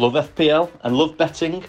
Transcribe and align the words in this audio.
Love 0.00 0.12
FPL 0.12 0.70
and 0.84 0.96
love 0.96 1.16
betting, 1.16 1.64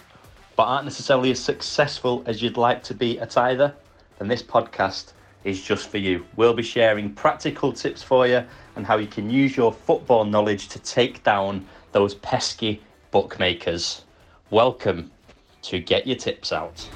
but 0.54 0.62
aren't 0.62 0.84
necessarily 0.84 1.32
as 1.32 1.40
successful 1.40 2.22
as 2.26 2.40
you'd 2.40 2.56
like 2.56 2.80
to 2.84 2.94
be 2.94 3.18
at 3.18 3.36
either? 3.36 3.74
Then 4.20 4.28
this 4.28 4.40
podcast 4.40 5.14
is 5.42 5.60
just 5.60 5.88
for 5.88 5.98
you. 5.98 6.24
We'll 6.36 6.54
be 6.54 6.62
sharing 6.62 7.12
practical 7.12 7.72
tips 7.72 8.04
for 8.04 8.28
you 8.28 8.44
and 8.76 8.86
how 8.86 8.98
you 8.98 9.08
can 9.08 9.28
use 9.28 9.56
your 9.56 9.72
football 9.72 10.24
knowledge 10.24 10.68
to 10.68 10.78
take 10.78 11.24
down 11.24 11.66
those 11.90 12.14
pesky 12.14 12.80
bookmakers. 13.10 14.04
Welcome 14.50 15.10
to 15.62 15.80
Get 15.80 16.06
Your 16.06 16.14
Tips 16.14 16.52
Out. 16.52 16.88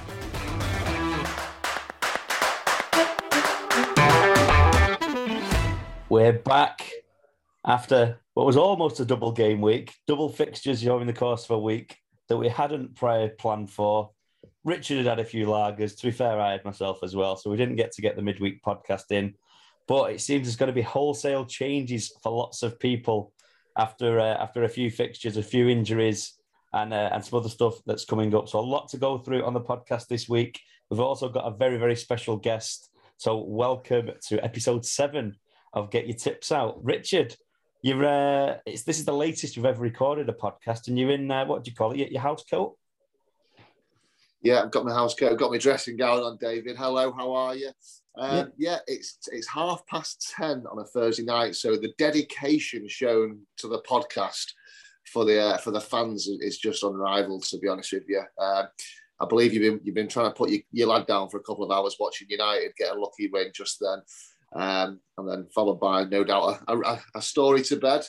We're 6.09 6.35
back 6.35 6.93
after 7.65 8.21
what 8.35 8.47
was 8.47 8.57
almost 8.57 9.01
a 9.01 9.05
double 9.05 9.33
game 9.33 9.61
week, 9.61 9.95
double 10.07 10.29
fixtures 10.29 10.83
during 10.83 11.07
the 11.07 11.13
course 11.13 11.45
of 11.45 11.53
a 11.53 11.59
week 11.59 11.97
that 12.29 12.37
we 12.37 12.49
hadn't 12.49 12.97
prior 12.97 13.29
planned 13.29 13.71
for. 13.71 14.11
Richard 14.65 14.99
had 14.99 15.07
had 15.07 15.21
a 15.21 15.25
few 15.25 15.47
lagers. 15.47 15.97
To 15.99 16.07
be 16.07 16.11
fair, 16.11 16.41
I 16.41 16.53
had 16.53 16.65
myself 16.65 16.99
as 17.03 17.15
well, 17.15 17.37
so 17.37 17.51
we 17.51 17.57
didn't 17.57 17.77
get 17.77 17.93
to 17.93 18.03
get 18.03 18.17
the 18.17 18.23
midweek 18.23 18.63
podcast 18.63 19.11
in. 19.11 19.35
But 19.87 20.13
it 20.13 20.21
seems 20.21 20.47
there's 20.47 20.57
going 20.57 20.69
to 20.69 20.75
be 20.75 20.83
wholesale 20.83 21.45
changes 21.45 22.13
for 22.23 22.33
lots 22.33 22.63
of 22.63 22.81
people 22.81 23.33
after 23.79 24.19
uh, 24.19 24.37
after 24.37 24.65
a 24.65 24.69
few 24.69 24.91
fixtures, 24.91 25.37
a 25.37 25.43
few 25.43 25.69
injuries, 25.69 26.35
and 26.73 26.93
uh, 26.93 27.11
and 27.13 27.25
some 27.25 27.39
other 27.39 27.49
stuff 27.49 27.75
that's 27.87 28.05
coming 28.05 28.35
up. 28.35 28.49
So 28.49 28.59
a 28.59 28.61
lot 28.61 28.89
to 28.89 28.99
go 28.99 29.19
through 29.19 29.45
on 29.45 29.55
the 29.55 29.61
podcast 29.61 30.09
this 30.09 30.29
week. 30.29 30.61
We've 30.91 31.01
also 31.01 31.29
got 31.29 31.47
a 31.47 31.57
very 31.57 31.77
very 31.77 31.97
special 31.97 32.37
guest. 32.37 32.91
So 33.19 33.37
welcome 33.37 34.11
to 34.29 34.45
episode 34.45 34.85
seven 34.87 35.37
of 35.75 35.91
Get 35.91 36.07
Your 36.07 36.17
Tips 36.17 36.51
Out. 36.51 36.83
Richard, 36.83 37.37
you're 37.85 38.07
uh, 38.07 38.57
it's 38.65 38.83
this 38.85 38.99
is 38.99 39.05
the 39.05 39.13
latest 39.13 39.57
you've 39.57 39.67
ever 39.67 39.83
recorded 39.83 40.31
a 40.31 40.33
podcast, 40.33 40.89
and 40.89 40.99
you're 40.99 41.11
in 41.11 41.31
uh, 41.31 41.45
what 41.45 41.63
do 41.63 41.71
you 41.71 41.77
call 41.77 41.93
it? 41.93 42.11
Your 42.11 42.23
house 42.23 42.43
coat. 42.43 42.79
Yeah, 44.41 44.63
I've 44.63 44.71
got 44.71 44.87
my 44.87 44.93
house 44.95 45.15
coat, 45.15 45.33
I've 45.33 45.39
got 45.39 45.51
my 45.51 45.59
dressing 45.59 45.99
gown 45.99 46.23
on, 46.23 46.39
David. 46.41 46.79
Hello, 46.79 47.13
how 47.13 47.35
are 47.35 47.55
you? 47.55 47.73
Um, 48.17 48.37
yeah. 48.37 48.45
yeah, 48.57 48.79
it's 48.87 49.19
it's 49.31 49.47
half 49.47 49.87
past 49.87 50.33
ten 50.35 50.65
on 50.67 50.79
a 50.79 50.85
Thursday 50.85 51.25
night, 51.25 51.57
so 51.57 51.77
the 51.77 51.93
dedication 51.99 52.89
shown 52.89 53.41
to 53.59 53.69
the 53.69 53.83
podcast 53.83 54.47
for 55.13 55.27
the 55.27 55.39
uh, 55.39 55.59
for 55.59 55.71
the 55.71 55.81
fans 55.81 56.27
is 56.27 56.57
just 56.57 56.85
unrivaled. 56.85 57.43
To 57.45 57.59
be 57.59 57.69
honest 57.69 57.93
with 57.93 58.05
you, 58.09 58.23
uh, 58.39 58.65
I 59.21 59.27
believe 59.29 59.53
you've 59.53 59.61
been 59.61 59.81
you've 59.85 59.95
been 59.95 60.09
trying 60.09 60.31
to 60.31 60.35
put 60.35 60.49
your, 60.49 60.61
your 60.73 60.89
lad 60.89 61.07
down 61.07 61.29
for 61.29 61.37
a 61.37 61.43
couple 61.43 61.65
of 61.65 61.71
hours 61.71 61.97
watching 62.01 62.29
United 62.31 62.73
get 62.79 62.97
a 62.97 62.99
lucky 62.99 63.29
win 63.31 63.51
just 63.55 63.79
then. 63.79 64.01
Um, 64.55 65.01
and 65.19 65.29
then 65.29 65.47
followed 65.55 65.81
by 65.81 66.05
no 66.05 66.23
doubt 66.23 66.61
a, 66.69 66.79
a, 66.79 67.03
a, 67.17 67.23
story 67.23 67.63
to 67.63 67.77
bed. 67.77 68.07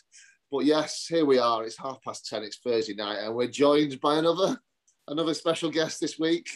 But 0.51 0.65
yes, 0.65 1.07
here 1.07 1.25
we 1.25 1.39
are. 1.39 1.63
It's 1.63 1.77
half 1.77 1.97
past 2.03 2.27
ten. 2.27 2.43
It's 2.43 2.57
Thursday 2.57 2.93
night, 2.93 3.17
and 3.17 3.35
we're 3.35 3.47
joined 3.47 3.99
by 3.99 4.17
another 4.17 4.57
another 5.07 5.33
special 5.33 5.71
guest 5.71 5.99
this 5.99 6.19
week. 6.19 6.47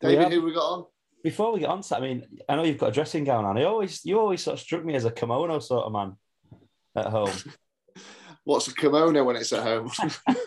David, 0.00 0.28
we 0.28 0.34
who 0.34 0.42
we 0.42 0.54
got 0.54 0.72
on? 0.72 0.84
Before 1.24 1.52
we 1.52 1.60
get 1.60 1.70
on 1.70 1.82
to, 1.82 1.96
I 1.96 2.00
mean, 2.00 2.24
I 2.48 2.56
know 2.56 2.62
you've 2.62 2.78
got 2.78 2.90
a 2.90 2.92
dressing 2.92 3.24
gown 3.24 3.44
on. 3.44 3.58
I 3.58 3.64
always, 3.64 4.04
you 4.04 4.20
always 4.20 4.42
sort 4.42 4.54
of 4.54 4.60
struck 4.60 4.84
me 4.84 4.94
as 4.94 5.04
a 5.04 5.10
kimono 5.10 5.58
sort 5.58 5.84
of 5.84 5.92
man 5.92 6.16
at 6.94 7.06
home. 7.06 7.32
What's 8.44 8.68
a 8.68 8.74
kimono 8.74 9.24
when 9.24 9.36
it's 9.36 9.52
at 9.52 9.64
home? 9.64 9.90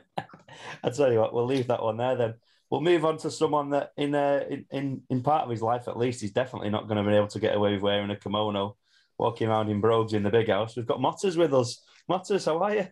I 0.83 0.91
tell 0.91 1.13
you 1.13 1.19
what, 1.19 1.35
we'll 1.35 1.47
leave 1.47 1.67
that 1.67 1.83
one 1.83 1.99
there 1.99 2.17
then 2.17 2.35
we'll 2.73 2.81
move 2.81 3.05
on 3.05 3.19
to 3.19 3.31
someone 3.31 3.69
that 3.69 3.93
in, 3.99 4.15
uh, 4.15 4.43
in 4.49 4.65
in 4.71 5.03
in 5.11 5.23
part 5.23 5.45
of 5.45 5.51
his 5.51 5.61
life 5.61 5.89
at 5.89 5.99
least 5.99 6.23
he's 6.23 6.33
definitely 6.33 6.71
not 6.71 6.89
going 6.89 6.97
to 6.97 7.09
be 7.09 7.15
able 7.15 7.29
to 7.29 7.39
get 7.39 7.55
away 7.55 7.75
with 7.75 7.83
wearing 7.83 8.11
a 8.11 8.17
kimono 8.17 8.77
walking 9.19 9.47
around 9.47 9.69
in 9.69 9.79
brogues 9.79 10.15
in 10.15 10.23
the 10.23 10.31
big 10.31 10.49
house. 10.49 10.75
We've 10.75 10.87
got 10.87 11.01
motters 11.01 11.37
with 11.37 11.53
us. 11.53 11.85
Motters 12.09 12.47
how 12.47 12.63
are 12.63 12.75
you 12.75 12.89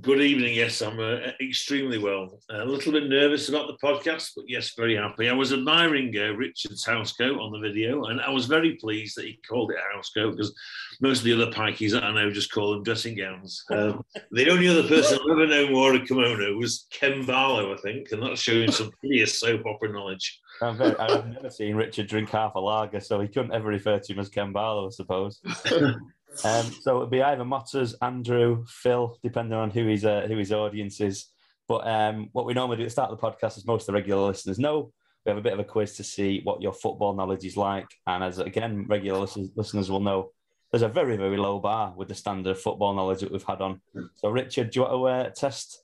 Good 0.00 0.20
evening. 0.20 0.54
Yes, 0.54 0.82
I'm 0.82 1.00
uh, 1.00 1.16
extremely 1.42 1.98
well. 1.98 2.38
a 2.48 2.64
little 2.64 2.92
bit 2.92 3.08
nervous 3.08 3.48
about 3.48 3.66
the 3.66 3.76
podcast, 3.84 4.30
but 4.36 4.44
yes, 4.46 4.72
very 4.76 4.94
happy. 4.94 5.28
I 5.28 5.32
was 5.32 5.52
admiring 5.52 6.14
uh, 6.16 6.30
Richard's 6.36 6.86
housecoat 6.86 7.40
on 7.40 7.50
the 7.50 7.58
video, 7.58 8.04
and 8.04 8.20
I 8.20 8.30
was 8.30 8.46
very 8.46 8.76
pleased 8.76 9.16
that 9.16 9.24
he 9.26 9.40
called 9.46 9.72
it 9.72 9.78
a 9.78 9.98
housecoat 9.98 10.36
because 10.36 10.54
most 11.00 11.18
of 11.18 11.24
the 11.24 11.32
other 11.32 11.50
pikeys 11.50 11.90
that 11.90 12.04
I 12.04 12.14
know 12.14 12.30
just 12.30 12.52
call 12.52 12.72
them 12.72 12.84
dressing 12.84 13.16
gowns. 13.16 13.64
Um, 13.70 14.04
the 14.30 14.48
only 14.48 14.68
other 14.68 14.86
person 14.86 15.18
I've 15.18 15.32
ever 15.32 15.46
known 15.48 15.72
wore 15.72 15.94
a 15.94 16.06
kimono 16.06 16.54
was 16.56 16.86
Ken 16.92 17.26
Barlow, 17.26 17.74
I 17.74 17.76
think, 17.78 18.12
and 18.12 18.22
that's 18.22 18.40
showing 18.40 18.70
some 18.70 18.92
hideous 19.02 19.38
soap 19.40 19.66
opera 19.66 19.92
knowledge. 19.92 20.40
i 20.62 20.72
have 20.72 21.26
never 21.26 21.50
seen 21.50 21.74
Richard 21.74 22.06
drink 22.06 22.30
half 22.30 22.54
a 22.54 22.60
lager, 22.60 23.00
so 23.00 23.20
he 23.20 23.26
couldn't 23.26 23.52
ever 23.52 23.68
refer 23.68 23.98
to 23.98 24.12
him 24.12 24.20
as 24.20 24.28
Ken 24.28 24.52
Barlow, 24.52 24.86
I 24.86 24.90
suppose. 24.90 25.40
Um, 26.44 26.72
so 26.80 26.98
it'd 26.98 27.10
be 27.10 27.22
either 27.22 27.44
Motters, 27.44 27.94
Andrew, 28.02 28.64
Phil, 28.68 29.18
depending 29.22 29.58
on 29.58 29.70
who 29.70 29.86
his 29.86 30.04
uh, 30.04 30.26
who 30.26 30.36
his 30.36 30.52
audience 30.52 31.00
is. 31.00 31.26
But 31.68 31.86
um, 31.86 32.28
what 32.32 32.46
we 32.46 32.54
normally 32.54 32.78
do 32.78 32.82
at 32.82 32.86
the 32.86 32.90
start 32.90 33.10
of 33.10 33.20
the 33.20 33.26
podcast, 33.26 33.56
as 33.56 33.66
most 33.66 33.82
of 33.82 33.86
the 33.86 33.92
regular 33.92 34.26
listeners 34.26 34.58
know, 34.58 34.92
we 35.24 35.30
have 35.30 35.38
a 35.38 35.42
bit 35.42 35.52
of 35.52 35.58
a 35.58 35.64
quiz 35.64 35.96
to 35.96 36.04
see 36.04 36.40
what 36.42 36.62
your 36.62 36.72
football 36.72 37.14
knowledge 37.14 37.44
is 37.44 37.56
like. 37.56 37.88
And 38.06 38.24
as 38.24 38.38
again, 38.38 38.86
regular 38.88 39.20
listeners 39.20 39.90
will 39.90 40.00
know, 40.00 40.32
there's 40.70 40.82
a 40.82 40.88
very 40.88 41.16
very 41.16 41.36
low 41.36 41.58
bar 41.58 41.92
with 41.96 42.08
the 42.08 42.14
standard 42.14 42.58
football 42.58 42.94
knowledge 42.94 43.20
that 43.20 43.32
we've 43.32 43.42
had 43.42 43.60
on. 43.60 43.80
So 44.16 44.30
Richard, 44.30 44.70
do 44.70 44.80
you 44.80 44.86
want 44.86 44.94
to 44.94 45.06
uh, 45.06 45.30
test 45.34 45.82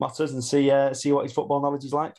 Motters 0.00 0.32
and 0.32 0.42
see 0.42 0.70
uh, 0.70 0.94
see 0.94 1.12
what 1.12 1.24
his 1.24 1.32
football 1.32 1.60
knowledge 1.60 1.84
is 1.84 1.92
like? 1.92 2.16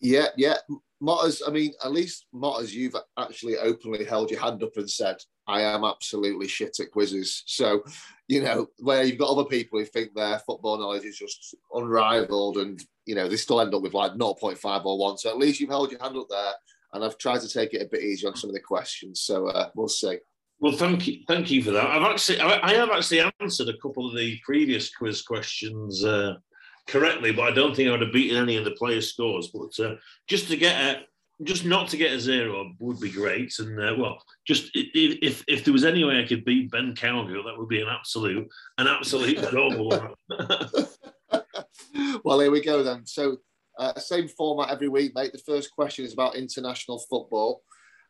Yeah, 0.00 0.28
yeah. 0.36 0.56
Motters, 1.02 1.42
I 1.46 1.50
mean, 1.50 1.72
at 1.84 1.92
least 1.92 2.26
Motters, 2.34 2.72
you've 2.72 2.96
actually 3.18 3.56
openly 3.58 4.04
held 4.04 4.30
your 4.30 4.40
hand 4.40 4.62
up 4.62 4.76
and 4.76 4.90
said, 4.90 5.16
I 5.46 5.62
am 5.62 5.84
absolutely 5.84 6.48
shit 6.48 6.80
at 6.80 6.90
quizzes. 6.90 7.42
So, 7.46 7.84
you 8.28 8.42
know, 8.42 8.68
where 8.78 9.04
you've 9.04 9.18
got 9.18 9.30
other 9.30 9.44
people 9.44 9.78
who 9.78 9.84
think 9.84 10.14
their 10.14 10.38
football 10.40 10.78
knowledge 10.78 11.04
is 11.04 11.18
just 11.18 11.54
unrivaled 11.72 12.56
and, 12.56 12.82
you 13.04 13.14
know, 13.14 13.28
they 13.28 13.36
still 13.36 13.60
end 13.60 13.74
up 13.74 13.82
with 13.82 13.94
like 13.94 14.12
0.5 14.12 14.84
or 14.84 14.98
1. 14.98 15.18
So 15.18 15.30
at 15.30 15.38
least 15.38 15.60
you've 15.60 15.70
held 15.70 15.90
your 15.90 16.02
hand 16.02 16.16
up 16.16 16.26
there. 16.28 16.52
And 16.92 17.04
I've 17.04 17.18
tried 17.18 17.42
to 17.42 17.48
take 17.48 17.74
it 17.74 17.82
a 17.82 17.88
bit 17.88 18.02
easy 18.02 18.26
on 18.26 18.36
some 18.36 18.48
of 18.48 18.54
the 18.54 18.60
questions. 18.60 19.20
So 19.20 19.48
uh, 19.48 19.68
we'll 19.74 19.88
see. 19.88 20.18
Well, 20.58 20.72
thank 20.72 21.06
you, 21.06 21.18
thank 21.28 21.50
you 21.50 21.62
for 21.62 21.72
that. 21.72 21.86
I've 21.86 22.10
actually, 22.10 22.40
I 22.40 22.72
have 22.72 22.88
actually 22.88 23.20
answered 23.40 23.68
a 23.68 23.76
couple 23.82 24.08
of 24.08 24.16
the 24.16 24.38
previous 24.42 24.94
quiz 24.94 25.20
questions 25.20 26.02
uh, 26.02 26.36
correctly, 26.86 27.32
but 27.32 27.42
I 27.42 27.54
don't 27.54 27.74
think 27.74 27.88
I 27.88 27.92
would 27.92 28.02
have 28.02 28.12
beaten 28.12 28.36
any 28.36 28.56
of 28.56 28.64
the 28.64 28.72
players' 28.72 29.10
scores. 29.12 29.48
But 29.48 29.78
uh, 29.84 29.96
just 30.28 30.48
to 30.48 30.56
get 30.56 30.80
a, 30.80 31.02
just 31.44 31.64
not 31.64 31.88
to 31.88 31.96
get 31.96 32.12
a 32.12 32.20
zero 32.20 32.72
would 32.78 33.00
be 33.00 33.10
great. 33.10 33.52
And 33.58 33.78
uh, 33.78 33.94
well, 33.98 34.22
just 34.46 34.70
if 34.74 35.44
if 35.46 35.64
there 35.64 35.72
was 35.72 35.84
any 35.84 36.04
way 36.04 36.20
I 36.20 36.26
could 36.26 36.44
beat 36.44 36.70
Ben 36.70 36.94
Cowgill, 36.94 37.44
that 37.44 37.58
would 37.58 37.68
be 37.68 37.80
an 37.80 37.88
absolute 37.88 38.48
an 38.78 38.86
absolute 38.86 39.50
goal. 39.52 40.14
well, 42.24 42.40
here 42.40 42.50
we 42.50 42.62
go 42.62 42.82
then. 42.82 43.06
So, 43.06 43.38
uh, 43.78 43.98
same 43.98 44.28
format 44.28 44.70
every 44.70 44.88
week, 44.88 45.14
mate. 45.14 45.32
The 45.32 45.38
first 45.38 45.70
question 45.72 46.04
is 46.04 46.12
about 46.12 46.36
international 46.36 46.98
football. 47.10 47.62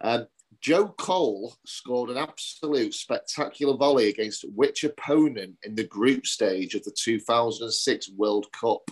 Um, 0.03 0.27
Joe 0.61 0.89
Cole 0.99 1.55
scored 1.65 2.11
an 2.11 2.17
absolute 2.17 2.95
spectacular 2.95 3.77
volley 3.77 4.09
against 4.09 4.45
which 4.55 4.85
opponent 4.85 5.57
in 5.63 5.75
the 5.75 5.85
group 5.85 6.27
stage 6.27 6.75
of 6.75 6.85
the 6.85 6.95
2006 6.97 8.11
World 8.17 8.47
Cup? 8.53 8.91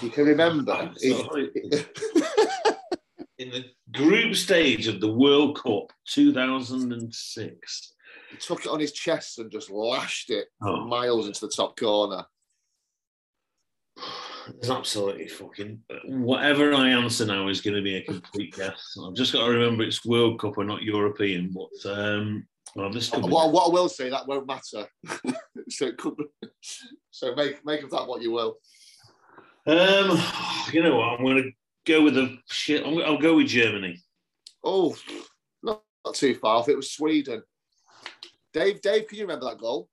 You 0.00 0.10
can 0.10 0.24
remember. 0.24 0.92
in 3.38 3.50
the 3.50 3.64
group 3.92 4.34
stage 4.34 4.86
of 4.88 5.00
the 5.00 5.12
World 5.12 5.60
Cup 5.62 5.92
2006. 6.06 7.92
He 8.30 8.36
took 8.36 8.66
it 8.66 8.70
on 8.70 8.80
his 8.80 8.92
chest 8.92 9.38
and 9.38 9.50
just 9.50 9.70
lashed 9.70 10.30
it 10.30 10.48
oh. 10.62 10.84
miles 10.84 11.26
into 11.26 11.40
the 11.40 11.52
top 11.54 11.76
corner. 11.78 12.24
It's 14.56 14.70
absolutely 14.70 15.28
fucking 15.28 15.80
whatever 16.06 16.74
I 16.74 16.90
answer 16.90 17.26
now 17.26 17.48
is 17.48 17.60
going 17.60 17.76
to 17.76 17.82
be 17.82 17.96
a 17.96 18.04
complete 18.04 18.54
guess. 18.54 18.96
I've 19.04 19.14
just 19.14 19.32
got 19.32 19.44
to 19.44 19.52
remember 19.52 19.82
it's 19.82 20.04
World 20.04 20.40
Cup 20.40 20.58
or 20.58 20.64
not 20.64 20.82
European. 20.82 21.52
But 21.52 21.90
um, 21.90 22.46
well, 22.74 22.90
this 22.90 23.10
could 23.10 23.22
what, 23.22 23.52
what 23.52 23.68
I 23.68 23.72
will 23.72 23.88
say 23.88 24.08
that 24.08 24.26
won't 24.26 24.46
matter. 24.46 24.86
so 25.68 25.86
it 25.86 25.98
could. 25.98 26.16
Be, 26.16 26.48
so 27.10 27.34
make 27.34 27.64
make 27.64 27.82
of 27.82 27.90
that 27.90 28.06
what 28.06 28.22
you 28.22 28.32
will. 28.32 28.56
Um, 29.66 30.18
you 30.72 30.82
know 30.82 30.96
what? 30.96 31.18
I'm 31.18 31.24
going 31.24 31.42
to 31.42 31.50
go 31.84 32.02
with 32.02 32.14
the 32.14 32.38
shit. 32.50 32.84
I'll, 32.84 33.04
I'll 33.04 33.18
go 33.18 33.36
with 33.36 33.48
Germany. 33.48 34.00
Oh, 34.64 34.96
not, 35.62 35.82
not 36.04 36.14
too 36.14 36.34
far 36.34 36.56
off. 36.56 36.68
It 36.68 36.76
was 36.76 36.92
Sweden. 36.92 37.42
Dave, 38.52 38.80
Dave, 38.80 39.06
can 39.06 39.18
you 39.18 39.24
remember 39.24 39.44
that 39.46 39.58
goal? 39.58 39.88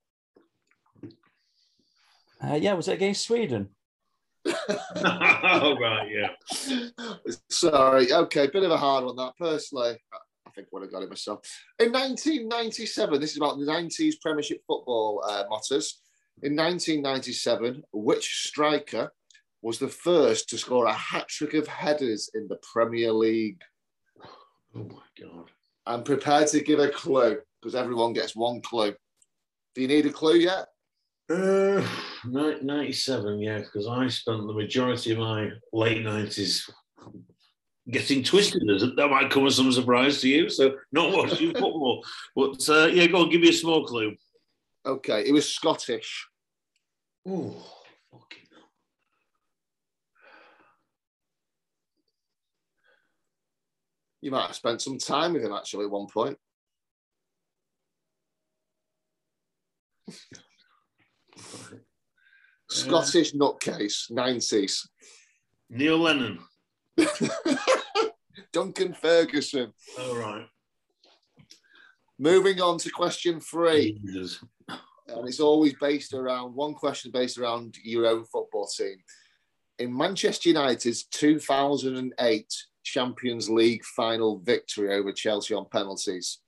Uh, 2.42 2.56
yeah, 2.56 2.74
was 2.74 2.88
it 2.88 2.94
against 2.94 3.26
Sweden? 3.26 3.70
oh, 4.96 5.78
right, 5.80 6.10
yeah. 6.10 7.30
Sorry. 7.50 8.12
Okay, 8.14 8.48
bit 8.48 8.64
of 8.64 8.72
a 8.72 8.78
hard 8.78 9.06
one 9.06 9.16
that. 9.16 9.34
Personally, 9.38 9.98
I 10.14 10.52
think 10.52 10.68
I 10.68 10.70
would 10.72 10.84
have 10.84 10.92
got 10.92 11.04
it 11.04 11.10
myself. 11.10 11.40
In 11.80 11.92
1997, 11.92 13.20
this 13.20 13.32
is 13.32 13.38
about 13.38 13.58
the 13.58 13.66
90s 13.66 14.16
Premiership 14.22 14.62
football 14.68 15.24
uh, 15.28 15.44
Motters. 15.50 16.00
In 16.44 16.56
1997, 16.56 17.84
which 17.94 18.48
striker 18.48 19.12
was 19.62 19.80
the 19.80 19.88
first 19.88 20.50
to 20.50 20.58
score 20.58 20.86
a 20.86 20.94
hat 20.94 21.28
trick 21.28 21.54
of 21.54 21.66
headers 21.66 22.30
in 22.36 22.48
the 22.48 22.60
Premier 22.74 23.12
League. 23.12 23.62
Oh 24.76 24.84
my 24.84 25.02
God. 25.20 25.50
I'm 25.88 26.04
prepared 26.04 26.48
to 26.50 26.60
give 26.60 26.80
a 26.80 26.90
clue 26.90 27.40
because 27.62 27.74
everyone 27.74 28.14
gets 28.14 28.36
one 28.36 28.62
clue. 28.62 28.94
Do 29.74 29.82
you 29.82 29.88
need 29.88 30.06
a 30.06 30.12
clue 30.12 30.36
yet? 30.36 30.68
Uh, 31.30 31.86
97, 32.32 33.40
yeah, 33.40 33.60
because 33.60 33.88
I 33.88 34.08
spent 34.08 34.46
the 34.48 34.54
majority 34.54 35.12
of 35.12 35.20
my 35.20 35.52
late 35.74 36.06
90s 36.06 36.70
getting 37.90 38.24
twisted. 38.24 38.62
That 38.96 39.10
might 39.10 39.30
come 39.30 39.46
as 39.46 39.56
some 39.56 39.72
surprise 39.72 40.22
to 40.22 40.30
you. 40.30 40.50
So, 40.50 40.76
not 40.92 41.14
watching 41.14 41.52
football. 41.54 42.06
But 42.36 42.68
uh, 42.70 42.88
yeah, 42.88 43.08
go 43.08 43.22
on, 43.22 43.30
give 43.30 43.42
me 43.42 43.50
a 43.50 43.54
small 43.54 43.86
clue. 43.86 44.16
Okay, 44.86 45.24
it 45.28 45.32
was 45.32 45.52
Scottish. 45.52 46.28
Oh, 47.28 47.52
fucking 48.12 48.48
hell. 48.52 48.70
You 54.22 54.32
might 54.32 54.48
have 54.48 54.56
spent 54.56 54.82
some 54.82 54.98
time 54.98 55.34
with 55.34 55.44
him 55.44 55.54
actually 55.54 55.86
at 55.86 55.92
one 55.92 56.08
point. 56.08 56.38
Scottish 62.76 63.34
nutcase, 63.34 64.12
90s. 64.12 64.88
Neil 65.70 65.98
Lennon. 65.98 66.40
Duncan 68.54 68.94
Ferguson. 68.94 69.74
All 70.00 70.16
right. 70.16 70.48
Moving 72.18 72.62
on 72.62 72.78
to 72.80 72.90
question 72.90 73.40
three. 73.40 74.00
Jesus. 74.06 74.44
and 74.70 75.28
it's 75.28 75.40
always 75.40 75.74
based 75.82 76.14
around 76.14 76.56
one 76.56 76.74
question 76.74 77.12
based 77.12 77.38
around 77.38 77.76
your 77.84 78.06
own 78.06 78.24
football 78.26 78.68
team. 78.68 78.98
In 79.80 79.96
Manchester 79.96 80.50
United's 80.50 81.06
2008 81.06 82.54
Champions 82.84 83.50
League 83.50 83.84
final 83.84 84.40
victory 84.40 84.94
over 84.96 85.12
Chelsea 85.12 85.54
on 85.54 85.66
penalties, 85.70 86.40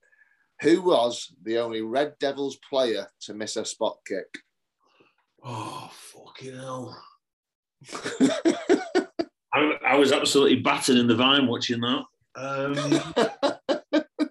who 0.62 0.81
was 0.81 1.33
the 1.44 1.57
only 1.57 1.81
Red 1.81 2.13
Devils 2.19 2.57
player 2.69 3.07
to 3.21 3.33
miss 3.33 3.57
a 3.57 3.65
spot 3.65 3.97
kick? 4.07 4.39
Oh, 5.49 5.89
fucking 5.94 6.55
hell. 6.55 7.01
I, 9.53 9.71
I 9.88 9.95
was 9.95 10.11
absolutely 10.11 10.57
battered 10.57 10.97
in 10.97 11.07
the 11.07 11.15
vine 11.15 11.47
watching 11.47 11.79
that. 11.79 12.03
Um, 12.35 12.75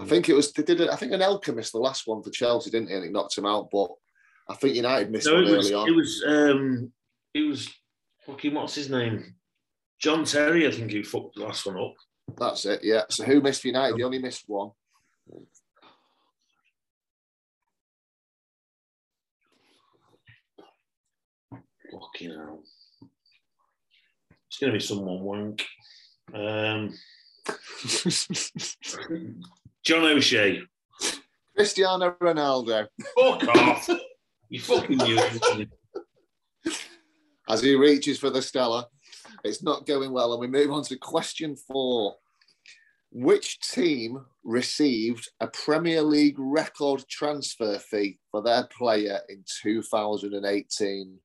I 0.00 0.04
think 0.06 0.28
it 0.28 0.34
was 0.34 0.52
they 0.52 0.62
did. 0.62 0.80
it- 0.80 0.90
I 0.90 0.96
think 0.96 1.12
Anelka 1.12 1.54
missed 1.54 1.72
the 1.72 1.78
last 1.78 2.06
one 2.06 2.22
for 2.22 2.30
Chelsea, 2.30 2.70
didn't 2.70 2.88
he? 2.88 2.94
And 2.94 3.04
it 3.04 3.12
knocked 3.12 3.36
him 3.36 3.46
out. 3.46 3.68
But 3.70 3.88
I 4.48 4.54
think 4.54 4.74
United 4.74 5.10
missed 5.10 5.26
No, 5.26 5.34
one 5.34 5.44
it 5.46 5.56
was, 5.56 5.70
early 5.70 5.74
on. 5.74 5.88
it 5.88 5.92
was, 5.96 6.24
um, 6.26 6.92
it 7.34 7.42
was 7.42 7.68
fucking, 8.26 8.54
what's 8.54 8.74
his 8.74 8.90
name? 8.90 9.34
John 10.00 10.24
Terry, 10.24 10.66
I 10.66 10.70
think 10.70 10.90
he 10.90 11.02
fucked 11.02 11.36
the 11.36 11.44
last 11.44 11.66
one 11.66 11.78
up. 11.78 11.94
That's 12.34 12.64
it. 12.66 12.80
Yeah. 12.82 13.02
So 13.08 13.24
who 13.24 13.40
missed 13.40 13.62
for 13.62 13.68
United? 13.68 13.96
They 13.98 14.02
only 14.02 14.18
missed 14.18 14.44
one. 14.46 14.70
Fucking 21.92 22.30
hell. 22.30 22.62
It's 24.48 24.58
going 24.58 24.72
to 24.72 24.78
be 24.78 24.84
someone 24.84 25.20
wank. 25.20 25.64
Um, 26.34 26.94
John 29.84 30.04
O'Shea. 30.04 30.62
Cristiano 31.54 32.16
Ronaldo, 32.20 32.86
Fuck 33.18 33.48
off. 33.56 33.88
You 34.48 34.60
fucking 34.60 34.98
knew 34.98 35.16
it. 35.18 35.68
as 37.48 37.62
he 37.62 37.74
reaches 37.74 38.18
for 38.18 38.30
the 38.30 38.42
Stella, 38.42 38.86
it's 39.46 39.62
not 39.62 39.86
going 39.86 40.12
well, 40.12 40.32
and 40.32 40.40
we 40.40 40.46
move 40.46 40.70
on 40.70 40.82
to 40.84 40.96
question 40.96 41.56
four. 41.56 42.16
Which 43.12 43.60
team 43.60 44.26
received 44.44 45.30
a 45.40 45.46
Premier 45.46 46.02
League 46.02 46.36
record 46.38 47.04
transfer 47.08 47.78
fee 47.78 48.18
for 48.30 48.42
their 48.42 48.64
player 48.64 49.20
in 49.28 49.44
2018? 49.62 51.18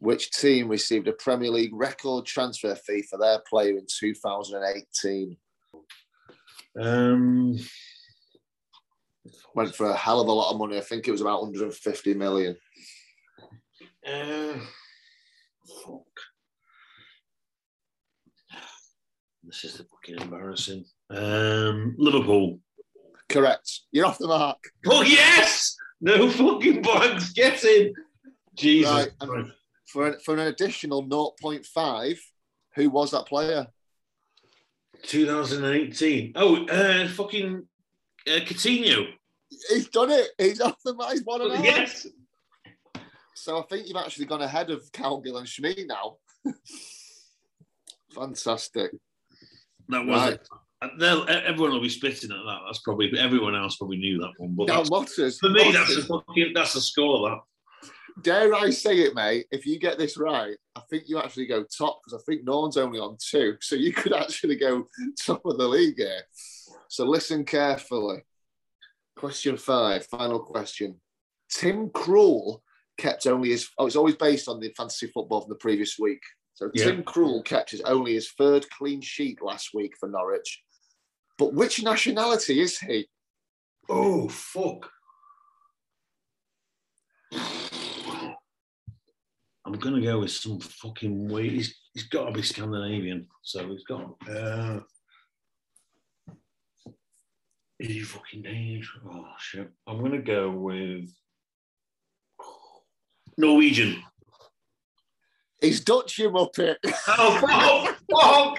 Which 0.00 0.30
team 0.32 0.68
received 0.68 1.08
a 1.08 1.12
Premier 1.12 1.50
League 1.50 1.74
record 1.74 2.26
transfer 2.26 2.74
fee 2.74 3.02
for 3.02 3.18
their 3.18 3.38
player 3.48 3.76
in 3.76 3.86
2018? 3.88 5.36
Um, 6.78 7.58
Went 9.54 9.74
for 9.74 9.90
a 9.90 9.96
hell 9.96 10.20
of 10.20 10.28
a 10.28 10.32
lot 10.32 10.52
of 10.52 10.58
money. 10.58 10.78
I 10.78 10.82
think 10.82 11.06
it 11.06 11.12
was 11.12 11.20
about 11.20 11.42
150 11.42 12.14
million. 12.14 12.56
uh, 14.06 14.54
fuck. 15.84 16.02
This 19.42 19.64
is 19.64 19.74
the 19.74 19.84
fucking 19.84 20.20
embarrassing. 20.20 20.84
Um, 21.08 21.94
Liverpool. 21.98 22.60
Correct. 23.28 23.80
You're 23.90 24.06
off 24.06 24.18
the 24.18 24.28
mark. 24.28 24.58
Oh, 24.86 25.02
yes! 25.02 25.76
No 26.00 26.28
fucking 26.28 26.82
bugs. 26.82 27.32
Get 27.32 27.64
in. 27.64 27.94
Jesus. 28.54 29.08
Right, 29.20 29.46
For, 29.86 30.18
for 30.24 30.34
an 30.34 30.40
additional 30.40 31.06
0.5, 31.06 32.18
who 32.74 32.90
was 32.90 33.12
that 33.12 33.26
player? 33.26 33.66
2018. 35.02 36.32
Oh, 36.36 36.66
uh, 36.66 37.08
fucking 37.08 37.66
uh, 38.26 38.30
Coutinho. 38.30 39.06
He's 39.68 39.88
done 39.88 40.10
it. 40.10 40.28
He's 40.38 40.60
off 40.60 40.76
the 40.84 40.94
mark. 40.94 41.12
He's 41.12 41.24
one 41.24 41.50
half. 41.50 41.64
Yes. 41.64 42.06
So 43.40 43.58
I 43.58 43.62
think 43.62 43.88
you've 43.88 43.96
actually 43.96 44.26
gone 44.26 44.42
ahead 44.42 44.68
of 44.68 44.82
Cowgill 44.92 45.38
and 45.38 45.46
Schmee 45.46 45.86
now. 45.86 46.16
Fantastic. 48.14 48.90
That 49.88 50.04
was 50.04 50.20
Right. 50.20 50.32
it. 50.34 50.48
They'll- 50.98 51.24
Everyone 51.26 51.72
will 51.72 51.80
be 51.80 51.88
spitting 51.88 52.30
at 52.32 52.36
that. 52.44 52.60
That's 52.66 52.80
probably 52.80 53.18
everyone 53.18 53.54
else 53.54 53.76
probably 53.76 53.96
knew 53.96 54.18
that 54.18 54.32
one. 54.36 54.54
But 54.54 54.68
Now, 54.68 54.82
that's, 54.82 55.38
for 55.38 55.48
me, 55.48 55.72
that's 55.72 55.96
a 55.96 56.02
fucking 56.04 56.52
that's 56.54 56.74
a 56.74 56.82
score. 56.82 57.30
That 57.30 58.22
dare 58.22 58.54
I 58.54 58.68
say 58.68 58.98
it, 58.98 59.14
mate? 59.14 59.46
If 59.50 59.64
you 59.64 59.78
get 59.78 59.96
this 59.96 60.18
right, 60.18 60.56
I 60.76 60.82
think 60.90 61.04
you 61.06 61.18
actually 61.18 61.46
go 61.46 61.64
top 61.64 62.00
because 62.04 62.20
I 62.20 62.22
think 62.24 62.44
Norn's 62.44 62.76
only 62.76 62.98
on 62.98 63.16
two. 63.20 63.56
So 63.62 63.74
you 63.74 63.94
could 63.94 64.12
actually 64.12 64.56
go 64.56 64.86
top 65.24 65.46
of 65.46 65.56
the 65.56 65.66
league 65.66 65.96
here. 65.96 66.22
So 66.88 67.04
listen 67.06 67.46
carefully. 67.46 68.22
Question 69.16 69.56
five, 69.56 70.04
final 70.06 70.40
question. 70.40 71.00
Tim 71.50 71.88
Krul 71.88 72.60
kept 73.00 73.26
only 73.26 73.50
his, 73.50 73.68
oh, 73.78 73.86
it's 73.86 73.96
always 73.96 74.16
based 74.16 74.48
on 74.48 74.60
the 74.60 74.72
fantasy 74.76 75.06
football 75.08 75.40
from 75.40 75.48
the 75.48 75.56
previous 75.56 75.98
week. 75.98 76.22
So 76.54 76.70
Yeah. 76.74 76.84
Tim 76.86 77.02
Krul 77.02 77.44
kept 77.44 77.70
his 77.70 77.80
only 77.82 78.14
his 78.14 78.30
third 78.32 78.68
clean 78.70 79.00
sheet 79.00 79.40
last 79.42 79.70
week 79.74 79.94
for 79.98 80.08
Norwich. 80.08 80.62
But 81.38 81.54
which 81.54 81.82
nationality 81.82 82.60
is 82.60 82.78
he? 82.78 83.08
oh 83.88 84.28
fuck. 84.28 84.90
I'm 89.64 89.78
gonna 89.78 90.00
go 90.00 90.20
with 90.20 90.32
some 90.32 90.60
fucking 90.60 91.28
weird. 91.28 91.52
He's, 91.52 91.74
he's 91.94 92.08
got 92.08 92.26
to 92.26 92.32
be 92.32 92.42
Scandinavian, 92.42 93.26
so 93.42 93.68
he's 93.68 93.84
got. 93.84 94.16
Uh, 94.28 94.80
is 97.78 97.88
he 97.88 98.00
fucking 98.00 98.42
Danish? 98.42 98.92
Oh 99.08 99.26
shit! 99.38 99.70
I'm 99.86 100.02
gonna 100.02 100.22
go 100.22 100.50
with 100.50 101.10
Norwegian. 103.40 104.02
He's 105.60 105.80
Dutch, 105.80 106.18
you 106.18 106.30
muppet. 106.30 106.76
Oh 107.08 107.96
fuck! 108.10 108.58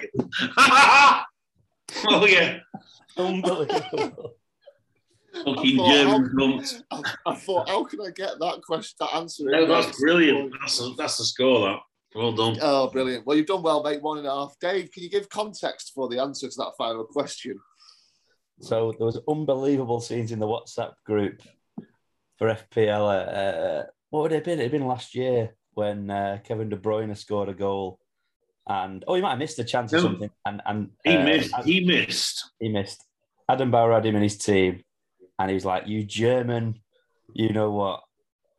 fuck. 0.55 1.25
oh 2.09 2.25
yeah, 2.25 2.59
Unbelievable. 3.17 4.33
fucking 5.33 5.45
I 5.45 5.53
thought, 5.77 5.91
German 5.91 6.29
cunt. 6.37 6.83
I, 6.91 7.01
I 7.25 7.35
thought, 7.35 7.69
how 7.69 7.83
can 7.85 8.01
I 8.01 8.11
get 8.15 8.39
that 8.39 8.61
question, 8.65 8.95
that 8.99 9.15
answer? 9.15 9.43
in 9.45 9.51
No, 9.51 9.59
right? 9.59 9.83
that's 9.83 9.99
brilliant. 9.99 10.53
That's 10.59 10.79
a, 10.81 10.89
that's 10.97 11.17
the 11.17 11.25
score. 11.25 11.67
That 11.67 11.79
well 12.15 12.33
done. 12.33 12.57
Oh, 12.61 12.89
brilliant. 12.89 13.25
Well, 13.25 13.37
you've 13.37 13.47
done 13.47 13.63
well, 13.63 13.83
mate. 13.83 14.01
One 14.01 14.17
and 14.17 14.27
a 14.27 14.31
half. 14.31 14.55
Dave, 14.59 14.91
can 14.91 15.03
you 15.03 15.09
give 15.09 15.29
context 15.29 15.93
for 15.95 16.09
the 16.09 16.19
answer 16.19 16.47
to 16.49 16.55
that 16.57 16.73
final 16.77 17.05
question? 17.05 17.59
So 18.59 18.93
there 18.97 19.05
was 19.05 19.19
unbelievable 19.27 20.01
scenes 20.01 20.31
in 20.31 20.39
the 20.39 20.47
WhatsApp 20.47 20.93
group 21.05 21.41
for 22.37 22.47
FPL. 22.47 23.83
Uh, 23.83 23.83
what 24.11 24.21
would 24.23 24.31
it 24.31 24.35
have 24.35 24.43
been? 24.43 24.59
It 24.59 24.63
had 24.63 24.71
been 24.71 24.85
last 24.87 25.15
year 25.15 25.55
when 25.73 26.09
uh, 26.11 26.37
Kevin 26.43 26.69
De 26.69 26.77
Bruyne 26.77 27.15
scored 27.17 27.49
a 27.49 27.53
goal, 27.53 27.99
and 28.67 29.03
oh, 29.07 29.15
he 29.15 29.21
might 29.21 29.31
have 29.31 29.39
missed 29.39 29.57
a 29.59 29.63
chance 29.63 29.91
or 29.93 29.97
No. 29.97 30.03
something. 30.03 30.29
And 30.45 30.61
and 30.65 30.89
He 31.03 31.15
uh, 31.17 31.23
missed. 31.23 31.53
Ad- 31.55 31.65
He 31.65 31.83
missed. 31.85 32.51
he 32.59 32.69
missed. 32.69 33.03
Adam 33.49 33.71
Bauer 33.71 33.93
had 33.93 34.05
him 34.05 34.15
in 34.15 34.21
his 34.23 34.37
team, 34.37 34.83
and 35.39 35.49
he 35.49 35.55
was 35.55 35.65
like, 35.65 35.87
"You 35.87 36.03
German, 36.05 36.81
you 37.33 37.49
know 37.53 37.71
what?" 37.71 38.03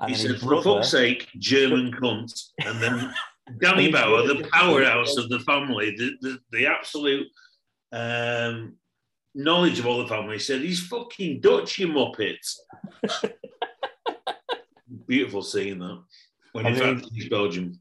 And 0.01 0.11
He 0.11 0.17
said, 0.17 0.39
"For 0.41 0.61
fuck's 0.63 0.91
sake, 0.91 1.29
German 1.39 1.93
cunt." 1.93 2.33
And 2.67 2.81
then 2.83 3.15
Danny 3.61 3.93
Bauer, 3.93 4.27
the 4.27 4.49
powerhouse 4.53 5.17
of 5.17 5.29
the 5.29 5.41
family, 5.41 5.95
the 5.97 6.13
the, 6.23 6.39
the 6.51 6.67
absolute 6.67 7.29
um, 7.93 8.77
knowledge 9.35 9.79
of 9.79 9.87
all 9.87 9.99
the 9.99 10.09
family, 10.09 10.39
said, 10.39 10.63
"He's 10.63 10.87
fucking 10.87 11.41
Dutch, 11.41 11.79
you 11.79 11.89
muppet." 11.89 12.39
Beautiful 15.07 15.43
seeing 15.43 15.79
that. 15.81 16.03
When 16.53 16.67
I 16.67 16.71
in 16.71 16.79
mean- 16.79 16.99
fact 16.99 17.11
he's 17.15 17.29
Belgium. 17.29 17.81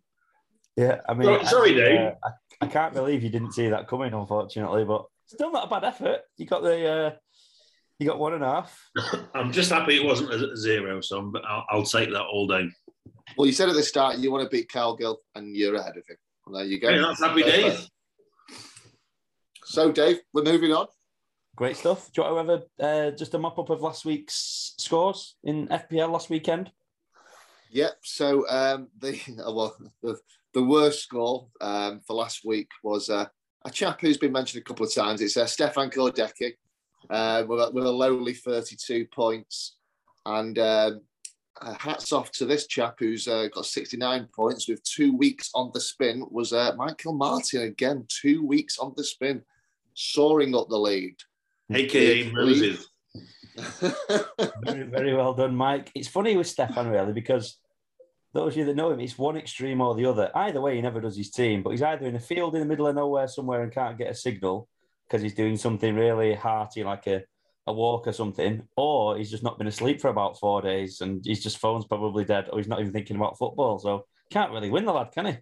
Yeah, 0.77 1.01
I 1.07 1.13
mean, 1.13 1.25
Sorry- 1.25 1.45
sorry, 1.45 1.71
I, 1.71 1.73
Dave. 1.85 1.99
uh, 1.99 2.11
I, 2.23 2.65
I 2.65 2.67
can't 2.67 2.93
believe 2.93 3.23
you 3.23 3.29
didn't 3.29 3.51
see 3.51 3.67
that 3.67 3.87
coming, 3.87 4.13
unfortunately. 4.13 4.85
But 4.85 5.05
Still 5.27 5.51
not 5.51 5.67
a 5.67 5.69
bad 5.69 5.83
effort. 5.83 6.21
You 6.37 6.45
got 6.45 6.61
the 6.63 6.87
uh, 6.89 7.11
you 7.99 8.07
got 8.07 8.19
one 8.19 8.33
and 8.33 8.43
a 8.43 8.47
half. 8.47 8.89
I'm 9.33 9.51
just 9.51 9.69
happy 9.71 9.95
it 9.97 10.05
wasn't 10.05 10.33
a 10.33 10.55
zero, 10.57 11.01
so 11.01 11.19
I'm, 11.19 11.33
I'll, 11.47 11.65
I'll 11.69 11.83
take 11.83 12.09
that 12.11 12.23
all 12.23 12.47
day. 12.47 12.69
Well, 13.37 13.45
you 13.47 13.53
said 13.53 13.69
at 13.69 13.75
the 13.75 13.83
start 13.83 14.17
you 14.17 14.31
want 14.31 14.43
to 14.43 14.49
beat 14.49 14.69
Cowgill, 14.69 15.17
and 15.35 15.55
you're 15.55 15.75
ahead 15.75 15.97
of 15.97 16.03
him. 16.07 16.17
Well, 16.45 16.59
there 16.59 16.65
you 16.67 16.79
go. 16.79 16.89
Hey, 16.89 16.99
that's 16.99 17.19
happy 17.21 17.43
days. 17.43 17.89
So, 19.65 19.91
Dave, 19.91 20.19
we're 20.33 20.43
moving 20.43 20.71
on. 20.73 20.87
Great 21.55 21.77
stuff. 21.77 22.09
Do 22.13 22.21
you 22.23 22.33
want 22.33 22.47
to 22.47 22.53
have 22.53 22.63
a, 22.79 22.83
uh, 23.07 23.11
just 23.11 23.33
a 23.33 23.39
mop 23.39 23.59
up 23.59 23.69
of 23.69 23.81
last 23.81 24.03
week's 24.05 24.73
scores 24.77 25.35
in 25.43 25.67
FPL 25.67 26.11
last 26.11 26.29
weekend? 26.29 26.71
Yep. 27.71 27.97
So 28.03 28.47
um, 28.49 28.89
the 28.99 29.19
well, 29.37 29.75
the, 30.03 30.17
the 30.53 30.63
worst 30.63 31.03
score 31.03 31.47
um, 31.61 32.01
for 32.05 32.13
last 32.13 32.41
week 32.45 32.69
was 32.83 33.09
uh, 33.09 33.25
a 33.65 33.71
chap 33.71 34.01
who's 34.01 34.17
been 34.17 34.31
mentioned 34.31 34.61
a 34.61 34.65
couple 34.65 34.85
of 34.85 34.93
times. 34.93 35.21
It's 35.21 35.37
uh, 35.37 35.45
Stefan 35.45 35.89
Kordecki 35.89 36.53
uh, 37.09 37.43
with, 37.47 37.59
a, 37.59 37.71
with, 37.71 37.85
a, 37.85 37.91
lowly 37.91 38.33
32 38.33 39.07
points. 39.07 39.77
And 40.25 40.59
um, 40.59 41.01
uh, 41.61 41.73
hats 41.79 42.11
off 42.11 42.31
to 42.31 42.45
this 42.45 42.67
chap 42.67 42.95
who's 42.99 43.27
uh, 43.27 43.47
got 43.53 43.65
69 43.65 44.27
points 44.35 44.67
with 44.67 44.83
two 44.83 45.15
weeks 45.15 45.49
on 45.53 45.71
the 45.73 45.81
spin 45.81 46.25
was 46.29 46.53
uh, 46.53 46.73
Michael 46.75 47.13
Martin 47.13 47.63
again, 47.63 48.05
two 48.09 48.45
weeks 48.45 48.79
on 48.79 48.93
the 48.97 49.03
spin, 49.03 49.41
soaring 49.93 50.55
up 50.55 50.69
the 50.69 50.77
lead. 50.77 51.15
AKA 51.71 52.31
Moses. 52.31 52.87
very, 54.65 54.83
very 54.83 55.13
well 55.13 55.33
done, 55.33 55.55
Mike. 55.55 55.91
It's 55.95 56.07
funny 56.07 56.35
with 56.35 56.47
Stefan, 56.47 56.87
really, 56.87 57.13
because 57.13 57.57
those 58.33 58.53
of 58.53 58.57
you 58.57 58.65
that 58.65 58.75
know 58.75 58.91
him, 58.91 58.99
it's 58.99 59.17
one 59.17 59.37
extreme 59.37 59.81
or 59.81 59.95
the 59.95 60.05
other. 60.05 60.31
Either 60.33 60.61
way, 60.61 60.75
he 60.75 60.81
never 60.81 61.01
does 61.01 61.17
his 61.17 61.31
team, 61.31 61.63
but 61.63 61.71
he's 61.71 61.81
either 61.81 62.05
in 62.05 62.15
a 62.15 62.19
field 62.19 62.55
in 62.55 62.61
the 62.61 62.67
middle 62.67 62.87
of 62.87 62.95
nowhere 62.95 63.27
somewhere 63.27 63.63
and 63.63 63.73
can't 63.73 63.97
get 63.97 64.09
a 64.09 64.15
signal 64.15 64.67
because 65.07 65.21
he's 65.21 65.33
doing 65.33 65.57
something 65.57 65.95
really 65.95 66.33
hearty 66.33 66.83
like 66.83 67.07
a, 67.07 67.23
a 67.67 67.73
walk 67.73 68.07
or 68.07 68.13
something, 68.13 68.63
or 68.77 69.17
he's 69.17 69.29
just 69.29 69.43
not 69.43 69.57
been 69.57 69.67
asleep 69.67 69.99
for 69.99 70.07
about 70.07 70.39
four 70.39 70.61
days 70.61 71.01
and 71.01 71.21
he's 71.25 71.43
just 71.43 71.57
phone's 71.57 71.85
probably 71.85 72.23
dead 72.23 72.47
or 72.51 72.57
he's 72.57 72.69
not 72.69 72.79
even 72.79 72.93
thinking 72.93 73.17
about 73.17 73.37
football. 73.37 73.79
So 73.79 74.05
can't 74.29 74.51
really 74.51 74.69
win 74.69 74.85
the 74.85 74.93
lad, 74.93 75.11
can 75.11 75.25
he? 75.25 75.37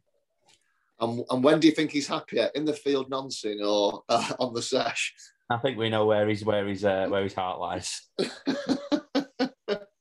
And, 1.00 1.24
and 1.30 1.44
when 1.44 1.60
do 1.60 1.68
you 1.68 1.74
think 1.74 1.92
he's 1.92 2.08
happier 2.08 2.50
in 2.56 2.66
the 2.66 2.74
field 2.74 3.10
nonsense 3.10 3.62
or 3.64 4.04
uh, 4.10 4.34
on 4.40 4.54
the 4.54 4.62
sesh? 4.62 5.14
I 5.50 5.58
think 5.58 5.78
we 5.78 5.90
know 5.90 6.06
where 6.06 6.28
he's 6.28 6.44
where 6.44 6.68
he's 6.68 6.86
uh, 6.86 7.08
where 7.10 7.24
his 7.24 7.34
heart 7.34 7.60
lies. 7.60 8.08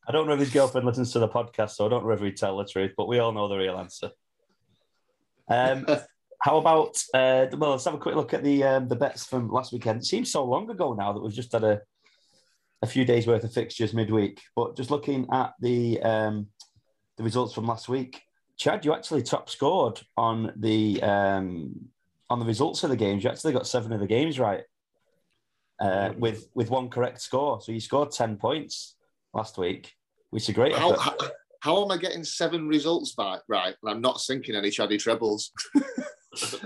I 0.08 0.12
don't 0.12 0.26
know 0.26 0.32
if 0.32 0.40
his 0.40 0.50
girlfriend 0.50 0.86
listens 0.86 1.12
to 1.12 1.18
the 1.18 1.28
podcast, 1.28 1.72
so 1.72 1.84
I 1.84 1.90
don't 1.90 2.02
know 2.02 2.12
if 2.12 2.20
he'd 2.20 2.38
tell 2.38 2.56
the 2.56 2.64
truth, 2.64 2.92
but 2.96 3.08
we 3.08 3.18
all 3.18 3.30
know 3.30 3.46
the 3.46 3.58
real 3.58 3.76
answer. 3.76 4.10
Um, 5.48 5.86
how 6.40 6.56
about 6.56 6.96
uh, 7.12 7.46
well? 7.52 7.72
Let's 7.72 7.84
have 7.84 7.92
a 7.92 7.98
quick 7.98 8.14
look 8.14 8.32
at 8.32 8.42
the 8.42 8.64
um, 8.64 8.88
the 8.88 8.96
bets 8.96 9.26
from 9.26 9.50
last 9.50 9.70
weekend. 9.70 10.00
It 10.00 10.06
seems 10.06 10.32
so 10.32 10.44
long 10.44 10.70
ago 10.70 10.94
now 10.94 11.12
that 11.12 11.22
we've 11.22 11.34
just 11.34 11.52
had 11.52 11.62
a 11.62 11.82
a 12.80 12.86
few 12.86 13.04
days 13.04 13.26
worth 13.26 13.44
of 13.44 13.52
fixtures 13.52 13.92
midweek. 13.92 14.40
But 14.56 14.76
just 14.76 14.90
looking 14.90 15.26
at 15.30 15.52
the 15.60 16.00
um, 16.02 16.46
the 17.18 17.22
results 17.22 17.52
from 17.52 17.66
last 17.66 17.90
week, 17.90 18.22
Chad, 18.56 18.86
you 18.86 18.94
actually 18.94 19.22
top 19.22 19.50
scored 19.50 20.00
on 20.16 20.54
the 20.56 21.02
um, 21.02 21.74
on 22.30 22.38
the 22.38 22.46
results 22.46 22.82
of 22.82 22.88
the 22.88 22.96
games. 22.96 23.24
You 23.24 23.30
actually 23.30 23.52
got 23.52 23.66
seven 23.66 23.92
of 23.92 24.00
the 24.00 24.06
games 24.06 24.38
right 24.38 24.62
uh, 25.80 26.14
with 26.16 26.48
with 26.54 26.70
one 26.70 26.88
correct 26.88 27.20
score. 27.20 27.60
So 27.60 27.72
you 27.72 27.80
scored 27.80 28.10
ten 28.10 28.38
points 28.38 28.94
last 29.34 29.58
week 29.58 29.92
which 30.30 30.44
is 30.44 30.48
a 30.50 30.52
great 30.52 30.74
how, 30.74 30.96
how, 30.96 31.16
how, 31.60 31.84
am 31.84 31.90
I 31.90 31.96
getting 31.96 32.24
seven 32.24 32.68
results 32.68 33.14
back 33.14 33.40
right? 33.48 33.74
And 33.82 33.90
I'm 33.90 34.00
not 34.00 34.20
sinking 34.20 34.54
any 34.54 34.70
shady 34.70 34.98
trebles. 34.98 35.50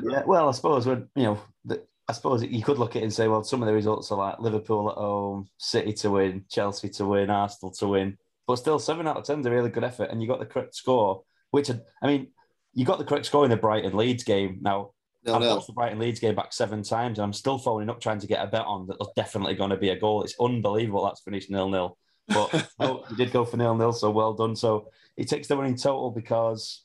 yeah, 0.03 0.23
well, 0.27 0.49
I 0.49 0.53
suppose 0.53 0.87
when 0.87 1.09
you 1.17 1.23
know, 1.25 1.41
the, 1.65 1.83
I 2.09 2.13
suppose 2.13 2.43
you 2.43 2.63
could 2.63 2.79
look 2.79 2.97
at 2.97 3.03
it 3.03 3.05
and 3.05 3.13
say, 3.13 3.29
well, 3.29 3.45
some 3.45 3.63
of 3.63 3.67
the 3.67 3.75
results 3.75 4.11
are 4.11 4.19
like 4.19 4.41
Liverpool 4.41 4.91
at 4.91 4.97
home, 4.97 5.49
City 5.59 5.93
to 5.95 6.11
win, 6.11 6.45
Chelsea 6.51 6.89
to 6.91 7.07
win, 7.07 7.31
Arsenal 7.31 7.73
to 7.75 7.89
win, 7.89 8.19
but 8.47 8.57
still 8.57 8.79
seven 8.79 9.07
out 9.07 9.17
of 9.17 9.25
ten 9.25 9.41
is 9.41 9.47
a 9.47 9.51
really 9.51 9.71
good 9.71 9.85
effort, 9.85 10.11
and 10.11 10.21
you 10.21 10.29
got 10.29 10.41
the 10.41 10.47
correct 10.47 10.75
score. 10.75 11.23
Which 11.51 11.71
I 11.71 12.07
mean, 12.07 12.29
you 12.75 12.85
got 12.85 12.99
the 12.99 13.05
correct 13.05 13.27
score 13.27 13.45
in 13.45 13.51
the 13.51 13.57
Brighton 13.57 13.97
Leeds 13.97 14.25
game. 14.25 14.59
Now 14.63 14.91
no, 15.25 15.35
I've 15.35 15.43
no. 15.43 15.55
watched 15.55 15.69
the 15.69 15.73
Brighton 15.73 15.99
Leeds 15.99 16.21
game 16.21 16.35
back 16.35 16.53
seven 16.53 16.83
times, 16.83 17.19
and 17.19 17.25
I'm 17.25 17.33
still 17.33 17.59
phoning 17.59 17.91
up 17.91 18.01
trying 18.01 18.19
to 18.21 18.27
get 18.27 18.45
a 18.45 18.49
bet 18.49 18.67
on 18.67 18.87
that 18.89 18.99
there's 18.99 19.13
definitely 19.15 19.55
going 19.55 19.71
to 19.71 19.77
be 19.77 19.91
a 19.91 19.99
goal. 19.99 20.23
It's 20.23 20.35
unbelievable 20.41 21.05
that's 21.05 21.23
finished 21.23 21.51
nil 21.51 21.69
nil. 21.69 21.97
But 22.35 22.69
no, 22.79 23.05
he 23.09 23.17
did 23.17 23.33
go 23.33 23.45
for 23.45 23.57
nil 23.57 23.75
nil, 23.75 23.93
so 23.93 24.11
well 24.11 24.33
done. 24.33 24.57
So 24.57 24.89
he 25.17 25.25
takes 25.25 25.49
the 25.49 25.57
winning 25.57 25.77
total 25.77 26.11
because 26.11 26.83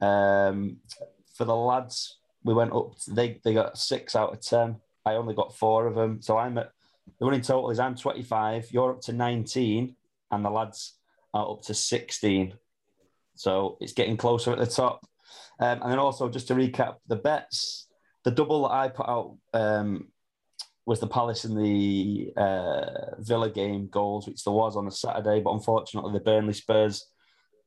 um, 0.00 0.78
for 1.34 1.44
the 1.44 1.54
lads, 1.54 2.18
we 2.44 2.54
went 2.54 2.72
up. 2.72 2.92
They 3.08 3.40
they 3.44 3.54
got 3.54 3.78
six 3.78 4.16
out 4.16 4.32
of 4.32 4.40
ten. 4.40 4.76
I 5.04 5.14
only 5.14 5.34
got 5.34 5.56
four 5.56 5.86
of 5.86 5.94
them. 5.94 6.20
So 6.20 6.36
I'm 6.36 6.58
at 6.58 6.72
the 7.18 7.24
winning 7.24 7.40
total 7.40 7.70
is 7.70 7.78
I'm 7.78 7.94
25. 7.94 8.72
You're 8.72 8.92
up 8.92 9.00
to 9.02 9.12
19, 9.12 9.94
and 10.30 10.44
the 10.44 10.50
lads 10.50 10.94
are 11.32 11.50
up 11.50 11.62
to 11.62 11.74
16. 11.74 12.54
So 13.34 13.76
it's 13.80 13.92
getting 13.92 14.16
closer 14.16 14.52
at 14.52 14.58
the 14.58 14.66
top. 14.66 15.06
Um, 15.58 15.82
and 15.82 15.92
then 15.92 15.98
also 15.98 16.28
just 16.28 16.48
to 16.48 16.54
recap 16.54 16.96
the 17.06 17.16
bets, 17.16 17.86
the 18.24 18.30
double 18.30 18.62
that 18.62 18.74
I 18.74 18.88
put 18.88 19.08
out 19.08 19.36
um, 19.54 20.08
was 20.86 21.00
the 21.00 21.06
Palace 21.06 21.44
and 21.44 21.58
the 21.58 22.32
uh, 22.36 23.16
Villa 23.18 23.50
game 23.50 23.88
goals, 23.88 24.26
which 24.26 24.44
there 24.44 24.54
was 24.54 24.76
on 24.76 24.86
a 24.86 24.90
Saturday, 24.90 25.40
but 25.40 25.50
unfortunately 25.50 26.12
the 26.12 26.20
Burnley 26.20 26.52
Spurs 26.52 27.06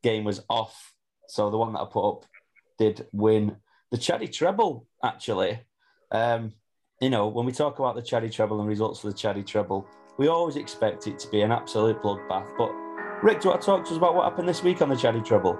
game 0.02 0.24
was 0.24 0.42
off. 0.50 0.94
So 1.28 1.50
the 1.50 1.58
one 1.58 1.74
that 1.74 1.82
I 1.82 1.86
put 1.86 2.10
up 2.10 2.26
did 2.78 3.06
win 3.12 3.58
the 3.92 3.98
Chaddy 3.98 4.32
treble, 4.32 4.88
actually. 5.04 5.60
Um, 6.12 6.54
you 7.02 7.10
know, 7.10 7.28
when 7.28 7.46
we 7.46 7.52
talk 7.52 7.80
about 7.80 7.96
the 7.96 8.02
Chaddy 8.02 8.32
treble 8.32 8.62
and 8.62 8.70
results 8.70 9.02
for 9.02 9.08
the 9.08 9.14
Chaddy 9.14 9.46
treble, 9.46 9.86
we 10.18 10.28
always 10.28 10.56
expect 10.56 11.06
it 11.08 11.20
to 11.20 11.28
be 11.30 11.42
an 11.42 11.52
absolute 11.52 12.02
bloodbath. 12.02 12.50
But 12.58 12.72
Rick, 13.22 13.42
do 13.42 13.48
you 13.48 13.50
want 13.52 13.62
to 13.62 13.66
talk 13.66 13.84
to 13.86 13.92
us 13.92 13.98
about 13.98 14.16
what 14.16 14.24
happened 14.24 14.48
this 14.48 14.64
week 14.64 14.82
on 14.82 14.88
the 14.88 14.96
Chaddy 14.96 15.24
treble? 15.24 15.60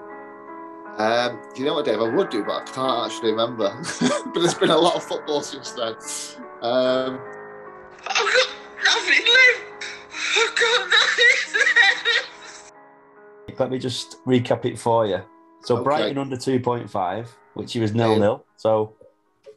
Um, 0.96 1.42
you 1.56 1.66
know 1.66 1.74
what, 1.74 1.84
Dave? 1.84 2.00
I 2.00 2.08
would 2.08 2.30
do, 2.30 2.42
but 2.42 2.62
I 2.62 2.64
can't 2.64 3.12
actually 3.12 3.32
remember. 3.32 3.70
but 4.00 4.34
there's 4.34 4.54
been 4.54 4.70
a 4.70 4.78
lot 4.78 4.96
of 4.96 5.02
football 5.02 5.42
since 5.42 5.72
then. 5.72 5.94
Um, 6.62 7.20
I've 8.06 8.32
got 8.34 8.48
nothing 8.84 9.24
left. 9.36 9.84
I've 10.36 10.54
got 10.56 10.90
nothing 10.90 11.36
left. 11.54 12.72
Let 13.58 13.70
me 13.70 13.78
just 13.78 14.24
recap 14.26 14.64
it 14.64 14.78
for 14.78 15.06
you. 15.06 15.22
So 15.62 15.76
okay. 15.76 15.84
Brighton 15.84 16.18
under 16.18 16.36
2.5, 16.36 17.28
which 17.54 17.72
he 17.72 17.80
was 17.80 17.94
nil 17.94 18.18
nil. 18.18 18.44
So, 18.56 18.96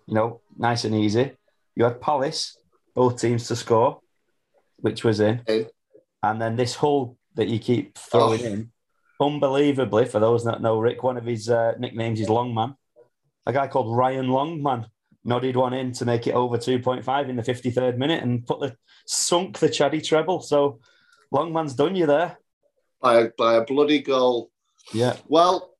you 0.07 0.13
know, 0.13 0.41
nice 0.57 0.83
and 0.83 0.95
easy. 0.95 1.31
You 1.75 1.85
had 1.85 2.01
Palace, 2.01 2.57
both 2.93 3.19
teams 3.19 3.47
to 3.47 3.55
score, 3.55 3.99
which 4.77 5.03
was 5.03 5.19
in. 5.19 5.39
Okay. 5.41 5.67
And 6.21 6.41
then 6.41 6.55
this 6.55 6.75
Hull 6.75 7.17
that 7.35 7.47
you 7.47 7.59
keep 7.59 7.97
throwing 7.97 8.41
oh. 8.41 8.45
in, 8.45 8.71
unbelievably, 9.19 10.05
for 10.05 10.19
those 10.19 10.43
that 10.45 10.61
know 10.61 10.79
Rick, 10.79 11.03
one 11.03 11.17
of 11.17 11.25
his 11.25 11.49
uh, 11.49 11.73
nicknames 11.79 12.19
is 12.19 12.29
Longman. 12.29 12.75
A 13.45 13.53
guy 13.53 13.67
called 13.67 13.95
Ryan 13.95 14.27
Longman 14.29 14.87
nodded 15.25 15.55
one 15.55 15.73
in 15.73 15.91
to 15.93 16.05
make 16.05 16.27
it 16.27 16.33
over 16.33 16.57
2.5 16.57 17.29
in 17.29 17.35
the 17.35 17.43
53rd 17.43 17.97
minute 17.97 18.23
and 18.23 18.45
put 18.45 18.59
the 18.59 18.75
sunk 19.05 19.59
the 19.59 19.69
Chaddy 19.69 20.05
treble. 20.05 20.41
So 20.41 20.79
Longman's 21.31 21.73
done 21.73 21.95
you 21.95 22.05
there. 22.05 22.37
By 23.01 23.21
a, 23.21 23.29
by 23.37 23.55
a 23.55 23.65
bloody 23.65 23.99
goal. 23.99 24.51
Yeah. 24.93 25.17
Well, 25.27 25.73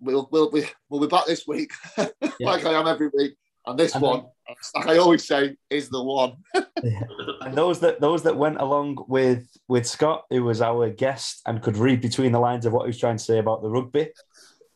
we'll 0.00 0.28
we'll 0.32 0.50
be 0.50 0.64
we'll 0.88 1.00
be 1.00 1.06
back 1.06 1.26
this 1.26 1.46
week, 1.46 1.72
yeah. 1.98 2.08
like 2.40 2.64
I 2.64 2.72
am 2.72 2.86
every 2.86 3.10
week. 3.12 3.34
And 3.66 3.78
this 3.78 3.94
and 3.94 4.02
one, 4.02 4.24
then, 4.46 4.56
like 4.74 4.86
I 4.86 4.98
always 4.98 5.26
say, 5.26 5.56
is 5.68 5.90
the 5.90 6.02
one. 6.02 6.36
yeah. 6.82 7.02
And 7.42 7.54
those 7.54 7.80
that 7.80 8.00
those 8.00 8.22
that 8.22 8.36
went 8.36 8.60
along 8.60 9.04
with 9.06 9.46
with 9.68 9.86
Scott, 9.86 10.24
who 10.30 10.44
was 10.44 10.62
our 10.62 10.88
guest 10.88 11.42
and 11.46 11.62
could 11.62 11.76
read 11.76 12.00
between 12.00 12.32
the 12.32 12.40
lines 12.40 12.64
of 12.64 12.72
what 12.72 12.84
he 12.84 12.88
was 12.88 12.98
trying 12.98 13.18
to 13.18 13.24
say 13.24 13.38
about 13.38 13.62
the 13.62 13.68
rugby, 13.68 14.08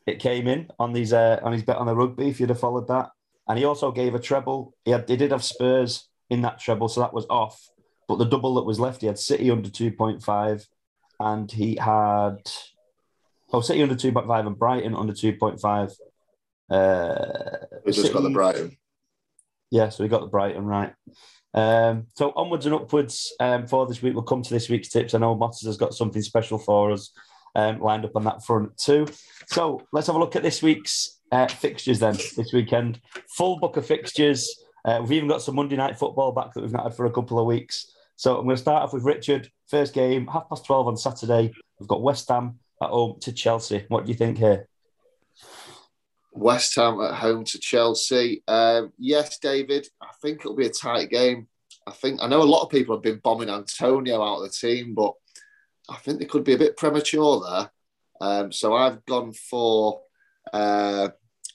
it 0.06 0.21
came 0.21 0.47
in 0.47 0.68
on 0.78 0.92
these 0.92 1.12
uh, 1.12 1.40
on 1.42 1.52
his 1.52 1.62
bet 1.62 1.76
on 1.76 1.87
the 1.87 1.97
rugby. 1.97 2.28
If 2.28 2.40
you'd 2.40 2.50
have 2.50 2.61
followed 2.61 2.88
that, 2.88 3.11
and 3.48 3.58
he 3.58 3.64
also 3.64 3.90
gave 3.90 4.14
a 4.14 4.18
treble. 4.18 4.74
He, 4.84 4.90
had, 4.90 5.08
he 5.08 5.16
did 5.16 5.30
have 5.30 5.44
Spurs 5.44 6.08
in 6.30 6.42
that 6.42 6.58
treble, 6.58 6.88
so 6.88 7.00
that 7.00 7.14
was 7.14 7.26
off. 7.28 7.68
But 8.08 8.18
the 8.18 8.24
double 8.24 8.54
that 8.54 8.64
was 8.64 8.80
left, 8.80 9.00
he 9.00 9.06
had 9.06 9.18
City 9.18 9.50
under 9.50 9.68
2.5, 9.68 10.66
and 11.20 11.50
he 11.50 11.76
had 11.76 12.36
oh 13.52 13.60
City 13.60 13.82
under 13.82 13.94
2.5 13.94 14.46
and 14.46 14.58
Brighton 14.58 14.94
under 14.94 15.12
2.5. 15.12 15.92
Uh, 16.70 17.66
we 17.84 17.92
just 17.92 18.02
City, 18.02 18.14
got 18.14 18.22
the 18.22 18.30
Brighton. 18.30 18.76
Yeah, 19.70 19.88
so 19.88 20.04
we 20.04 20.08
got 20.08 20.20
the 20.20 20.26
Brighton 20.28 20.64
right. 20.64 20.92
Um, 21.54 22.08
so 22.16 22.32
onwards 22.34 22.66
and 22.66 22.74
upwards 22.74 23.32
um, 23.38 23.66
for 23.66 23.86
this 23.86 24.02
week. 24.02 24.14
We'll 24.14 24.24
come 24.24 24.42
to 24.42 24.52
this 24.52 24.68
week's 24.68 24.88
tips. 24.88 25.14
I 25.14 25.18
know 25.18 25.36
Motters 25.36 25.66
has 25.66 25.76
got 25.76 25.94
something 25.94 26.22
special 26.22 26.58
for 26.58 26.92
us 26.92 27.12
um, 27.54 27.80
lined 27.80 28.04
up 28.04 28.16
on 28.16 28.24
that 28.24 28.44
front 28.44 28.76
too. 28.76 29.06
So 29.46 29.82
let's 29.92 30.06
have 30.08 30.16
a 30.16 30.18
look 30.18 30.36
at 30.36 30.42
this 30.42 30.62
week's 30.62 31.13
uh, 31.33 31.49
fixtures 31.49 31.99
then 31.99 32.14
this 32.37 32.52
weekend. 32.52 33.00
Full 33.37 33.59
book 33.59 33.76
of 33.76 33.87
fixtures. 33.87 34.62
Uh, 34.85 34.99
we've 35.00 35.12
even 35.12 35.28
got 35.28 35.43
some 35.43 35.54
Monday 35.54 35.76
night 35.76 35.99
football 35.99 36.33
back 36.33 36.52
that 36.52 36.61
we've 36.61 36.73
not 36.73 36.85
had 36.85 36.95
for 36.95 37.07
a 37.07 37.12
couple 37.12 37.38
of 37.38 37.47
weeks. 37.47 37.90
So 38.16 38.37
I'm 38.37 38.45
going 38.45 38.57
to 38.57 38.62
start 38.62 38.83
off 38.83 38.93
with 38.93 39.04
Richard. 39.04 39.50
First 39.69 39.95
game, 39.95 40.26
half 40.26 40.49
past 40.49 40.66
12 40.66 40.88
on 40.88 40.97
Saturday. 40.97 41.52
We've 41.81 41.88
got 41.88 42.02
West 42.02 42.28
Ham 42.28 42.59
at 42.83 42.90
home 42.90 43.19
to 43.21 43.33
Chelsea. 43.33 43.85
What 43.88 44.04
do 44.04 44.12
you 44.12 44.19
think 44.19 44.38
here? 44.38 44.69
West 46.33 46.75
Ham 46.76 47.00
at 47.00 47.14
home 47.14 47.45
to 47.45 47.59
Chelsea. 47.59 48.43
Um, 48.47 48.93
yes, 48.99 49.38
David, 49.38 49.88
I 50.00 50.09
think 50.21 50.40
it'll 50.40 50.57
be 50.57 50.66
a 50.66 50.71
tight 50.71 51.11
game. 51.11 51.49
I 51.87 51.93
think 51.93 52.21
I 52.23 52.28
know 52.28 52.43
a 52.43 52.45
lot 52.45 52.62
of 52.62 52.71
people 52.71 52.95
have 52.95 53.02
been 53.02 53.21
bombing 53.23 53.50
Antonio 53.50 54.23
out 54.23 54.43
of 54.43 54.43
the 54.45 54.49
team, 54.50 54.95
but 54.95 55.12
I 55.88 55.97
think 55.97 56.19
they 56.19 56.25
could 56.25 56.45
be 56.45 56.54
a 56.54 56.59
bit 56.59 56.76
premature 56.76 57.43
there. 57.49 57.71
Um, 58.21 58.52
so 58.52 58.75
I've 58.75 59.04
gone 59.07 59.33
for 59.33 60.00
uh, 60.52 61.08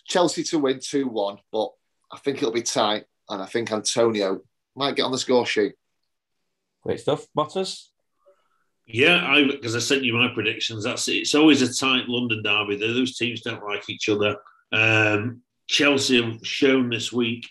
Chelsea 0.06 0.44
to 0.44 0.60
win 0.60 0.80
2 0.82 1.08
1, 1.08 1.38
but 1.52 1.70
I 2.12 2.18
think 2.18 2.38
it'll 2.38 2.52
be 2.52 2.62
tight. 2.62 3.06
And 3.30 3.42
I 3.42 3.46
think 3.46 3.72
Antonio 3.72 4.42
might 4.76 4.96
get 4.96 5.04
on 5.04 5.12
the 5.12 5.18
score 5.18 5.46
sheet. 5.46 5.76
Great 6.84 7.00
stuff. 7.00 7.28
Motters? 7.36 7.90
Yeah, 8.88 9.24
I 9.24 9.44
because 9.44 9.76
I 9.76 9.80
sent 9.80 10.04
you 10.04 10.14
my 10.14 10.30
predictions. 10.34 10.84
That's 10.84 11.08
it. 11.08 11.18
It's 11.18 11.36
always 11.36 11.62
a 11.62 11.72
tight 11.72 12.10
London 12.10 12.42
derby. 12.42 12.76
Those 12.76 13.18
teams 13.18 13.42
don't 13.42 13.64
like 13.64 13.88
each 13.88 14.10
other. 14.10 14.36
Um, 14.72 15.44
Chelsea 15.68 16.22
have 16.22 16.40
shown 16.44 16.90
this 16.90 17.14
week 17.14 17.48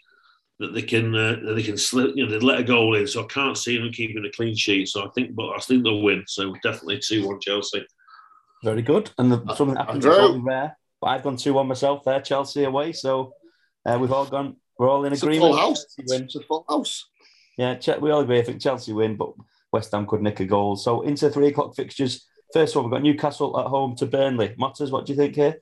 that 0.59 0.75
they 0.75 0.83
can 0.83 1.15
uh, 1.15 1.37
that 1.45 1.55
they 1.55 1.63
can 1.63 1.79
slip. 1.79 2.17
You 2.17 2.27
know, 2.27 2.33
they 2.33 2.45
let 2.45 2.59
a 2.59 2.65
goal 2.65 2.97
in, 2.97 3.07
so 3.07 3.23
I 3.23 3.27
can't 3.27 3.57
see 3.57 3.79
them 3.79 3.93
keeping 3.93 4.25
a 4.25 4.33
clean 4.33 4.57
sheet. 4.57 4.89
So 4.89 5.05
I 5.05 5.11
think, 5.11 5.37
but 5.37 5.51
I 5.51 5.59
think 5.59 5.85
they'll 5.85 6.03
win. 6.03 6.25
So 6.27 6.55
definitely 6.63 6.99
two 6.99 7.29
one 7.29 7.39
Chelsea. 7.39 7.87
Very 8.65 8.83
good. 8.83 9.13
And 9.19 9.31
the, 9.31 9.55
something 9.55 9.77
happens 9.77 10.05
is 10.05 10.37
rare. 10.39 10.77
But 11.01 11.09
I've 11.09 11.23
gone 11.23 11.37
two 11.37 11.55
one 11.55 11.69
myself 11.69 12.05
there, 12.05 12.21
Chelsea 12.21 12.65
away. 12.65 12.93
So 12.93 13.33
uh, 13.87 13.99
we've 14.01 14.13
all 14.13 14.27
gone. 14.27 14.57
We're 14.79 14.91
all 14.91 15.05
in 15.05 15.13
It's 15.13 15.23
agreement. 15.23 15.53
a 15.53 15.57
full 15.57 15.69
house. 15.69 15.87
Win. 16.07 16.23
It's 16.25 16.37
a 16.37 16.41
full 16.41 16.65
house. 16.69 17.07
Yeah, 17.57 17.79
we 18.01 18.11
all 18.11 18.21
agree. 18.21 18.39
I 18.39 18.43
think 18.43 18.61
Chelsea 18.61 18.93
win, 18.93 19.17
but 19.17 19.33
West 19.73 19.91
Ham 19.93 20.07
could 20.07 20.23
nick 20.23 20.41
a 20.41 20.45
goal. 20.45 20.77
So 20.77 21.01
into 21.03 21.29
three 21.31 21.49
o'clock 21.49 21.75
fixtures. 21.75 22.25
First 22.53 22.75
one, 22.77 22.85
we've 22.85 22.93
got 22.93 23.03
Newcastle 23.03 23.59
at 23.61 23.67
home 23.67 23.95
to 23.97 24.07
Burnley. 24.07 24.55
Motters, 24.59 24.91
what 24.91 25.05
do 25.07 25.13
you 25.13 25.19
think 25.19 25.35
here? 25.35 25.61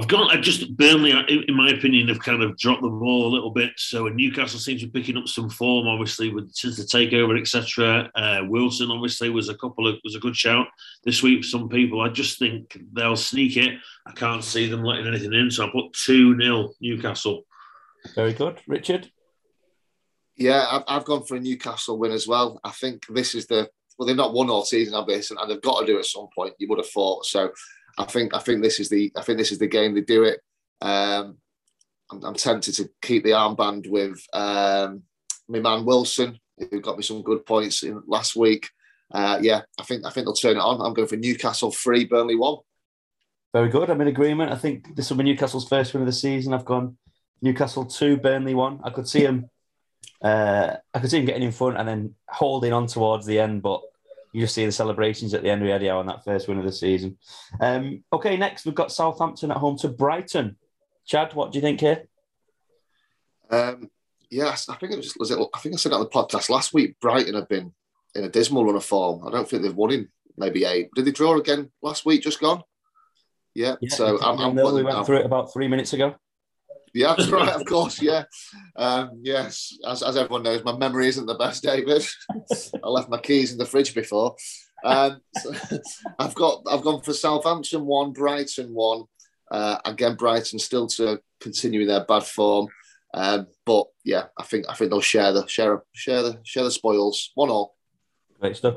I've 0.00 0.08
gone. 0.08 0.30
I 0.30 0.40
just 0.40 0.74
Burnley, 0.78 1.10
in 1.10 1.44
in 1.46 1.54
my 1.54 1.68
opinion, 1.68 2.08
have 2.08 2.20
kind 2.20 2.42
of 2.42 2.56
dropped 2.56 2.80
the 2.80 2.88
ball 2.88 3.26
a 3.26 3.34
little 3.34 3.50
bit. 3.50 3.72
So 3.76 4.08
Newcastle 4.08 4.58
seems 4.58 4.80
to 4.80 4.86
be 4.88 4.98
picking 4.98 5.18
up 5.18 5.28
some 5.28 5.50
form, 5.50 5.86
obviously, 5.86 6.32
with 6.32 6.50
since 6.54 6.78
the 6.78 6.84
takeover, 6.84 7.38
etc. 7.38 8.10
Uh, 8.14 8.40
Wilson 8.48 8.90
obviously 8.90 9.28
was 9.28 9.50
a 9.50 9.58
couple 9.58 9.86
of 9.86 9.96
was 10.02 10.14
a 10.14 10.20
good 10.20 10.34
shout 10.34 10.68
this 11.04 11.22
week 11.22 11.42
for 11.42 11.48
some 11.48 11.68
people. 11.68 12.00
I 12.00 12.08
just 12.08 12.38
think 12.38 12.80
they'll 12.94 13.14
sneak 13.14 13.58
it. 13.58 13.78
I 14.06 14.12
can't 14.12 14.42
see 14.42 14.68
them 14.70 14.84
letting 14.84 15.06
anything 15.06 15.34
in, 15.34 15.50
so 15.50 15.66
I 15.66 15.70
put 15.70 15.92
two 15.92 16.34
0 16.40 16.72
Newcastle. 16.80 17.42
Very 18.14 18.32
good, 18.32 18.58
Richard. 18.66 19.10
Yeah, 20.34 20.66
I've, 20.70 20.84
I've 20.88 21.04
gone 21.04 21.24
for 21.24 21.36
a 21.36 21.40
Newcastle 21.40 21.98
win 21.98 22.12
as 22.12 22.26
well. 22.26 22.58
I 22.64 22.70
think 22.70 23.04
this 23.10 23.34
is 23.34 23.46
the 23.48 23.68
well, 24.00 24.06
they've 24.06 24.16
not 24.16 24.32
won 24.32 24.48
all 24.48 24.64
season, 24.64 24.94
obviously. 24.94 25.36
And 25.38 25.50
they've 25.50 25.60
got 25.60 25.80
to 25.80 25.86
do 25.86 25.96
it 25.96 26.00
at 26.00 26.06
some 26.06 26.28
point. 26.34 26.54
You 26.56 26.68
would 26.70 26.78
have 26.78 26.88
thought. 26.88 27.26
So, 27.26 27.50
I 28.00 28.04
think 28.06 28.34
I 28.34 28.38
think 28.38 28.62
this 28.62 28.80
is 28.80 28.88
the 28.88 29.12
I 29.16 29.22
think 29.22 29.38
this 29.38 29.52
is 29.52 29.58
the 29.58 29.66
game 29.66 29.94
they 29.94 30.00
do 30.00 30.24
it. 30.24 30.40
Um, 30.80 31.36
I'm, 32.10 32.24
I'm 32.24 32.34
tempted 32.34 32.74
to 32.76 32.88
keep 33.02 33.24
the 33.24 33.30
armband 33.30 33.88
with 33.88 34.24
um, 34.32 35.02
my 35.48 35.60
man 35.60 35.84
Wilson, 35.84 36.38
who 36.58 36.80
got 36.80 36.96
me 36.96 37.02
some 37.02 37.22
good 37.22 37.44
points 37.44 37.82
in 37.82 38.02
last 38.06 38.34
week. 38.36 38.70
Uh, 39.12 39.38
yeah, 39.42 39.62
I 39.78 39.82
think 39.82 40.06
I 40.06 40.10
think 40.10 40.24
they'll 40.24 40.34
turn 40.34 40.56
it 40.56 40.60
on. 40.60 40.80
I'm 40.80 40.94
going 40.94 41.08
for 41.08 41.16
Newcastle 41.16 41.72
three, 41.72 42.04
Burnley 42.04 42.36
one. 42.36 42.58
Very 43.52 43.68
good. 43.68 43.90
I'm 43.90 44.00
in 44.00 44.08
agreement. 44.08 44.52
I 44.52 44.56
think 44.56 44.94
this 44.96 45.10
will 45.10 45.18
be 45.18 45.24
Newcastle's 45.24 45.68
first 45.68 45.92
win 45.92 46.02
of 46.02 46.06
the 46.06 46.12
season. 46.12 46.54
I've 46.54 46.64
gone 46.64 46.96
Newcastle 47.42 47.84
two, 47.84 48.16
Burnley 48.16 48.54
one. 48.54 48.80
I 48.84 48.90
could 48.90 49.08
see 49.08 49.22
him. 49.22 49.50
Uh, 50.22 50.76
I 50.94 50.98
could 51.00 51.10
see 51.10 51.18
him 51.18 51.26
getting 51.26 51.42
in 51.42 51.52
front 51.52 51.78
and 51.78 51.88
then 51.88 52.14
holding 52.28 52.72
on 52.72 52.86
towards 52.86 53.26
the 53.26 53.40
end, 53.40 53.62
but 53.62 53.82
you 54.32 54.40
just 54.40 54.54
see 54.54 54.64
the 54.64 54.72
celebrations 54.72 55.34
at 55.34 55.42
the 55.42 55.50
end 55.50 55.62
of 55.62 55.68
Eddie 55.68 55.88
Howe 55.88 55.98
on 55.98 56.06
that 56.06 56.24
first 56.24 56.48
win 56.48 56.58
of 56.58 56.64
the 56.64 56.72
season. 56.72 57.18
Um, 57.60 58.04
okay, 58.12 58.36
next 58.36 58.64
we've 58.64 58.74
got 58.74 58.92
Southampton 58.92 59.50
at 59.50 59.56
home 59.56 59.76
to 59.78 59.88
Brighton. 59.88 60.56
Chad, 61.06 61.34
what 61.34 61.52
do 61.52 61.58
you 61.58 61.62
think 61.62 61.80
here? 61.80 62.04
Um, 63.50 63.90
yes, 64.30 64.68
I 64.68 64.76
think 64.76 64.92
it 64.92 64.96
was, 64.96 65.16
was 65.18 65.30
it, 65.30 65.38
I 65.54 65.58
think 65.58 65.74
I 65.74 65.78
said 65.78 65.92
it 65.92 65.96
on 65.96 66.00
the 66.02 66.08
podcast 66.08 66.48
last 66.50 66.72
week. 66.72 66.98
Brighton 67.00 67.34
have 67.34 67.48
been 67.48 67.72
in 68.14 68.24
a 68.24 68.28
dismal 68.28 68.64
run 68.64 68.76
of 68.76 68.84
form. 68.84 69.26
I 69.26 69.30
don't 69.30 69.48
think 69.48 69.62
they've 69.62 69.74
won 69.74 69.90
in 69.92 70.08
maybe 70.36 70.64
eight. 70.64 70.90
Did 70.94 71.04
they 71.04 71.10
draw 71.10 71.36
again 71.36 71.70
last 71.82 72.06
week? 72.06 72.22
Just 72.22 72.40
gone. 72.40 72.62
Yeah. 73.54 73.76
Yeah, 73.80 73.94
so 73.94 74.20
I'm, 74.22 74.38
I'm, 74.38 74.54
we 74.54 74.82
went 74.82 74.96
I'm- 74.96 75.04
through 75.04 75.18
it 75.18 75.26
about 75.26 75.52
three 75.52 75.66
minutes 75.68 75.92
ago. 75.92 76.14
Yeah, 76.94 77.14
that's 77.16 77.28
right. 77.30 77.54
Of 77.54 77.64
course. 77.66 78.00
Yeah. 78.00 78.24
Um, 78.76 79.20
yes. 79.22 79.76
As, 79.86 80.02
as 80.02 80.16
everyone 80.16 80.42
knows, 80.42 80.64
my 80.64 80.76
memory 80.76 81.08
isn't 81.08 81.26
the 81.26 81.34
best, 81.34 81.62
David. 81.64 82.04
I 82.82 82.88
left 82.88 83.10
my 83.10 83.18
keys 83.18 83.52
in 83.52 83.58
the 83.58 83.66
fridge 83.66 83.94
before. 83.94 84.36
Um, 84.82 85.20
so 85.36 85.52
I've 86.18 86.34
got 86.34 86.62
I've 86.70 86.82
gone 86.82 87.02
for 87.02 87.12
Southampton 87.12 87.84
one, 87.84 88.12
Brighton 88.12 88.72
one. 88.72 89.04
Uh, 89.50 89.78
again, 89.84 90.16
Brighton 90.16 90.58
still 90.58 90.86
to 90.86 91.20
continue 91.40 91.84
their 91.84 92.04
bad 92.04 92.24
form. 92.24 92.68
Um, 93.12 93.48
but 93.66 93.86
yeah, 94.04 94.26
I 94.38 94.44
think 94.44 94.66
I 94.68 94.74
think 94.74 94.90
they'll 94.90 95.00
share 95.00 95.32
the 95.32 95.46
share 95.46 95.82
share 95.92 96.22
the 96.22 96.40
share 96.44 96.64
the 96.64 96.70
spoils. 96.70 97.30
One 97.34 97.50
all. 97.50 97.76
Great 98.40 98.56
stuff. 98.56 98.74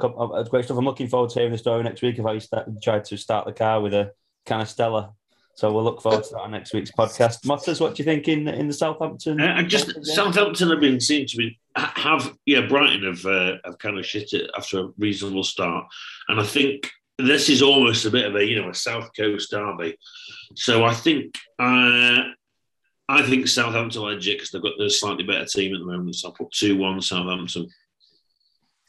Great 0.49 0.65
stuff. 0.65 0.78
I'm 0.78 0.84
looking 0.84 1.08
forward 1.08 1.30
to 1.30 1.39
hearing 1.39 1.54
the 1.54 1.58
story 1.58 1.84
next 1.84 2.02
week 2.02 2.19
of 2.19 2.26
how 2.26 2.34
you 2.34 2.41
start, 2.41 2.67
tried 2.82 3.06
to 3.06 3.17
start 3.17 3.45
the 3.45 3.54
car 3.54 3.80
with 3.80 3.93
a 3.93 4.12
can 4.45 4.60
of 4.60 4.67
Stella. 4.67 5.13
So 5.55 5.71
we'll 5.71 5.83
look 5.83 6.01
forward 6.01 6.23
to 6.23 6.29
that 6.31 6.41
on 6.41 6.51
next 6.51 6.73
week's 6.73 6.91
podcast. 6.91 7.45
Motters, 7.45 7.79
what 7.79 7.95
do 7.95 8.01
you 8.01 8.05
think 8.05 8.27
in 8.27 8.47
in 8.47 8.67
the 8.67 8.73
Southampton? 8.73 9.39
Uh, 9.39 9.55
I 9.57 9.63
just 9.63 10.03
Southampton 10.05 10.69
have 10.69 10.79
been 10.79 10.99
seen 10.99 11.27
to 11.27 11.37
be 11.37 11.59
have 11.75 12.35
yeah 12.45 12.67
Brighton 12.67 13.03
have 13.03 13.25
uh, 13.25 13.57
have 13.63 13.77
kind 13.77 13.99
of 13.99 14.05
shit 14.05 14.33
it 14.33 14.49
after 14.57 14.79
a 14.79 14.89
reasonable 14.97 15.43
start, 15.43 15.85
and 16.27 16.39
I 16.39 16.43
think 16.43 16.89
this 17.19 17.49
is 17.49 17.61
almost 17.61 18.05
a 18.05 18.09
bit 18.09 18.25
of 18.25 18.35
a 18.35 18.45
you 18.45 18.61
know 18.61 18.69
a 18.69 18.73
South 18.73 19.11
Coast 19.15 19.51
derby. 19.51 19.95
So 20.55 20.83
I 20.85 20.93
think 20.93 21.37
uh, 21.59 22.23
I 23.09 23.21
think 23.21 23.47
Southampton 23.47 24.01
will 24.01 24.15
edge 24.15 24.27
it 24.27 24.37
because 24.37 24.51
they've 24.51 24.61
got 24.61 24.77
the 24.77 24.89
slightly 24.89 25.23
better 25.23 25.45
team 25.45 25.73
at 25.75 25.79
the 25.79 25.85
moment. 25.85 26.15
So 26.15 26.29
I 26.29 26.33
put 26.35 26.51
two 26.51 26.77
one 26.77 26.99
Southampton. 27.01 27.69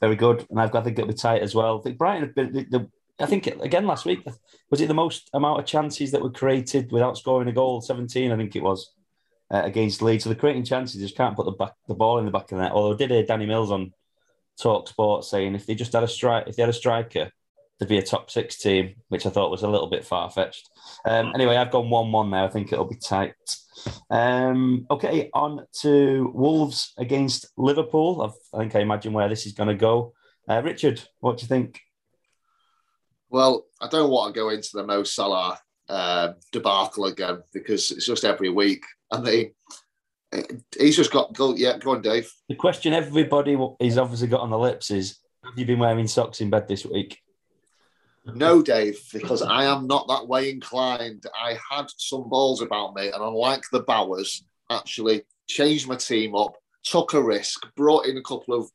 Very 0.01 0.17
good. 0.17 0.47
And 0.51 0.61
I've 0.61 0.71
got 0.71 0.81
to 0.81 0.85
think 0.85 0.99
it'll 0.99 1.09
be 1.09 1.15
tight 1.15 1.43
as 1.43 1.55
well. 1.55 1.79
I 1.79 1.83
think 1.83 1.99
Brighton 1.99 2.23
have 2.23 2.35
been 2.35 2.53
the, 2.53 2.65
the 2.65 2.91
I 3.21 3.27
think 3.27 3.47
again 3.47 3.87
last 3.87 4.05
week 4.07 4.27
was 4.71 4.81
it 4.81 4.89
the 4.89 4.95
most 4.95 5.31
amount 5.33 5.61
of 5.61 5.67
chances 5.67 6.11
that 6.11 6.23
were 6.23 6.31
created 6.31 6.91
without 6.91 7.17
scoring 7.17 7.49
a 7.49 7.53
goal? 7.53 7.81
Seventeen, 7.81 8.33
I 8.33 8.37
think 8.37 8.57
it 8.57 8.63
was, 8.63 8.93
uh, 9.51 9.63
against 9.65 10.03
Leeds. 10.03 10.25
So 10.25 10.31
they're 10.31 10.39
creating 10.39 10.65
chances, 10.65 11.01
just 11.01 11.17
can't 11.17 11.37
put 11.37 11.47
the 11.47 11.53
back 11.53 11.75
the 11.87 11.95
ball 11.95 12.19
in 12.19 12.25
the 12.25 12.31
back 12.31 12.51
of 12.51 12.59
the 12.59 12.65
net. 12.65 12.73
Although 12.73 12.95
I 12.95 12.97
did 12.97 13.11
hear 13.11 13.25
Danny 13.25 13.47
Mills 13.47 13.71
on 13.71 13.93
Talk 14.61 14.89
Sport 14.89 15.25
saying 15.25 15.55
if 15.55 15.67
they 15.67 15.75
just 15.75 15.93
had 15.93 16.03
a 16.03 16.09
strike, 16.09 16.49
if 16.49 16.57
they 16.57 16.63
had 16.63 16.71
a 16.71 16.73
striker, 16.73 17.31
they'd 17.79 17.89
be 17.89 17.99
a 17.99 18.03
top 18.03 18.31
six 18.31 18.57
team, 18.59 18.95
which 19.09 19.27
I 19.27 19.31
thought 19.31 19.51
was 19.51 19.63
a 19.63 19.69
little 19.69 19.89
bit 19.89 20.05
far 20.05 20.31
fetched. 20.31 20.69
Um, 21.05 21.33
anyway, 21.35 21.57
I've 21.57 21.73
gone 21.73 21.91
one-one 21.91 22.31
there. 22.31 22.45
I 22.45 22.49
think 22.49 22.73
it'll 22.73 22.85
be 22.85 22.97
tight. 22.97 23.35
Um, 24.11 24.87
okay, 24.91 25.29
on 25.35 25.67
to 25.81 26.31
Wolves 26.35 26.95
against 26.99 27.47
Liverpool. 27.57 28.23
I've, 28.23 28.59
I 28.59 28.63
think 28.63 28.77
I 28.77 28.81
imagine 28.81 29.13
where 29.13 29.29
this 29.29 29.47
is 29.47 29.53
going 29.53 29.69
to 29.69 29.75
go. 29.75 30.15
Uh, 30.49 30.63
Richard, 30.65 31.03
what 31.21 31.39
do 31.39 31.43
you 31.43 31.49
think? 31.49 31.81
Well, 33.35 33.67
I 33.81 33.89
don't 33.89 34.13
want 34.13 34.33
to 34.33 34.41
go 34.41 34.51
into 34.51 34.69
the 34.75 34.87
Mo 34.87 35.03
Salah 35.03 35.59
uh, 35.89 36.35
debacle 36.53 37.07
again 37.07 37.43
because 37.53 37.91
it's 37.91 38.07
just 38.07 38.25
every 38.25 38.49
week, 38.49 38.85
and 39.11 39.27
they 39.27 39.51
he's 40.79 40.95
just 40.95 41.11
got 41.11 41.33
go. 41.33 41.53
Yeah, 41.57 41.79
go 41.79 41.97
on, 41.97 42.03
Dave. 42.03 42.31
The 42.49 42.55
question 42.55 42.93
everybody 42.93 43.59
is 43.81 43.99
obviously 43.99 44.29
got 44.29 44.43
on 44.43 44.51
the 44.51 44.59
lips 44.59 44.93
is: 44.93 45.19
Have 45.45 45.59
you 45.59 45.67
been 45.67 45.81
wearing 45.81 46.07
socks 46.07 46.41
in 46.41 46.49
bed 46.49 46.69
this 46.69 46.87
week? 46.87 47.19
No, 48.25 48.63
Dave, 48.63 49.01
because 49.13 49.43
I 49.43 49.65
am 49.65 49.89
not 49.89 50.07
that 50.07 50.29
way 50.29 50.49
inclined. 50.53 51.25
I 51.37 51.59
had 51.69 51.87
some 51.97 52.29
balls 52.29 52.63
about 52.63 52.95
me, 52.95 53.07
and 53.09 53.21
unlike 53.21 53.65
the 53.73 53.81
Bowers, 53.81 54.45
actually 54.71 55.25
changed 55.49 55.89
my 55.89 55.97
team 55.97 56.37
up, 56.37 56.55
took 56.85 57.15
a 57.15 57.21
risk, 57.21 57.67
brought 57.75 58.07
in 58.07 58.17
a 58.17 58.23
couple 58.23 58.55
of 58.55 58.71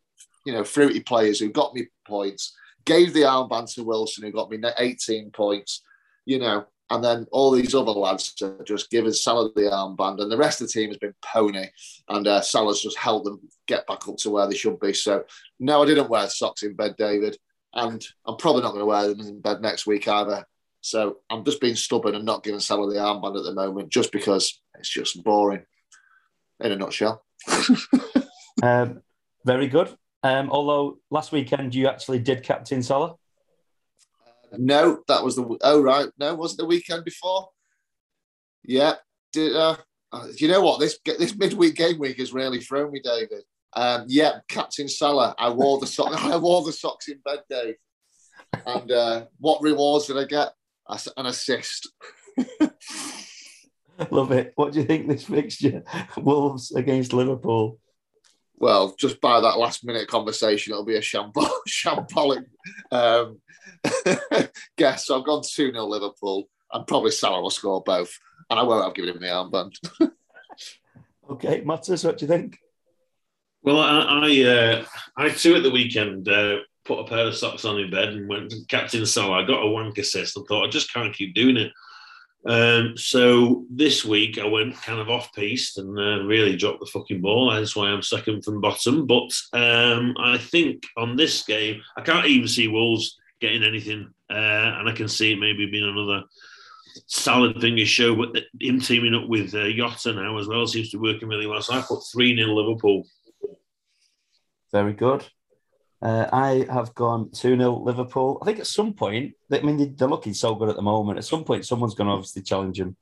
you 0.45 0.51
know 0.51 0.65
fruity 0.65 0.99
players 0.99 1.39
who 1.39 1.47
got 1.47 1.73
me 1.73 1.87
points, 2.05 2.53
gave 2.89 3.13
the 3.13 3.21
armband 3.21 3.73
to 3.75 3.83
Wilson 3.83 4.23
who 4.23 4.31
got 4.31 4.49
me 4.49 4.59
18 4.77 5.31
points, 5.31 5.83
you 6.25 6.39
know, 6.39 6.65
and 6.89 7.03
then 7.03 7.27
all 7.31 7.51
these 7.51 7.75
other 7.75 7.91
lads 7.91 8.33
are 8.41 8.63
just 8.63 8.89
giving 8.89 9.13
Salah 9.13 9.51
the 9.53 9.61
armband, 9.61 10.21
and 10.21 10.31
the 10.31 10.37
rest 10.37 10.59
of 10.59 10.67
the 10.67 10.73
team 10.73 10.89
has 10.89 10.97
been 10.97 11.13
pony, 11.21 11.67
and 12.09 12.27
uh, 12.27 12.41
Salah's 12.41 12.81
just 12.81 12.97
helped 12.97 13.25
them 13.25 13.39
get 13.67 13.85
back 13.87 14.07
up 14.07 14.17
to 14.17 14.31
where 14.31 14.47
they 14.47 14.55
should 14.55 14.79
be. 14.79 14.93
So 14.93 15.23
no, 15.59 15.83
I 15.83 15.85
didn't 15.85 16.09
wear 16.09 16.27
socks 16.27 16.63
in 16.63 16.75
bed, 16.75 16.95
David 16.97 17.37
and 17.73 18.05
I'm 18.25 18.37
probably 18.37 18.61
not 18.61 18.69
going 18.69 18.81
to 18.81 18.85
wear 18.85 19.07
them 19.07 19.21
in 19.21 19.41
bed 19.41 19.61
next 19.61 19.85
week 19.85 20.07
either. 20.07 20.45
So 20.81 21.17
I'm 21.29 21.43
just 21.43 21.61
being 21.61 21.75
stubborn 21.75 22.15
and 22.15 22.25
not 22.25 22.43
giving 22.43 22.59
Salah 22.59 22.91
the 22.91 22.99
armband 22.99 23.37
at 23.37 23.43
the 23.43 23.53
moment, 23.53 23.89
just 23.89 24.11
because 24.11 24.61
it's 24.77 24.89
just 24.89 25.23
boring. 25.23 25.65
In 26.61 26.71
a 26.71 26.75
nutshell. 26.75 27.23
um, 28.63 29.01
very 29.45 29.67
good. 29.67 29.95
Um, 30.23 30.49
although 30.49 30.99
last 31.09 31.31
weekend 31.31 31.73
you 31.73 31.87
actually 31.87 32.19
did 32.19 32.43
captain 32.43 32.83
Salah. 32.83 33.15
No, 34.57 34.99
that 35.07 35.23
was 35.23 35.35
the 35.35 35.57
oh 35.61 35.81
right. 35.81 36.09
No, 36.17 36.35
wasn't 36.35 36.59
the 36.59 36.65
weekend 36.65 37.05
before? 37.05 37.49
Yeah. 38.63 38.95
Did 39.31 39.55
uh, 39.55 39.77
uh 40.11 40.27
you 40.37 40.47
know 40.47 40.61
what 40.61 40.79
this 40.79 40.97
this 41.05 41.35
midweek 41.35 41.75
game 41.75 41.99
week 41.99 42.17
has 42.17 42.33
really 42.33 42.59
thrown 42.59 42.91
me, 42.91 42.99
David. 43.03 43.43
Um, 43.73 44.05
yeah, 44.07 44.39
Captain 44.49 44.87
Salah. 44.87 45.35
I 45.37 45.49
wore 45.49 45.79
the 45.79 45.87
sock. 45.87 46.13
I 46.23 46.37
wore 46.37 46.63
the 46.63 46.73
socks 46.73 47.07
in 47.07 47.19
bed, 47.23 47.39
Dave. 47.49 47.75
And 48.65 48.91
uh, 48.91 49.25
what 49.39 49.61
rewards 49.61 50.07
did 50.07 50.17
I 50.17 50.25
get? 50.25 50.49
An 51.17 51.27
assist. 51.27 51.87
Love 54.09 54.31
it. 54.31 54.53
What 54.55 54.73
do 54.73 54.79
you 54.79 54.85
think 54.85 55.07
this 55.07 55.25
fixture, 55.25 55.83
Wolves 56.17 56.71
against 56.71 57.13
Liverpool? 57.13 57.79
Well, 58.59 58.93
just 58.99 59.21
by 59.21 59.39
that 59.39 59.57
last 59.57 59.85
minute 59.85 60.07
conversation, 60.07 60.73
it'll 60.73 60.85
be 60.85 60.97
a 60.97 61.01
shambolic, 61.01 61.49
shambolic 61.67 62.45
um, 62.91 63.39
guess. 64.77 65.05
So 65.05 65.17
I've 65.17 65.25
gone 65.25 65.41
2 65.43 65.71
0 65.71 65.85
Liverpool, 65.85 66.49
and 66.73 66.85
probably 66.85 67.11
Salah 67.11 67.41
will 67.41 67.49
score 67.49 67.81
both. 67.81 68.17
And 68.49 68.59
I 68.59 68.63
won't 68.63 68.83
have 68.83 68.93
given 68.93 69.15
him 69.15 69.21
the 69.21 69.27
armband. 69.27 69.75
okay, 71.31 71.61
Motters, 71.61 72.03
what 72.03 72.17
do 72.17 72.25
you 72.25 72.29
think? 72.29 72.57
Well, 73.63 73.79
I 73.79 74.27
I, 74.27 74.43
uh, 74.43 74.85
I 75.15 75.29
too 75.29 75.55
at 75.55 75.63
the 75.63 75.71
weekend 75.71 76.27
uh, 76.27 76.57
put 76.83 76.99
a 76.99 77.05
pair 77.05 77.27
of 77.27 77.35
socks 77.35 77.65
on 77.65 77.79
in 77.79 77.91
bed 77.91 78.09
and 78.09 78.27
went 78.27 78.51
to 78.51 78.65
captain 78.67 79.05
Salah. 79.05 79.43
I 79.43 79.45
got 79.45 79.63
a 79.63 79.67
wank 79.67 79.97
assist 79.97 80.35
and 80.35 80.45
thought 80.47 80.65
I 80.65 80.69
just 80.69 80.93
can't 80.93 81.13
keep 81.13 81.33
doing 81.33 81.57
it. 81.57 81.71
Um, 82.45 82.95
so 82.95 83.65
this 83.69 84.05
week 84.05 84.37
I 84.37 84.47
went 84.47 84.81
kind 84.81 84.99
of 84.99 85.09
off 85.09 85.33
piste 85.33 85.77
and 85.77 85.97
uh, 85.97 86.23
really 86.23 86.55
dropped 86.55 86.79
the 86.79 86.85
fucking 86.85 87.21
ball. 87.21 87.51
That's 87.51 87.75
why 87.75 87.89
I'm 87.89 88.01
second 88.01 88.43
from 88.43 88.61
bottom. 88.61 89.05
But 89.05 89.31
um, 89.53 90.15
I 90.17 90.37
think 90.37 90.83
on 90.97 91.15
this 91.15 91.43
game, 91.43 91.81
I 91.97 92.01
can't 92.01 92.27
even 92.27 92.47
see 92.47 92.67
Wolves 92.67 93.19
getting 93.41 93.63
anything, 93.63 94.13
uh, 94.29 94.33
and 94.33 94.89
I 94.89 94.93
can 94.93 95.07
see 95.07 95.33
it 95.33 95.39
maybe 95.39 95.69
being 95.69 95.89
another 95.89 96.23
solid 97.07 97.59
finger 97.59 97.85
show. 97.85 98.15
But 98.15 98.43
him 98.59 98.79
teaming 98.79 99.15
up 99.15 99.27
with 99.27 99.53
uh, 99.53 99.69
Jota 99.71 100.13
now 100.13 100.37
as 100.37 100.47
well 100.47 100.65
seems 100.65 100.91
to 100.91 100.97
be 100.97 101.11
working 101.11 101.27
really 101.27 101.47
well. 101.47 101.61
So 101.61 101.73
I 101.73 101.81
put 101.81 102.03
three 102.11 102.35
0 102.35 102.53
Liverpool. 102.53 103.05
Very 104.71 104.93
good. 104.93 105.25
Uh, 106.01 106.27
I 106.31 106.65
have 106.71 106.95
gone 106.95 107.29
2 107.31 107.57
0 107.57 107.73
Liverpool. 107.83 108.39
I 108.41 108.45
think 108.45 108.59
at 108.59 108.67
some 108.67 108.93
point, 108.93 109.33
I 109.51 109.59
mean, 109.59 109.95
they're 109.95 110.07
looking 110.07 110.33
so 110.33 110.55
good 110.55 110.69
at 110.69 110.75
the 110.75 110.81
moment. 110.81 111.17
At 111.17 111.25
some 111.25 111.43
point, 111.43 111.65
someone's 111.65 111.95
going 111.95 112.07
to 112.07 112.13
obviously 112.13 112.41
challenge 112.41 112.79
them. 112.79 112.95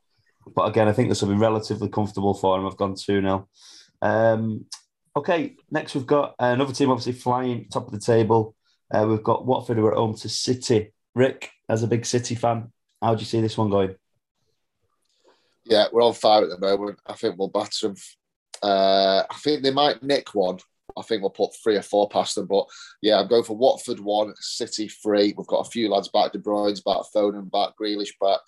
But 0.55 0.67
again, 0.67 0.87
I 0.87 0.93
think 0.93 1.09
this 1.09 1.21
will 1.21 1.29
be 1.29 1.35
relatively 1.35 1.89
comfortable 1.89 2.33
for 2.33 2.57
them. 2.57 2.65
I've 2.65 2.77
gone 2.77 2.95
2 2.95 3.21
0. 3.21 3.47
Um, 4.01 4.65
okay, 5.15 5.55
next 5.69 5.93
we've 5.93 6.07
got 6.07 6.35
another 6.39 6.73
team 6.73 6.89
obviously 6.89 7.13
flying 7.13 7.67
top 7.69 7.85
of 7.85 7.93
the 7.93 7.99
table. 7.99 8.55
Uh, 8.91 9.05
we've 9.07 9.23
got 9.23 9.45
Watford 9.45 9.77
who 9.77 9.85
are 9.85 9.91
at 9.91 9.97
home 9.97 10.15
to 10.15 10.29
City. 10.29 10.93
Rick, 11.13 11.49
as 11.67 11.83
a 11.83 11.87
big 11.87 12.05
City 12.05 12.35
fan, 12.35 12.71
how 13.01 13.13
do 13.13 13.19
you 13.19 13.25
see 13.25 13.41
this 13.41 13.57
one 13.57 13.69
going? 13.69 13.95
Yeah, 15.65 15.87
we're 15.91 16.03
on 16.03 16.13
fire 16.13 16.43
at 16.43 16.49
the 16.49 16.59
moment. 16.59 16.99
I 17.05 17.13
think 17.13 17.37
we'll 17.37 17.49
batter 17.49 17.89
them. 17.89 17.95
Uh, 18.63 19.23
I 19.29 19.35
think 19.35 19.61
they 19.61 19.71
might 19.71 20.01
nick 20.01 20.33
one 20.33 20.59
I 20.97 21.03
think 21.03 21.21
we'll 21.21 21.29
put 21.29 21.55
three 21.55 21.75
or 21.75 21.81
four 21.81 22.09
past 22.09 22.35
them. 22.35 22.47
But 22.47 22.65
yeah, 23.01 23.19
I'm 23.19 23.27
going 23.27 23.43
for 23.43 23.57
Watford 23.57 23.99
one, 23.99 24.33
City 24.39 24.87
three. 24.87 25.33
We've 25.37 25.47
got 25.47 25.65
a 25.65 25.69
few 25.69 25.89
lads 25.89 26.09
back, 26.09 26.31
De 26.31 26.39
Bruyne's 26.39 26.81
back, 26.81 27.01
Foden 27.15 27.51
back, 27.51 27.71
Grealish 27.79 28.13
back. 28.19 28.41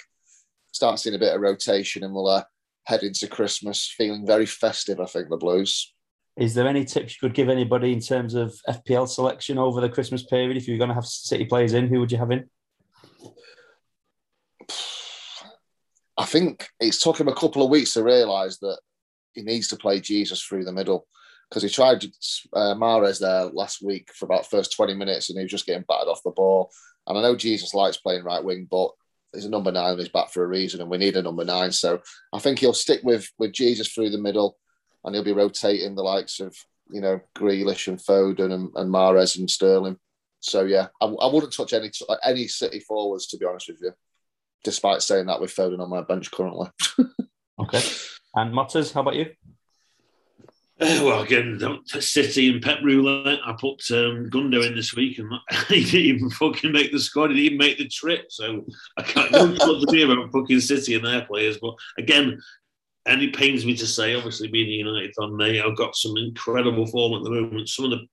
Start 0.71 0.99
seeing 0.99 1.15
a 1.15 1.19
bit 1.19 1.33
of 1.33 1.41
rotation, 1.41 2.03
and 2.03 2.13
we'll 2.13 2.27
uh, 2.27 2.43
head 2.85 3.03
into 3.03 3.27
Christmas 3.27 3.93
feeling 3.97 4.25
very 4.25 4.45
festive. 4.45 4.99
I 4.99 5.05
think 5.05 5.29
the 5.29 5.37
Blues. 5.37 5.93
Is 6.37 6.53
there 6.53 6.67
any 6.67 6.85
tips 6.85 7.15
you 7.15 7.27
could 7.27 7.35
give 7.35 7.49
anybody 7.49 7.91
in 7.91 7.99
terms 7.99 8.33
of 8.33 8.55
FPL 8.67 9.09
selection 9.09 9.57
over 9.57 9.81
the 9.81 9.89
Christmas 9.89 10.23
period? 10.23 10.55
If 10.55 10.67
you're 10.67 10.77
going 10.77 10.89
to 10.89 10.95
have 10.95 11.05
City 11.05 11.45
players 11.45 11.73
in, 11.73 11.87
who 11.87 11.99
would 11.99 12.11
you 12.11 12.17
have 12.17 12.31
in? 12.31 12.49
I 16.17 16.25
think 16.25 16.67
it's 16.79 17.01
took 17.01 17.19
him 17.19 17.27
a 17.27 17.35
couple 17.35 17.63
of 17.63 17.69
weeks 17.69 17.93
to 17.93 18.03
realise 18.03 18.57
that 18.59 18.79
he 19.33 19.41
needs 19.41 19.67
to 19.69 19.77
play 19.77 19.99
Jesus 19.99 20.41
through 20.41 20.65
the 20.65 20.71
middle 20.71 21.07
because 21.49 21.63
he 21.63 21.69
tried 21.69 22.03
uh, 22.53 22.75
Mahrez 22.75 23.19
there 23.19 23.45
last 23.45 23.81
week 23.81 24.11
for 24.13 24.25
about 24.25 24.49
first 24.49 24.75
20 24.75 24.93
minutes 24.93 25.29
and 25.29 25.37
he 25.37 25.43
was 25.43 25.51
just 25.51 25.65
getting 25.65 25.85
battered 25.87 26.07
off 26.07 26.23
the 26.23 26.31
ball. 26.31 26.71
And 27.07 27.17
I 27.17 27.21
know 27.21 27.35
Jesus 27.35 27.73
likes 27.73 27.97
playing 27.97 28.23
right 28.23 28.43
wing, 28.43 28.67
but 28.69 28.91
he's 29.33 29.45
a 29.45 29.49
number 29.49 29.71
nine 29.71 29.91
and 29.91 29.99
he's 29.99 30.09
back 30.09 30.29
for 30.29 30.43
a 30.43 30.47
reason 30.47 30.81
and 30.81 30.89
we 30.89 30.97
need 30.97 31.15
a 31.15 31.23
number 31.23 31.43
nine. 31.43 31.71
So 31.71 32.01
I 32.33 32.39
think 32.39 32.59
he'll 32.59 32.73
stick 32.73 33.01
with 33.03 33.29
with 33.39 33.51
Jesus 33.51 33.91
through 33.91 34.11
the 34.11 34.19
middle 34.19 34.57
and 35.03 35.15
he'll 35.15 35.23
be 35.23 35.31
rotating 35.31 35.95
the 35.95 36.03
likes 36.03 36.39
of, 36.39 36.55
you 36.91 37.01
know, 37.01 37.19
Grealish 37.35 37.87
and 37.87 37.97
Foden 37.97 38.53
and, 38.53 38.69
and 38.75 38.93
Mahrez 38.93 39.37
and 39.39 39.49
Sterling. 39.49 39.97
So 40.41 40.65
yeah, 40.65 40.87
I, 41.01 41.05
I 41.05 41.33
wouldn't 41.33 41.53
touch 41.53 41.73
any 41.73 41.89
any 42.23 42.47
City 42.47 42.79
forwards 42.79 43.25
to 43.27 43.37
be 43.37 43.45
honest 43.45 43.69
with 43.69 43.81
you, 43.81 43.93
despite 44.63 45.01
saying 45.01 45.25
that 45.27 45.41
with 45.41 45.55
Foden 45.55 45.79
on 45.79 45.89
my 45.89 46.01
bench 46.01 46.29
currently. 46.29 46.67
okay. 47.59 47.81
And 48.35 48.53
Motters, 48.53 48.93
how 48.93 49.01
about 49.01 49.15
you? 49.15 49.31
Uh, 50.79 51.01
well, 51.03 51.21
again, 51.21 51.59
City 51.85 52.49
and 52.49 52.61
Pep 52.61 52.79
Roulette. 52.83 53.39
I 53.45 53.53
put 53.59 53.89
um, 53.91 54.29
Gundo 54.29 54.65
in 54.65 54.75
this 54.75 54.95
week, 54.95 55.19
and 55.19 55.31
he 55.67 55.83
didn't 55.83 55.99
even 55.99 56.29
fucking 56.29 56.71
make 56.71 56.91
the 56.91 56.99
squad. 56.99 57.31
He 57.31 57.35
didn't 57.35 57.45
even 57.53 57.57
make 57.57 57.77
the 57.77 57.87
trip. 57.87 58.31
So 58.31 58.65
I 58.97 59.03
can't 59.03 59.31
what 59.31 59.81
to 59.81 59.85
do 59.89 60.11
about 60.11 60.31
fucking 60.31 60.59
City 60.61 60.95
and 60.95 61.05
their 61.05 61.25
players. 61.25 61.57
But 61.61 61.75
again, 61.97 62.39
and 63.05 63.21
it 63.21 63.35
pains 63.35 63.65
me 63.65 63.75
to 63.75 63.87
say, 63.87 64.15
obviously 64.15 64.47
being 64.47 64.69
United 64.69 65.13
fan, 65.19 65.37
they 65.37 65.57
have 65.57 65.75
got 65.75 65.95
some 65.95 66.15
incredible 66.17 66.85
form 66.87 67.13
at 67.13 67.23
the 67.23 67.31
moment. 67.31 67.69
Some 67.69 67.85
of 67.85 67.91
the 67.91 68.05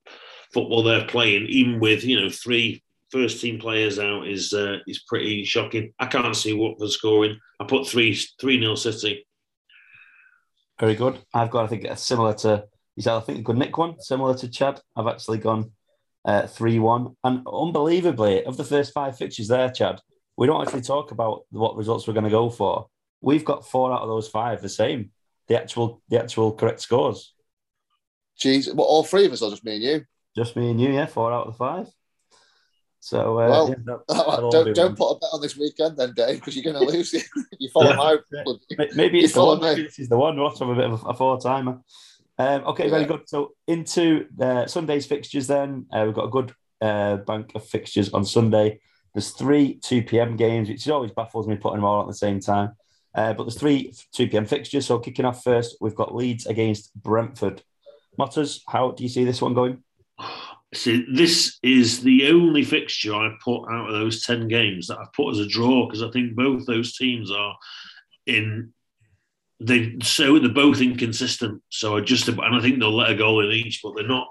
football 0.52 0.83
they're 0.83 1.07
playing, 1.07 1.46
even 1.46 1.81
with 1.81 2.05
you 2.05 2.20
know 2.20 2.31
three 2.31 2.83
first 3.11 3.40
team 3.40 3.59
players 3.59 3.98
out, 3.98 4.26
is 4.26 4.52
uh, 4.52 4.79
is 4.87 5.02
pretty 5.02 5.44
shocking. 5.44 5.92
I 5.98 6.07
can't 6.07 6.37
see 6.37 6.52
what 6.52 6.79
they're 6.79 6.88
scoring. 6.88 7.38
I 7.61 7.64
put 7.64 7.87
three 7.87 8.18
three 8.40 8.59
nil 8.59 8.76
City. 8.76 9.26
Very 10.78 10.94
good. 10.94 11.18
I've 11.32 11.50
got, 11.50 11.64
I 11.64 11.68
think, 11.68 11.84
a 11.84 11.96
similar 11.96 12.34
to 12.34 12.66
you 12.96 13.02
said, 13.02 13.14
I 13.14 13.20
think 13.20 13.38
a 13.38 13.42
good 13.42 13.58
nick 13.58 13.76
one, 13.76 14.00
similar 14.00 14.34
to 14.38 14.48
Chad. 14.48 14.80
I've 14.96 15.06
actually 15.06 15.38
gone 15.38 15.72
uh, 16.24 16.46
3 16.46 16.78
1. 16.78 17.16
And 17.24 17.46
unbelievably, 17.46 18.44
of 18.44 18.56
the 18.56 18.64
first 18.64 18.94
five 18.94 19.18
fixtures 19.18 19.48
there, 19.48 19.70
Chad, 19.70 20.00
we 20.36 20.46
don't 20.46 20.62
actually 20.62 20.80
talk 20.80 21.10
about 21.10 21.42
what 21.50 21.76
results 21.76 22.06
we're 22.06 22.14
going 22.14 22.24
to 22.24 22.30
go 22.30 22.48
for. 22.48 22.88
We've 23.20 23.44
got 23.44 23.68
four 23.68 23.92
out 23.92 24.00
of 24.00 24.08
those 24.08 24.28
five 24.28 24.62
the 24.62 24.68
same, 24.68 25.10
the 25.48 25.60
actual 25.60 26.02
the 26.08 26.20
actual 26.20 26.52
correct 26.52 26.80
scores. 26.80 27.34
Jeez, 28.38 28.74
well, 28.74 28.86
all 28.86 29.04
three 29.04 29.26
of 29.26 29.32
us, 29.32 29.42
or 29.42 29.50
just 29.50 29.64
me 29.64 29.74
and 29.74 29.84
you? 29.84 30.04
Just 30.34 30.56
me 30.56 30.70
and 30.70 30.80
you, 30.80 30.92
yeah, 30.92 31.06
four 31.06 31.32
out 31.32 31.46
of 31.46 31.54
the 31.54 31.58
five. 31.58 31.88
So 33.00 33.38
uh, 33.38 33.48
well, 33.48 33.68
yeah, 33.68 33.74
that, 33.85 34.48
don't, 34.50 34.74
don't 34.74 34.98
put 34.98 35.12
a 35.12 35.18
bet 35.18 35.30
on 35.32 35.40
this 35.40 35.56
weekend 35.56 35.96
then, 35.96 36.12
Dave, 36.14 36.37
because 36.37 36.56
you're 36.56 36.72
going 36.72 36.87
to 36.87 36.92
lose. 36.92 37.14
It. 37.14 37.24
You 37.59 37.70
follow 37.70 37.90
yeah. 37.90 38.44
my 38.76 38.87
maybe 38.94 39.20
it's 39.20 39.32
the 39.32 39.44
one. 39.44 39.61
This 39.61 39.98
is 39.98 40.09
the 40.09 40.18
one. 40.18 40.37
We'll 40.37 40.50
have 40.50 40.68
a 40.68 40.74
bit 40.74 40.90
of 40.90 41.04
a 41.06 41.14
four 41.14 41.40
timer. 41.40 41.80
Um, 42.38 42.64
okay, 42.64 42.85
yeah. 42.85 42.90
very 42.90 43.04
good. 43.06 43.22
So 43.26 43.54
into 43.66 44.26
uh, 44.40 44.66
Sunday's 44.66 45.06
fixtures, 45.06 45.46
then 45.46 45.87
uh, 45.92 46.02
we've 46.04 46.14
got 46.14 46.26
a 46.26 46.30
good 46.30 46.52
uh, 46.82 47.16
bank 47.16 47.52
of 47.54 47.66
fixtures 47.66 48.12
on 48.12 48.24
Sunday. 48.24 48.80
There's 49.14 49.30
three 49.30 49.78
2 49.82 50.02
p.m. 50.02 50.37
games, 50.37 50.68
which 50.68 50.87
always 50.88 51.12
baffles 51.12 51.46
me 51.48 51.56
putting 51.56 51.78
them 51.78 51.87
all 51.87 52.02
at 52.02 52.06
the 52.06 52.14
same 52.14 52.40
time. 52.40 52.72
Uh, 53.14 53.32
but 53.32 53.44
there's 53.44 53.59
three 53.59 53.94
2 54.12 54.28
p.m. 54.28 54.44
fixtures. 54.44 54.87
So 54.87 54.98
kicking 54.98 55.24
off 55.24 55.42
first, 55.42 55.78
we've 55.80 55.94
got 55.94 56.14
Leeds 56.14 56.44
against 56.44 56.94
Brentford. 56.94 57.62
Motters, 58.18 58.61
how 58.68 58.90
do 58.90 59.02
you 59.02 59.09
see 59.09 59.24
this 59.24 59.40
one 59.40 59.54
going? 59.54 59.82
See, 60.76 61.06
this 61.10 61.58
is 61.62 62.02
the 62.02 62.28
only 62.28 62.62
fixture 62.62 63.14
I 63.14 63.34
put 63.42 63.64
out 63.70 63.88
of 63.88 63.94
those 63.94 64.24
10 64.24 64.46
games 64.48 64.86
that 64.86 64.98
I've 64.98 65.12
put 65.14 65.32
as 65.32 65.38
a 65.38 65.46
draw 65.46 65.86
because 65.86 66.02
I 66.02 66.10
think 66.10 66.34
both 66.34 66.66
those 66.66 66.96
teams 66.96 67.30
are 67.30 67.56
in 68.26 68.72
they 69.58 69.96
so 70.02 70.38
they're 70.38 70.50
both 70.50 70.82
inconsistent. 70.82 71.62
So 71.70 71.96
I 71.96 72.00
just 72.00 72.28
and 72.28 72.40
I 72.40 72.60
think 72.60 72.78
they'll 72.78 72.94
let 72.94 73.10
a 73.10 73.14
goal 73.14 73.40
in 73.44 73.50
each, 73.52 73.80
but 73.82 73.94
they're 73.96 74.06
not 74.06 74.28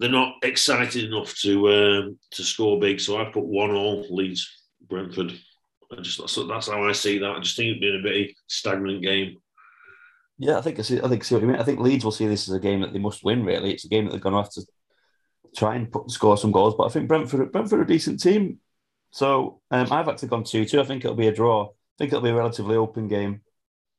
they're 0.00 0.10
not 0.10 0.34
excited 0.42 1.04
enough 1.04 1.34
to 1.42 1.72
um, 1.72 2.18
to 2.32 2.42
score 2.42 2.80
big. 2.80 3.00
So 3.00 3.20
I 3.20 3.30
put 3.30 3.44
one 3.44 3.70
all 3.70 4.04
Leeds 4.10 4.50
Brentford. 4.88 5.38
I 5.96 6.00
just 6.00 6.18
that's, 6.18 6.34
that's 6.34 6.68
how 6.68 6.88
I 6.88 6.92
see 6.92 7.18
that. 7.18 7.30
I 7.30 7.38
just 7.38 7.56
think 7.56 7.76
it's 7.76 7.80
been 7.80 8.00
a 8.00 8.02
bit 8.02 8.32
stagnant 8.48 9.02
game. 9.02 9.36
Yeah, 10.38 10.58
I 10.58 10.60
think 10.60 10.78
I 10.80 10.82
see. 10.82 11.00
I 11.00 11.08
think 11.08 11.22
see 11.22 11.36
what 11.36 11.42
you 11.42 11.48
mean. 11.48 11.60
I 11.60 11.64
think 11.64 11.78
Leeds 11.78 12.04
will 12.04 12.12
see 12.12 12.26
this 12.26 12.48
as 12.48 12.54
a 12.54 12.60
game 12.60 12.80
that 12.80 12.92
they 12.92 12.98
must 12.98 13.24
win. 13.24 13.44
Really, 13.44 13.72
it's 13.72 13.84
a 13.84 13.88
game 13.88 14.04
that 14.04 14.10
they're 14.10 14.20
going 14.20 14.34
to 14.34 14.42
have 14.42 14.52
to 14.52 14.62
try 15.56 15.76
and 15.76 15.90
put, 15.90 16.10
score 16.10 16.36
some 16.36 16.52
goals. 16.52 16.74
But 16.76 16.84
I 16.84 16.88
think 16.90 17.08
Brentford, 17.08 17.52
Brentford 17.52 17.80
are 17.80 17.82
a 17.82 17.86
decent 17.86 18.20
team. 18.20 18.58
So 19.10 19.60
um, 19.70 19.90
I've 19.90 20.08
actually 20.08 20.28
gone 20.28 20.44
2 20.44 20.64
2. 20.64 20.80
I 20.80 20.84
think 20.84 21.04
it'll 21.04 21.16
be 21.16 21.28
a 21.28 21.34
draw. 21.34 21.66
I 21.66 21.70
think 21.98 22.12
it'll 22.12 22.22
be 22.22 22.30
a 22.30 22.34
relatively 22.34 22.76
open 22.76 23.08
game. 23.08 23.40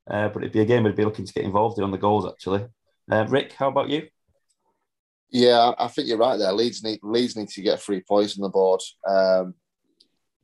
Uh, 0.08 0.28
but 0.28 0.42
it'd 0.42 0.52
be 0.52 0.60
a 0.60 0.64
game 0.64 0.84
we'd 0.84 0.96
be 0.96 1.04
looking 1.04 1.26
to 1.26 1.32
get 1.32 1.44
involved 1.44 1.78
in 1.78 1.84
on 1.84 1.90
the 1.90 1.98
goals, 1.98 2.26
actually. 2.26 2.66
Uh, 3.10 3.26
Rick, 3.28 3.52
how 3.52 3.68
about 3.68 3.88
you? 3.88 4.08
Yeah, 5.30 5.72
I 5.78 5.86
think 5.88 6.08
you're 6.08 6.18
right 6.18 6.36
there. 6.36 6.52
Leeds 6.52 6.82
need 6.82 6.98
Leeds 7.02 7.36
need 7.36 7.48
to 7.50 7.62
get 7.62 7.80
three 7.80 8.00
points 8.00 8.36
on 8.36 8.42
the 8.42 8.48
board. 8.48 8.80
Um, 9.08 9.54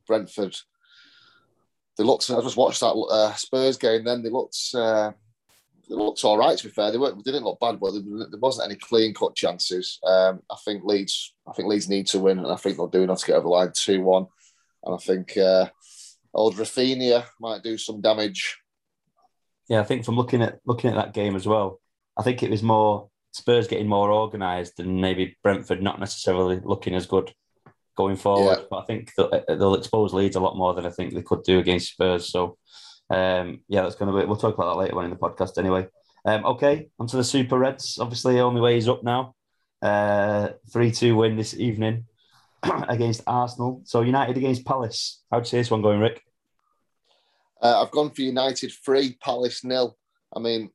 Brentford, 0.05 0.55
they 1.97 2.05
looked. 2.05 2.29
I 2.29 2.39
just 2.41 2.55
watched 2.55 2.79
that 2.79 2.93
uh, 2.93 3.33
Spurs 3.33 3.77
game. 3.77 4.05
Then 4.05 4.23
they 4.23 4.29
looked. 4.29 4.57
Uh, 4.73 5.11
they 5.89 5.95
looked 5.95 6.23
all 6.23 6.37
right. 6.37 6.57
To 6.57 6.63
be 6.63 6.69
fair, 6.69 6.91
they 6.91 6.97
weren't. 6.97 7.23
They 7.23 7.31
didn't 7.31 7.45
look 7.45 7.59
bad, 7.59 7.79
but 7.79 7.91
there 7.93 8.39
wasn't 8.39 8.69
any 8.69 8.79
clean 8.79 9.13
cut 9.13 9.35
chances. 9.35 9.99
Um, 10.05 10.41
I 10.51 10.55
think 10.65 10.83
Leeds. 10.83 11.33
I 11.47 11.53
think 11.53 11.67
Leeds 11.67 11.89
need 11.89 12.07
to 12.07 12.19
win, 12.19 12.39
and 12.39 12.51
I 12.51 12.55
think 12.55 12.77
they'll 12.77 12.87
do 12.87 13.03
enough 13.03 13.19
to 13.21 13.27
get 13.27 13.35
over 13.35 13.43
the 13.43 13.49
line 13.49 13.71
two 13.73 14.01
one. 14.01 14.27
And 14.83 14.95
I 14.95 14.97
think 14.97 15.37
uh, 15.37 15.67
old 16.33 16.55
Raphinha 16.55 17.25
might 17.39 17.63
do 17.63 17.77
some 17.77 18.01
damage. 18.01 18.57
Yeah, 19.69 19.81
I 19.81 19.83
think 19.83 20.05
from 20.05 20.15
looking 20.15 20.41
at 20.41 20.59
looking 20.65 20.89
at 20.89 20.95
that 20.95 21.13
game 21.13 21.35
as 21.35 21.47
well, 21.47 21.81
I 22.17 22.23
think 22.23 22.43
it 22.43 22.49
was 22.49 22.63
more 22.63 23.09
Spurs 23.31 23.67
getting 23.67 23.87
more 23.87 24.11
organised 24.11 24.79
and 24.79 25.01
maybe 25.01 25.37
Brentford 25.43 25.81
not 25.81 25.99
necessarily 25.99 26.59
looking 26.63 26.95
as 26.95 27.05
good 27.05 27.33
going 27.95 28.15
forward. 28.15 28.59
Yeah. 28.59 28.65
But 28.69 28.77
I 28.77 28.85
think 28.85 29.11
they'll, 29.15 29.43
they'll 29.47 29.75
expose 29.75 30.13
Leeds 30.13 30.35
a 30.35 30.39
lot 30.39 30.57
more 30.57 30.73
than 30.73 30.85
I 30.85 30.89
think 30.89 31.13
they 31.13 31.21
could 31.21 31.43
do 31.43 31.59
against 31.59 31.91
Spurs. 31.91 32.31
So 32.31 32.57
Um, 33.09 33.61
yeah, 33.67 33.83
that's 33.83 33.95
going 33.95 34.11
to 34.11 34.19
be. 34.19 34.25
We'll 34.25 34.37
talk 34.37 34.55
about 34.55 34.73
that 34.75 34.81
later 34.81 34.97
on 34.97 35.05
in 35.05 35.11
the 35.11 35.17
podcast. 35.17 35.57
Anyway, 35.57 35.87
um, 36.25 36.45
okay, 36.45 36.89
onto 36.99 37.17
the 37.17 37.23
Super 37.23 37.57
Reds. 37.57 37.97
Obviously, 37.99 38.39
only 38.39 38.61
way 38.61 38.77
is 38.77 38.89
up 38.89 39.03
now. 39.03 39.35
Uh, 39.81 40.49
three-two 40.71 41.15
win 41.15 41.37
this 41.37 41.55
evening 41.55 42.05
against 42.63 43.21
Arsenal. 43.27 43.81
So 43.85 44.01
United 44.01 44.37
against 44.37 44.65
Palace. 44.65 45.23
How'd 45.31 45.43
you 45.43 45.49
see 45.49 45.57
this 45.57 45.71
one 45.71 45.81
going, 45.81 45.99
Rick? 45.99 46.23
Uh, 47.61 47.81
I've 47.81 47.91
gone 47.91 48.11
for 48.11 48.21
United 48.21 48.71
three, 48.83 49.17
Palace 49.21 49.63
nil. 49.63 49.97
I 50.35 50.39
mean, 50.39 50.69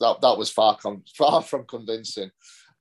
that 0.00 0.20
that 0.20 0.38
was 0.38 0.50
far 0.50 0.76
con- 0.76 1.04
far 1.16 1.42
from 1.42 1.64
convincing. 1.66 2.30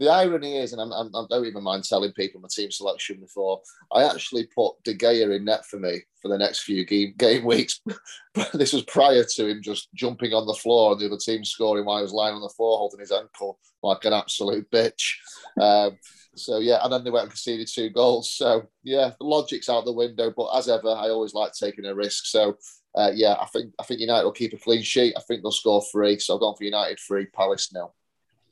The 0.01 0.09
irony 0.09 0.57
is, 0.57 0.73
and 0.73 0.81
I'm, 0.81 0.91
I'm, 0.91 1.15
I 1.15 1.25
don't 1.29 1.45
even 1.45 1.61
mind 1.61 1.83
telling 1.83 2.11
people 2.13 2.41
my 2.41 2.47
team 2.51 2.71
selection 2.71 3.19
before, 3.19 3.61
I 3.91 4.03
actually 4.03 4.47
put 4.47 4.73
De 4.83 4.95
Gea 4.95 5.35
in 5.35 5.45
net 5.45 5.63
for 5.67 5.77
me 5.77 6.01
for 6.19 6.27
the 6.27 6.39
next 6.39 6.61
few 6.61 6.83
game, 6.87 7.13
game 7.17 7.45
weeks. 7.45 7.79
this 8.53 8.73
was 8.73 8.81
prior 8.85 9.23
to 9.23 9.47
him 9.47 9.61
just 9.61 9.89
jumping 9.93 10.33
on 10.33 10.47
the 10.47 10.55
floor 10.55 10.91
and 10.91 10.99
the 10.99 11.05
other 11.05 11.19
team 11.23 11.45
scoring 11.45 11.85
while 11.85 11.97
he 11.97 12.01
was 12.01 12.13
lying 12.13 12.33
on 12.33 12.41
the 12.41 12.49
floor 12.49 12.79
holding 12.79 12.99
his 12.99 13.11
ankle 13.11 13.59
like 13.83 14.03
an 14.05 14.13
absolute 14.13 14.65
bitch. 14.71 15.17
Um, 15.61 15.99
so 16.35 16.57
yeah, 16.57 16.79
and 16.81 16.91
then 16.91 17.03
they 17.03 17.11
went 17.11 17.25
and 17.25 17.31
conceded 17.31 17.67
two 17.71 17.91
goals. 17.91 18.33
So 18.33 18.69
yeah, 18.81 19.11
the 19.19 19.25
logic's 19.25 19.69
out 19.69 19.85
the 19.85 19.93
window. 19.93 20.33
But 20.35 20.47
as 20.57 20.67
ever, 20.67 20.89
I 20.89 21.09
always 21.09 21.35
like 21.35 21.51
taking 21.53 21.85
a 21.85 21.93
risk. 21.93 22.25
So 22.25 22.57
uh, 22.95 23.11
yeah, 23.13 23.35
I 23.39 23.45
think 23.53 23.71
I 23.79 23.83
think 23.83 23.99
United 23.99 24.23
will 24.23 24.31
keep 24.31 24.53
a 24.53 24.57
clean 24.57 24.81
sheet. 24.81 25.13
I 25.15 25.21
think 25.21 25.43
they'll 25.43 25.51
score 25.51 25.83
three. 25.91 26.17
So 26.17 26.33
I've 26.33 26.41
gone 26.41 26.55
for 26.57 26.63
United 26.63 26.99
three, 27.07 27.27
Palace 27.27 27.71
nil. 27.71 27.93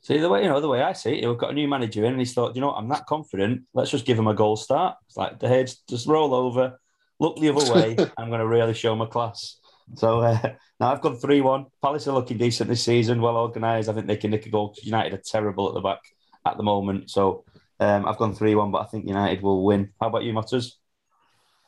See 0.02 0.18
the 0.18 0.30
way 0.30 0.42
you 0.42 0.48
know 0.48 0.60
the 0.60 0.68
way 0.68 0.82
I 0.82 0.94
see 0.94 1.20
it, 1.20 1.28
we've 1.28 1.36
got 1.36 1.50
a 1.50 1.54
new 1.54 1.68
manager 1.68 2.04
in, 2.04 2.12
and 2.12 2.18
he's 2.18 2.32
thought, 2.32 2.54
you 2.54 2.60
know, 2.60 2.68
what, 2.68 2.76
I'm 2.76 2.88
that 2.88 3.06
confident. 3.06 3.64
Let's 3.74 3.90
just 3.90 4.06
give 4.06 4.18
him 4.18 4.28
a 4.28 4.34
goal 4.34 4.56
start. 4.56 4.96
It's 5.06 5.16
like 5.16 5.38
the 5.38 5.48
heads 5.48 5.82
just 5.88 6.06
roll 6.06 6.34
over, 6.34 6.80
look 7.18 7.38
the 7.38 7.50
other 7.50 7.74
way. 7.74 7.96
I'm 8.16 8.28
going 8.28 8.40
to 8.40 8.46
really 8.46 8.72
show 8.72 8.96
my 8.96 9.06
class. 9.06 9.58
So 9.96 10.20
uh, 10.20 10.38
now 10.78 10.92
I've 10.92 11.02
gone 11.02 11.16
three 11.16 11.42
one. 11.42 11.66
Palace 11.82 12.08
are 12.08 12.14
looking 12.14 12.38
decent 12.38 12.70
this 12.70 12.82
season, 12.82 13.20
well 13.20 13.36
organised. 13.36 13.88
I 13.88 13.92
think 13.92 14.06
they 14.06 14.16
can 14.16 14.30
nick 14.30 14.46
a 14.46 14.50
goal. 14.50 14.74
United 14.82 15.12
are 15.12 15.22
terrible 15.22 15.68
at 15.68 15.74
the 15.74 15.80
back 15.80 16.00
at 16.46 16.56
the 16.56 16.62
moment. 16.62 17.10
So 17.10 17.44
um, 17.78 18.06
I've 18.06 18.16
gone 18.16 18.34
three 18.34 18.54
one, 18.54 18.70
but 18.70 18.82
I 18.82 18.86
think 18.86 19.06
United 19.06 19.42
will 19.42 19.64
win. 19.64 19.92
How 20.00 20.08
about 20.08 20.24
you, 20.24 20.32
Motters? 20.32 20.76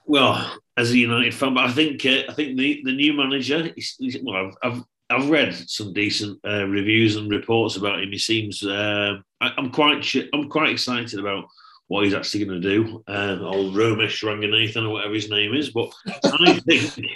Well, 0.06 0.58
as 0.76 0.90
a 0.90 0.98
United 0.98 1.34
fan, 1.34 1.54
but 1.54 1.64
I 1.64 1.72
think 1.72 2.04
uh, 2.06 2.22
I 2.28 2.32
think 2.32 2.58
the, 2.58 2.80
the 2.84 2.92
new 2.92 3.12
manager. 3.12 3.70
Is, 3.76 3.96
well, 4.22 4.52
I've, 4.62 4.72
I've 4.72 4.82
I've 5.12 5.30
read 5.30 5.54
some 5.68 5.92
decent 5.92 6.38
uh, 6.46 6.66
reviews 6.66 7.16
and 7.16 7.30
reports 7.30 7.76
about 7.76 8.02
him. 8.02 8.10
He 8.10 8.18
seems 8.18 8.64
uh, 8.64 9.18
I, 9.40 9.52
am 9.58 9.70
quite 9.70 10.14
I'm 10.32 10.48
quite 10.48 10.70
excited 10.70 11.18
about 11.18 11.46
what 11.88 12.04
he's 12.04 12.14
actually 12.14 12.44
going 12.46 12.62
to 12.62 12.68
do. 12.68 13.04
Um, 13.06 13.42
old 13.42 13.74
Romesh 13.74 14.24
Ranganathan 14.24 14.86
or 14.86 14.90
whatever 14.90 15.12
his 15.12 15.28
name 15.28 15.54
is, 15.54 15.70
but 15.70 15.92
I 16.24 16.58
think 16.66 17.06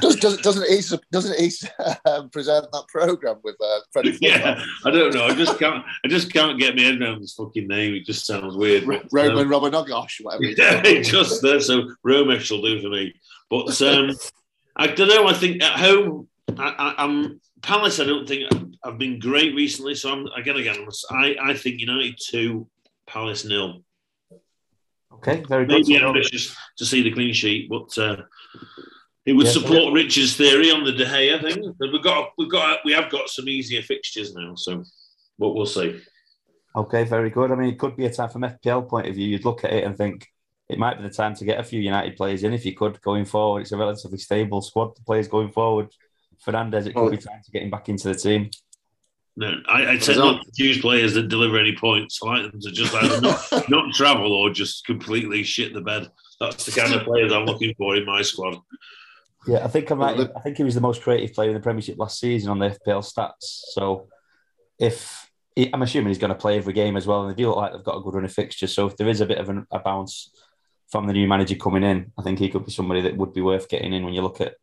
Does, 0.00 0.16
does, 0.16 0.38
doesn't 0.38 0.68
he 0.68 0.96
doesn't 1.10 1.38
he 1.38 1.50
um, 2.06 2.30
present 2.30 2.66
that 2.72 2.84
program 2.88 3.40
with 3.44 3.56
uh, 3.62 3.80
Freddie? 3.92 4.16
Yeah, 4.22 4.64
I 4.86 4.90
don't 4.90 5.14
know. 5.14 5.26
I 5.26 5.34
just 5.34 5.58
can't. 5.58 5.84
I 6.04 6.08
just 6.08 6.32
can't 6.32 6.58
get 6.58 6.76
my 6.76 6.82
head 6.82 7.00
around 7.00 7.20
his 7.20 7.34
fucking 7.34 7.68
name. 7.68 7.94
It 7.94 8.06
just 8.06 8.24
sounds 8.24 8.56
weird. 8.56 8.84
R- 8.84 9.02
Roman 9.12 9.42
um, 9.42 9.50
whatever. 10.22 10.44
Yeah, 10.44 10.80
it 10.84 11.02
just 11.02 11.42
there. 11.42 11.60
So 11.60 11.90
Romesh 12.06 12.50
will 12.50 12.62
do 12.62 12.80
for 12.80 12.88
me. 12.88 13.14
But 13.50 13.82
um, 13.82 14.12
I 14.76 14.86
don't 14.86 15.08
know. 15.08 15.26
I 15.26 15.34
think 15.34 15.62
at 15.62 15.78
home 15.78 16.28
I, 16.58 16.94
am 16.98 17.40
Palace. 17.62 18.00
I 18.00 18.04
don't 18.04 18.26
think 18.26 18.50
I've 18.84 18.98
been 18.98 19.18
great 19.18 19.54
recently. 19.54 19.94
So 19.94 20.12
I'm 20.12 20.26
again, 20.36 20.56
again. 20.56 20.86
I, 21.10 21.36
I 21.42 21.54
think 21.54 21.80
United 21.80 22.18
two, 22.20 22.68
Palace 23.06 23.44
nil. 23.44 23.82
Okay, 25.14 25.42
very 25.48 25.66
good. 25.66 25.86
Maybe 25.86 26.02
ambitious 26.02 26.56
to 26.78 26.84
see 26.84 27.02
the 27.02 27.12
clean 27.12 27.32
sheet, 27.32 27.68
but 27.70 27.96
uh, 27.98 28.16
it 29.24 29.34
would 29.34 29.46
yes, 29.46 29.54
support 29.54 29.94
Richard's 29.94 30.36
theory 30.36 30.70
on 30.70 30.84
the 30.84 30.92
De 30.92 31.04
Gea 31.04 31.40
thing. 31.40 31.74
We've 31.78 32.02
got, 32.02 32.30
we've 32.38 32.50
got, 32.50 32.80
we 32.84 32.92
have 32.92 33.10
got 33.10 33.28
some 33.28 33.48
easier 33.48 33.82
fixtures 33.82 34.34
now, 34.34 34.54
so 34.56 34.82
what 35.36 35.54
we'll 35.54 35.66
see. 35.66 36.00
Okay, 36.74 37.04
very 37.04 37.30
good. 37.30 37.52
I 37.52 37.54
mean, 37.54 37.68
it 37.68 37.78
could 37.78 37.96
be 37.96 38.06
a 38.06 38.12
time 38.12 38.30
from 38.30 38.42
FPL 38.42 38.88
point 38.88 39.06
of 39.06 39.14
view. 39.14 39.28
You'd 39.28 39.44
look 39.44 39.64
at 39.64 39.72
it 39.72 39.84
and 39.84 39.96
think 39.96 40.26
it 40.68 40.78
might 40.78 40.96
be 40.96 41.06
the 41.06 41.14
time 41.14 41.34
to 41.36 41.44
get 41.44 41.60
a 41.60 41.64
few 41.64 41.80
United 41.80 42.16
players 42.16 42.42
in 42.42 42.52
if 42.52 42.64
you 42.64 42.74
could 42.74 43.00
going 43.02 43.26
forward. 43.26 43.60
It's 43.60 43.72
a 43.72 43.76
relatively 43.76 44.18
stable 44.18 44.62
squad. 44.62 44.96
The 44.96 45.04
players 45.04 45.28
going 45.28 45.52
forward 45.52 45.94
Fernandes, 46.46 46.86
it 46.86 46.94
could 46.94 47.00
oh. 47.02 47.10
be 47.10 47.16
time 47.16 47.40
to 47.44 47.50
get 47.50 47.62
him 47.62 47.70
back 47.70 47.88
into 47.88 48.08
the 48.08 48.14
team. 48.14 48.50
No, 49.34 49.54
I, 49.66 49.92
would 49.92 50.02
say 50.02 50.14
not 50.14 50.44
to 50.44 50.50
choose 50.54 50.80
players 50.80 51.14
that 51.14 51.28
deliver 51.28 51.58
any 51.58 51.74
points. 51.74 52.20
I 52.22 52.26
like 52.26 52.52
them 52.52 52.60
to 52.60 52.70
just 52.70 52.94
either 52.94 53.20
not, 53.20 53.68
not 53.70 53.94
travel 53.94 54.32
or 54.32 54.50
just 54.50 54.84
completely 54.84 55.42
shit 55.42 55.72
the 55.72 55.80
bed. 55.80 56.10
That's 56.38 56.66
the 56.66 56.78
kind 56.78 56.92
of 56.92 57.04
players 57.04 57.32
I'm 57.32 57.46
looking 57.46 57.74
for 57.78 57.96
in 57.96 58.04
my 58.04 58.20
squad. 58.20 58.58
Yeah, 59.46 59.64
I 59.64 59.68
think 59.68 59.90
I 59.90 59.94
might. 59.94 60.20
I 60.36 60.40
think 60.40 60.58
he 60.58 60.64
was 60.64 60.74
the 60.74 60.80
most 60.80 61.02
creative 61.02 61.34
player 61.34 61.48
in 61.48 61.54
the 61.54 61.60
Premiership 61.60 61.98
last 61.98 62.20
season 62.20 62.50
on 62.50 62.58
the 62.58 62.78
FPL 62.86 63.02
stats. 63.02 63.62
So, 63.72 64.08
if 64.78 65.30
I'm 65.72 65.82
assuming 65.82 66.08
he's 66.08 66.18
going 66.18 66.28
to 66.28 66.34
play 66.38 66.58
every 66.58 66.74
game 66.74 66.96
as 66.96 67.06
well, 67.06 67.22
and 67.22 67.30
they 67.30 67.42
do 67.42 67.48
look 67.48 67.56
like 67.56 67.72
they've 67.72 67.82
got 67.82 67.96
a 67.96 68.02
good 68.02 68.14
run 68.14 68.24
of 68.24 68.32
fixtures. 68.32 68.74
So, 68.74 68.86
if 68.86 68.96
there 68.96 69.08
is 69.08 69.20
a 69.20 69.26
bit 69.26 69.38
of 69.38 69.48
an, 69.48 69.66
a 69.72 69.80
bounce 69.80 70.30
from 70.90 71.06
the 71.06 71.12
new 71.12 71.26
manager 71.26 71.56
coming 71.56 71.82
in, 71.82 72.12
I 72.18 72.22
think 72.22 72.38
he 72.38 72.50
could 72.50 72.66
be 72.66 72.70
somebody 72.70 73.00
that 73.00 73.16
would 73.16 73.32
be 73.32 73.40
worth 73.40 73.68
getting 73.68 73.92
in 73.92 74.04
when 74.04 74.14
you 74.14 74.22
look 74.22 74.40
at 74.40 74.54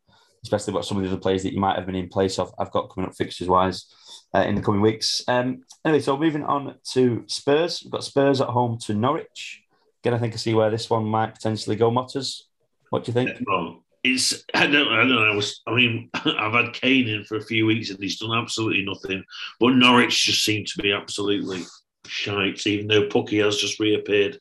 especially 0.43 0.73
what 0.73 0.85
some 0.85 0.97
of 0.97 1.03
the 1.03 1.09
other 1.09 1.19
players 1.19 1.43
that 1.43 1.53
you 1.53 1.59
might 1.59 1.75
have 1.75 1.85
been 1.85 1.95
in 1.95 2.09
place 2.09 2.39
of. 2.39 2.53
I've 2.57 2.71
got 2.71 2.89
coming 2.89 3.09
up 3.09 3.15
fixtures 3.15 3.47
wise 3.47 3.85
uh, 4.33 4.39
in 4.39 4.55
the 4.55 4.61
coming 4.61 4.81
weeks. 4.81 5.21
Um, 5.27 5.63
anyway, 5.85 6.01
so 6.01 6.17
moving 6.17 6.43
on 6.43 6.75
to 6.91 7.23
Spurs, 7.27 7.81
we've 7.83 7.91
got 7.91 8.03
Spurs 8.03 8.41
at 8.41 8.47
home 8.47 8.77
to 8.79 8.93
Norwich. 8.93 9.63
Again, 10.03 10.13
I 10.13 10.17
think 10.17 10.33
I 10.33 10.37
see 10.37 10.53
where 10.53 10.69
this 10.69 10.89
one 10.89 11.05
might 11.05 11.33
potentially 11.33 11.75
go. 11.75 11.91
Motters, 11.91 12.43
what 12.89 13.03
do 13.03 13.09
you 13.09 13.13
think? 13.13 13.37
Well, 13.45 13.83
it's 14.03 14.43
I 14.53 14.67
don't 14.67 14.87
I 14.87 14.99
don't 14.99 15.09
know. 15.09 15.31
I, 15.31 15.35
was, 15.35 15.61
I 15.67 15.75
mean, 15.75 16.09
I've 16.13 16.53
had 16.53 16.73
Kane 16.73 17.09
in 17.09 17.25
for 17.25 17.37
a 17.37 17.43
few 17.43 17.65
weeks 17.65 17.89
and 17.89 17.99
he's 17.99 18.19
done 18.19 18.37
absolutely 18.37 18.85
nothing. 18.85 19.23
But 19.59 19.75
Norwich 19.75 20.25
just 20.25 20.43
seem 20.43 20.65
to 20.65 20.81
be 20.81 20.93
absolutely 20.93 21.63
shite, 22.05 22.65
even 22.65 22.87
though 22.87 23.07
Pukki 23.07 23.43
has 23.43 23.57
just 23.57 23.79
reappeared. 23.79 24.37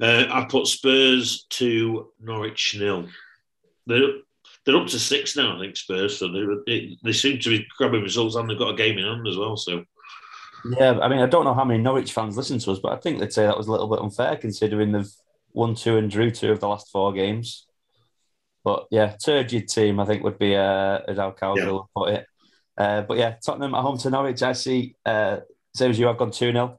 Uh, 0.00 0.24
I 0.30 0.46
put 0.48 0.66
Spurs 0.66 1.46
to 1.50 2.08
Norwich 2.20 2.76
nil. 2.78 3.08
They're 4.64 4.76
up 4.76 4.86
to 4.88 4.98
six 4.98 5.36
now, 5.36 5.56
I 5.56 5.60
think 5.60 5.76
Spurs. 5.76 6.18
So 6.18 6.28
they 6.66 6.96
they 7.02 7.12
seem 7.12 7.38
to 7.40 7.50
be 7.50 7.66
grabbing 7.76 8.02
results, 8.02 8.36
and 8.36 8.48
they've 8.48 8.58
got 8.58 8.74
a 8.74 8.76
game 8.76 8.98
in 8.98 9.04
hand 9.04 9.26
as 9.26 9.36
well. 9.36 9.56
So. 9.56 9.84
Yeah, 10.78 11.00
I 11.00 11.08
mean, 11.08 11.18
I 11.18 11.26
don't 11.26 11.44
know 11.44 11.54
how 11.54 11.64
many 11.64 11.82
Norwich 11.82 12.12
fans 12.12 12.36
listen 12.36 12.60
to 12.60 12.70
us, 12.70 12.78
but 12.78 12.92
I 12.92 12.96
think 12.96 13.18
they'd 13.18 13.32
say 13.32 13.44
that 13.44 13.58
was 13.58 13.66
a 13.66 13.72
little 13.72 13.88
bit 13.88 13.98
unfair 13.98 14.36
considering 14.36 14.92
they've 14.92 15.10
won 15.52 15.74
two 15.74 15.96
and 15.96 16.08
drew 16.08 16.30
two 16.30 16.52
of 16.52 16.60
the 16.60 16.68
last 16.68 16.88
four 16.90 17.12
games. 17.12 17.66
But 18.64 18.86
yeah, 18.90 19.16
turgid 19.22 19.68
team, 19.68 19.98
I 19.98 20.04
think 20.04 20.22
would 20.22 20.38
be 20.38 20.54
uh, 20.54 21.00
as 21.08 21.18
how 21.18 21.32
Cowgill 21.32 21.56
yeah. 21.56 21.92
put 21.96 22.08
it. 22.10 22.26
Uh, 22.78 23.02
but 23.02 23.18
yeah, 23.18 23.34
Tottenham 23.44 23.74
at 23.74 23.82
home 23.82 23.98
to 23.98 24.10
Norwich. 24.10 24.42
I 24.42 24.52
see, 24.52 24.94
uh, 25.04 25.38
same 25.74 25.90
as 25.90 25.98
you, 25.98 26.08
I've 26.08 26.18
gone 26.18 26.30
2 26.30 26.52
0. 26.52 26.78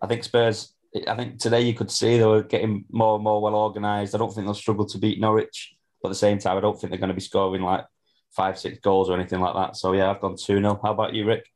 I 0.00 0.06
think 0.06 0.24
Spurs, 0.24 0.72
I 1.06 1.16
think 1.16 1.38
today 1.38 1.62
you 1.62 1.74
could 1.74 1.90
see 1.90 2.18
they 2.18 2.24
were 2.24 2.42
getting 2.42 2.84
more 2.90 3.16
and 3.16 3.24
more 3.24 3.42
well 3.42 3.54
organised. 3.54 4.14
I 4.14 4.18
don't 4.18 4.32
think 4.32 4.46
they'll 4.46 4.54
struggle 4.54 4.86
to 4.86 4.98
beat 4.98 5.20
Norwich. 5.20 5.75
But 6.06 6.10
at 6.10 6.20
the 6.20 6.20
same 6.20 6.38
time, 6.38 6.56
I 6.56 6.60
don't 6.60 6.80
think 6.80 6.92
they're 6.92 7.00
going 7.00 7.08
to 7.08 7.14
be 7.14 7.20
scoring 7.20 7.62
like 7.62 7.84
five, 8.30 8.56
six 8.60 8.78
goals 8.78 9.10
or 9.10 9.18
anything 9.18 9.40
like 9.40 9.56
that. 9.56 9.76
So 9.76 9.92
yeah, 9.92 10.08
I've 10.08 10.20
gone 10.20 10.36
2 10.36 10.60
0. 10.60 10.78
How 10.84 10.92
about 10.92 11.14
you, 11.14 11.26
Rick? 11.26 11.50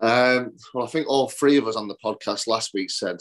Um, 0.00 0.52
well, 0.72 0.84
I 0.84 0.88
think 0.88 1.08
all 1.08 1.28
three 1.28 1.56
of 1.56 1.66
us 1.66 1.74
on 1.74 1.88
the 1.88 1.96
podcast 1.96 2.46
last 2.46 2.74
week 2.74 2.92
said 2.92 3.16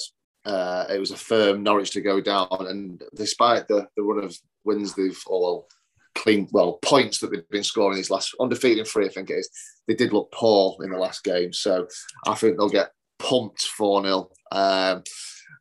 uh, 0.45 0.85
it 0.87 0.99
was 0.99 1.09
a 1.09 1.17
firm 1.17 1.63
Norwich 1.63 1.89
to 1.93 2.01
go 2.01 2.21
down. 2.21 2.47
And 2.51 3.01
despite 3.15 3.67
the, 3.67 3.87
the 3.97 4.03
run 4.03 4.23
of 4.23 4.37
wins 4.63 4.93
they've 4.93 5.19
all 5.25 5.67
clean, 6.13 6.47
well, 6.51 6.73
points 6.83 7.17
that 7.19 7.31
they've 7.31 7.49
been 7.49 7.63
scoring 7.63 7.95
these 7.95 8.11
last 8.11 8.35
undefeated 8.39 8.87
three, 8.87 9.07
I 9.07 9.09
think 9.09 9.31
it 9.31 9.37
is, 9.37 9.49
they 9.87 9.95
did 9.95 10.13
look 10.13 10.31
poor 10.31 10.77
in 10.83 10.91
the 10.91 10.99
last 10.99 11.23
game. 11.23 11.53
So 11.53 11.87
I 12.27 12.35
think 12.35 12.55
they'll 12.55 12.69
get 12.69 12.91
pumped 13.17 13.63
4 13.63 14.03
0. 14.03 14.29
Um, 14.51 15.01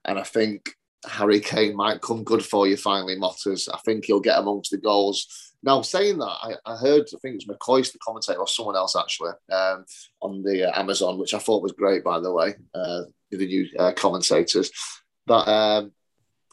and 0.05 0.19
I 0.19 0.25
think 0.25 0.75
Harry 1.07 1.41
Kane 1.41 1.77
might 1.77 2.03
come 2.03 2.25
good 2.25 2.45
for 2.45 2.67
you 2.67 2.77
finally, 2.77 3.17
Motters. 3.17 3.69
I 3.73 3.79
think 3.79 4.05
he'll 4.05 4.21
get 4.21 4.39
amongst 4.39 4.71
the 4.71 4.79
goals. 4.79 5.51
Now, 5.63 5.83
saying 5.83 6.19
that, 6.19 6.25
I, 6.43 6.55
I 6.65 6.77
heard, 6.77 7.03
I 7.03 7.19
think 7.21 7.35
it 7.35 7.45
was 7.47 7.59
McCoist, 7.59 7.93
the 7.93 7.99
commentator, 7.99 8.39
or 8.39 8.49
someone 8.49 8.77
else 8.77 8.97
actually, 8.97 9.33
um, 9.53 9.85
on 10.23 10.43
the 10.43 10.71
uh, 10.71 10.79
Amazon, 10.79 11.19
which 11.19 11.35
I 11.35 11.39
thought 11.39 11.63
was 11.63 11.73
great, 11.73 12.03
by 12.03 12.19
the 12.19 12.33
way, 12.33 12.55
uh, 12.75 13.03
the 13.31 13.47
new 13.47 13.69
uh, 13.79 13.93
commentators, 13.93 14.71
that 15.27 15.49
um, 15.49 15.93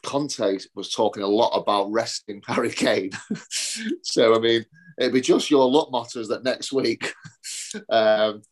Conte 0.04 0.58
was 0.74 0.92
talking 0.92 1.22
a 1.22 1.26
lot 1.26 1.56
about 1.56 1.90
resting 1.90 2.42
Harry 2.46 2.70
Kane. 2.70 3.10
so, 4.02 4.34
I 4.34 4.40
mean, 4.40 4.64
it'd 4.98 5.14
be 5.14 5.22
just 5.22 5.50
your 5.50 5.68
luck, 5.70 5.90
Motters, 5.90 6.28
that 6.28 6.44
next 6.44 6.72
week 6.72 7.12
um, 7.90 8.42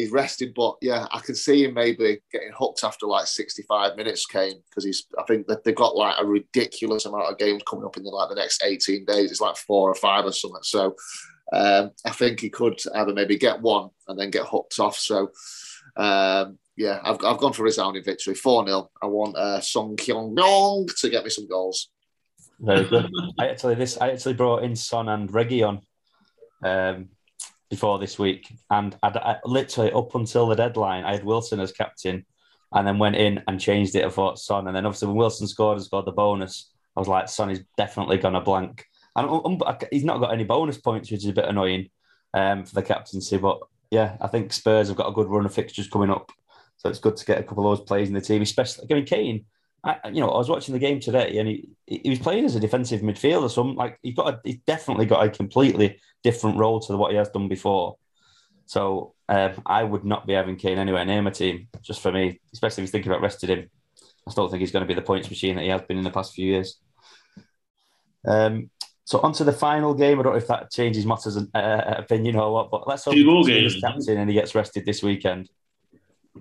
he's 0.00 0.12
rested, 0.12 0.52
but 0.54 0.76
yeah, 0.80 1.06
I 1.10 1.20
can 1.20 1.34
see 1.34 1.64
him 1.64 1.74
maybe 1.74 2.20
getting 2.32 2.52
hooked 2.56 2.84
after 2.84 3.06
like 3.06 3.26
65 3.26 3.96
minutes, 3.96 4.26
Kane, 4.26 4.62
because 4.68 4.84
he's. 4.84 5.06
I 5.18 5.22
think 5.24 5.46
that 5.46 5.64
they've 5.64 5.74
got 5.74 5.96
like 5.96 6.16
a 6.18 6.26
ridiculous 6.26 7.06
amount 7.06 7.30
of 7.30 7.38
games 7.38 7.62
coming 7.68 7.84
up 7.84 7.96
in 7.96 8.02
the, 8.02 8.10
like 8.10 8.28
the 8.28 8.34
next 8.34 8.62
18 8.64 9.04
days. 9.04 9.30
It's 9.30 9.40
like 9.40 9.56
four 9.56 9.90
or 9.90 9.94
five 9.94 10.24
or 10.24 10.32
something. 10.32 10.62
So 10.62 10.96
um, 11.52 11.90
I 12.04 12.10
think 12.10 12.40
he 12.40 12.50
could 12.50 12.80
either 12.94 13.12
maybe 13.12 13.38
get 13.38 13.60
one 13.60 13.90
and 14.08 14.18
then 14.18 14.30
get 14.30 14.46
hooked 14.46 14.78
off. 14.78 14.96
So 14.96 15.30
um, 15.96 16.58
yeah, 16.76 17.00
I've, 17.04 17.22
I've 17.24 17.38
gone 17.38 17.52
for 17.52 17.62
resounding 17.62 18.04
victory, 18.04 18.34
4 18.34 18.66
0. 18.66 18.90
I 19.02 19.06
want 19.06 19.36
uh, 19.36 19.60
Song 19.60 19.96
Kyung 19.96 20.34
Dong 20.34 20.88
to 20.98 21.10
get 21.10 21.24
me 21.24 21.30
some 21.30 21.48
goals. 21.48 21.90
Very 22.58 22.84
good. 22.84 23.10
I 23.38 23.48
actually 23.48 23.74
this 23.74 23.98
I 24.00 24.10
actually 24.10 24.34
brought 24.34 24.64
in 24.64 24.76
Son 24.76 25.08
and 25.08 25.28
Reguilón 25.30 25.82
um, 26.62 27.08
before 27.70 27.98
this 27.98 28.18
week, 28.18 28.52
and 28.70 28.96
I'd, 29.02 29.16
I, 29.16 29.36
literally 29.44 29.92
up 29.92 30.14
until 30.14 30.48
the 30.48 30.56
deadline, 30.56 31.04
I 31.04 31.12
had 31.12 31.24
Wilson 31.24 31.60
as 31.60 31.72
captain, 31.72 32.26
and 32.72 32.86
then 32.86 32.98
went 32.98 33.16
in 33.16 33.42
and 33.46 33.60
changed 33.60 33.94
it. 33.94 34.04
I 34.04 34.10
thought 34.10 34.38
Son, 34.38 34.66
and 34.66 34.76
then 34.76 34.84
obviously 34.84 35.08
when 35.08 35.16
Wilson 35.16 35.46
scored 35.46 35.78
and 35.78 35.84
scored 35.84 36.04
the 36.04 36.12
bonus, 36.12 36.70
I 36.96 37.00
was 37.00 37.08
like, 37.08 37.28
Son 37.28 37.50
is 37.50 37.62
definitely 37.76 38.18
gonna 38.18 38.40
blank. 38.40 38.84
And 39.16 39.28
um, 39.28 39.60
he's 39.90 40.04
not 40.04 40.20
got 40.20 40.32
any 40.32 40.44
bonus 40.44 40.78
points, 40.78 41.10
which 41.10 41.22
is 41.22 41.30
a 41.30 41.32
bit 41.32 41.46
annoying 41.46 41.88
um, 42.34 42.64
for 42.64 42.74
the 42.74 42.82
captaincy. 42.82 43.38
But 43.38 43.60
yeah, 43.90 44.16
I 44.20 44.26
think 44.26 44.52
Spurs 44.52 44.88
have 44.88 44.96
got 44.96 45.08
a 45.08 45.12
good 45.12 45.28
run 45.28 45.46
of 45.46 45.54
fixtures 45.54 45.88
coming 45.88 46.10
up, 46.10 46.30
so 46.76 46.88
it's 46.88 47.00
good 47.00 47.16
to 47.16 47.24
get 47.24 47.38
a 47.38 47.42
couple 47.42 47.70
of 47.70 47.78
those 47.78 47.86
players 47.86 48.08
in 48.08 48.14
the 48.14 48.20
team, 48.20 48.42
especially. 48.42 48.86
I 48.90 48.94
mean, 48.94 49.06
Kane. 49.06 49.44
I, 49.82 49.96
you 50.08 50.20
know, 50.20 50.28
I 50.28 50.38
was 50.38 50.48
watching 50.48 50.72
the 50.72 50.78
game 50.78 51.00
today, 51.00 51.38
and 51.38 51.48
he, 51.48 51.68
he 51.86 52.10
was 52.10 52.18
playing 52.18 52.44
as 52.44 52.54
a 52.54 52.60
defensive 52.60 53.00
midfielder. 53.00 53.50
So, 53.50 53.62
I'm 53.62 53.76
like, 53.76 53.98
he's 54.02 54.14
got, 54.14 54.34
a, 54.34 54.40
he's 54.44 54.58
definitely 54.66 55.06
got 55.06 55.24
a 55.24 55.30
completely 55.30 55.98
different 56.22 56.58
role 56.58 56.80
to 56.80 56.96
what 56.96 57.12
he 57.12 57.16
has 57.16 57.30
done 57.30 57.48
before. 57.48 57.96
So, 58.66 59.14
um, 59.28 59.62
I 59.64 59.84
would 59.84 60.04
not 60.04 60.26
be 60.26 60.34
having 60.34 60.56
Kane 60.56 60.78
anywhere 60.78 61.04
near 61.04 61.22
my 61.22 61.30
team, 61.30 61.68
just 61.82 62.00
for 62.00 62.12
me, 62.12 62.40
especially 62.52 62.82
if 62.82 62.88
he's 62.88 62.92
thinking 62.92 63.10
about 63.10 63.22
resting 63.22 63.48
him. 63.48 63.70
I 64.26 64.30
still 64.30 64.48
think 64.48 64.60
he's 64.60 64.72
going 64.72 64.82
to 64.84 64.88
be 64.88 64.94
the 64.94 65.02
points 65.02 65.30
machine 65.30 65.56
that 65.56 65.62
he 65.62 65.70
has 65.70 65.82
been 65.82 65.98
in 65.98 66.04
the 66.04 66.10
past 66.10 66.34
few 66.34 66.46
years. 66.46 66.78
Um, 68.26 68.70
so 69.04 69.18
on 69.20 69.32
to 69.34 69.44
the 69.44 69.52
final 69.52 69.94
game. 69.94 70.20
I 70.20 70.22
don't 70.22 70.32
know 70.34 70.38
if 70.38 70.46
that 70.46 70.70
changes 70.70 71.04
Motters' 71.04 71.36
uh, 71.36 71.94
opinion 71.96 72.36
or 72.36 72.52
what, 72.52 72.70
but 72.70 72.86
let's 72.86 73.04
hope 73.04 73.14
games. 73.72 73.80
captain 73.80 74.18
and 74.18 74.30
he 74.30 74.34
gets 74.34 74.54
rested 74.54 74.86
this 74.86 75.02
weekend. 75.02 75.48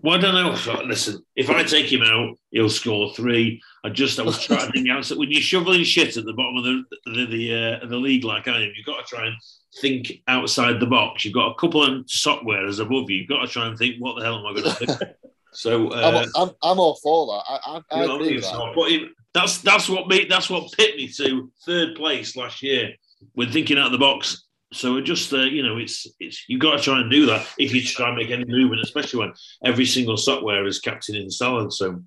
Well, 0.01 0.17
I 0.17 0.21
don't 0.21 0.33
know. 0.33 0.83
Listen, 0.85 1.23
if 1.35 1.49
I 1.49 1.63
take 1.63 1.91
him 1.91 2.03
out, 2.03 2.37
he'll 2.51 2.69
score 2.69 3.13
three. 3.13 3.61
I 3.83 3.89
just 3.89 4.19
I 4.19 4.23
was 4.23 4.39
trying 4.45 4.67
to 4.67 4.71
think 4.71 4.89
out. 4.89 5.09
when 5.09 5.31
you're 5.31 5.41
shoveling 5.41 5.83
shit 5.83 6.15
at 6.15 6.25
the 6.25 6.33
bottom 6.33 6.57
of 6.57 6.63
the 6.63 6.83
the 7.05 7.25
the, 7.25 7.53
uh, 7.83 7.87
the 7.87 7.97
league 7.97 8.23
like 8.23 8.47
I 8.47 8.57
am, 8.63 8.71
you've 8.75 8.85
got 8.85 9.05
to 9.05 9.15
try 9.15 9.27
and 9.27 9.35
think 9.81 10.21
outside 10.27 10.79
the 10.79 10.85
box. 10.85 11.25
You've 11.25 11.33
got 11.33 11.51
a 11.51 11.55
couple 11.55 11.83
of 11.83 12.09
sock 12.09 12.43
wearers 12.43 12.79
above 12.79 13.09
you. 13.09 13.17
You've 13.17 13.29
got 13.29 13.41
to 13.41 13.47
try 13.47 13.67
and 13.67 13.77
think, 13.77 13.95
what 13.99 14.17
the 14.17 14.23
hell 14.23 14.39
am 14.39 14.45
I 14.45 14.61
going 14.61 14.75
to 14.75 14.85
do? 14.85 15.05
So 15.51 15.89
uh, 15.89 16.25
I'm, 16.35 16.49
I'm, 16.49 16.55
I'm, 16.61 16.79
all 16.79 16.95
for 17.01 17.25
that. 17.25 17.43
I, 17.49 17.81
I, 17.89 18.01
I 18.01 18.03
agree 18.03 18.35
with 18.35 18.43
that. 18.43 19.09
that's 19.33 19.61
that's 19.61 19.89
what 19.89 20.07
made 20.07 20.29
that's 20.29 20.47
what 20.47 20.71
picked 20.73 20.97
me 20.97 21.07
to 21.07 21.51
third 21.65 21.95
place 21.95 22.35
last 22.35 22.61
year 22.61 22.93
when 23.33 23.51
thinking 23.51 23.79
out 23.79 23.87
of 23.87 23.91
the 23.91 23.97
box 23.97 24.45
so 24.71 24.97
it 24.97 25.01
just 25.01 25.33
uh, 25.33 25.41
you 25.41 25.63
know, 25.63 25.77
it's 25.77 26.05
it's 26.19 26.43
you've 26.47 26.61
got 26.61 26.77
to 26.77 26.83
try 26.83 26.99
and 26.99 27.09
do 27.09 27.25
that 27.25 27.47
if 27.57 27.73
you 27.73 27.81
try 27.81 28.07
and 28.07 28.17
make 28.17 28.29
any 28.29 28.45
movement, 28.45 28.81
especially 28.83 29.19
when 29.19 29.33
every 29.65 29.85
single 29.85 30.17
software 30.17 30.65
is 30.67 30.79
captain 30.79 31.15
in 31.15 31.29
Salah. 31.29 31.71
So 31.71 32.01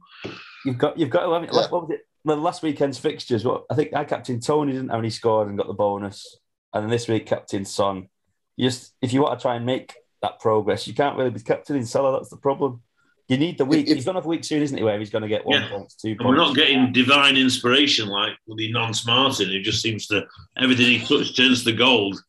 you've 0.64 0.78
got 0.78 0.98
you've 0.98 1.10
got 1.10 1.26
to 1.26 1.32
have 1.32 1.42
it. 1.42 1.50
Yeah. 1.52 1.68
What 1.68 1.88
was 1.88 1.90
it? 1.90 2.06
The 2.24 2.36
last 2.36 2.62
weekend's 2.62 2.98
fixtures. 2.98 3.44
What 3.44 3.64
I 3.68 3.74
think 3.74 3.94
I 3.94 4.04
captain 4.04 4.40
Toney 4.40 4.72
didn't 4.72 4.90
have 4.90 5.00
any 5.00 5.10
scored 5.10 5.48
and 5.48 5.58
got 5.58 5.66
the 5.66 5.72
bonus, 5.72 6.36
and 6.72 6.84
then 6.84 6.90
this 6.90 7.08
week 7.08 7.26
captain 7.26 7.64
Son. 7.64 8.08
You 8.56 8.68
just 8.68 8.94
if 9.02 9.12
you 9.12 9.22
want 9.22 9.38
to 9.38 9.42
try 9.42 9.56
and 9.56 9.66
make 9.66 9.94
that 10.20 10.38
progress, 10.38 10.86
you 10.86 10.94
can't 10.94 11.16
really 11.16 11.30
be 11.30 11.40
captain 11.40 11.76
in 11.76 11.86
Salah. 11.86 12.12
That's 12.12 12.30
the 12.30 12.36
problem. 12.36 12.82
You 13.28 13.38
need 13.38 13.58
the 13.58 13.64
week. 13.64 13.88
If, 13.88 13.96
he's 13.96 14.04
going 14.04 14.14
to 14.14 14.20
have 14.20 14.26
a 14.26 14.28
week 14.28 14.44
soon, 14.44 14.62
isn't 14.62 14.76
he? 14.76 14.84
Where 14.84 14.98
he's 14.98 15.10
going 15.10 15.22
to 15.22 15.28
get 15.28 15.46
one 15.46 15.62
yeah. 15.62 15.70
point, 15.70 15.92
two 16.00 16.14
points. 16.16 16.28
We're 16.28 16.36
not 16.36 16.54
getting 16.54 16.92
divine 16.92 17.36
inspiration 17.36 18.08
like 18.08 18.32
the 18.46 18.70
Nonce 18.72 19.06
Martin, 19.06 19.48
who 19.48 19.60
just 19.60 19.80
seems 19.80 20.06
to 20.08 20.26
everything 20.56 20.86
he 20.86 20.98
touches 21.00 21.34
turns 21.34 21.64
to 21.64 21.72
gold. 21.72 22.22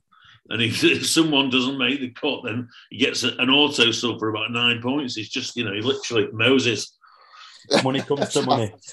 And 0.54 0.62
if, 0.62 0.84
if 0.84 1.06
someone 1.10 1.50
doesn't 1.50 1.78
make 1.78 2.00
the 2.00 2.12
cut, 2.12 2.42
then 2.46 2.70
he 2.92 2.98
gets 2.98 3.24
an 3.24 3.50
auto 3.50 3.92
sub 3.92 4.20
for 4.20 4.30
about 4.30 4.52
nine 4.52 4.82
points. 4.82 5.16
He's 5.16 5.30
just, 5.30 5.58
you 5.58 5.66
know, 5.66 5.74
he 5.74 5.82
literally 5.82 6.30
Moses. 6.32 6.96
Money 7.84 8.02
comes 8.02 8.30
to 8.30 8.44
money. 8.44 8.74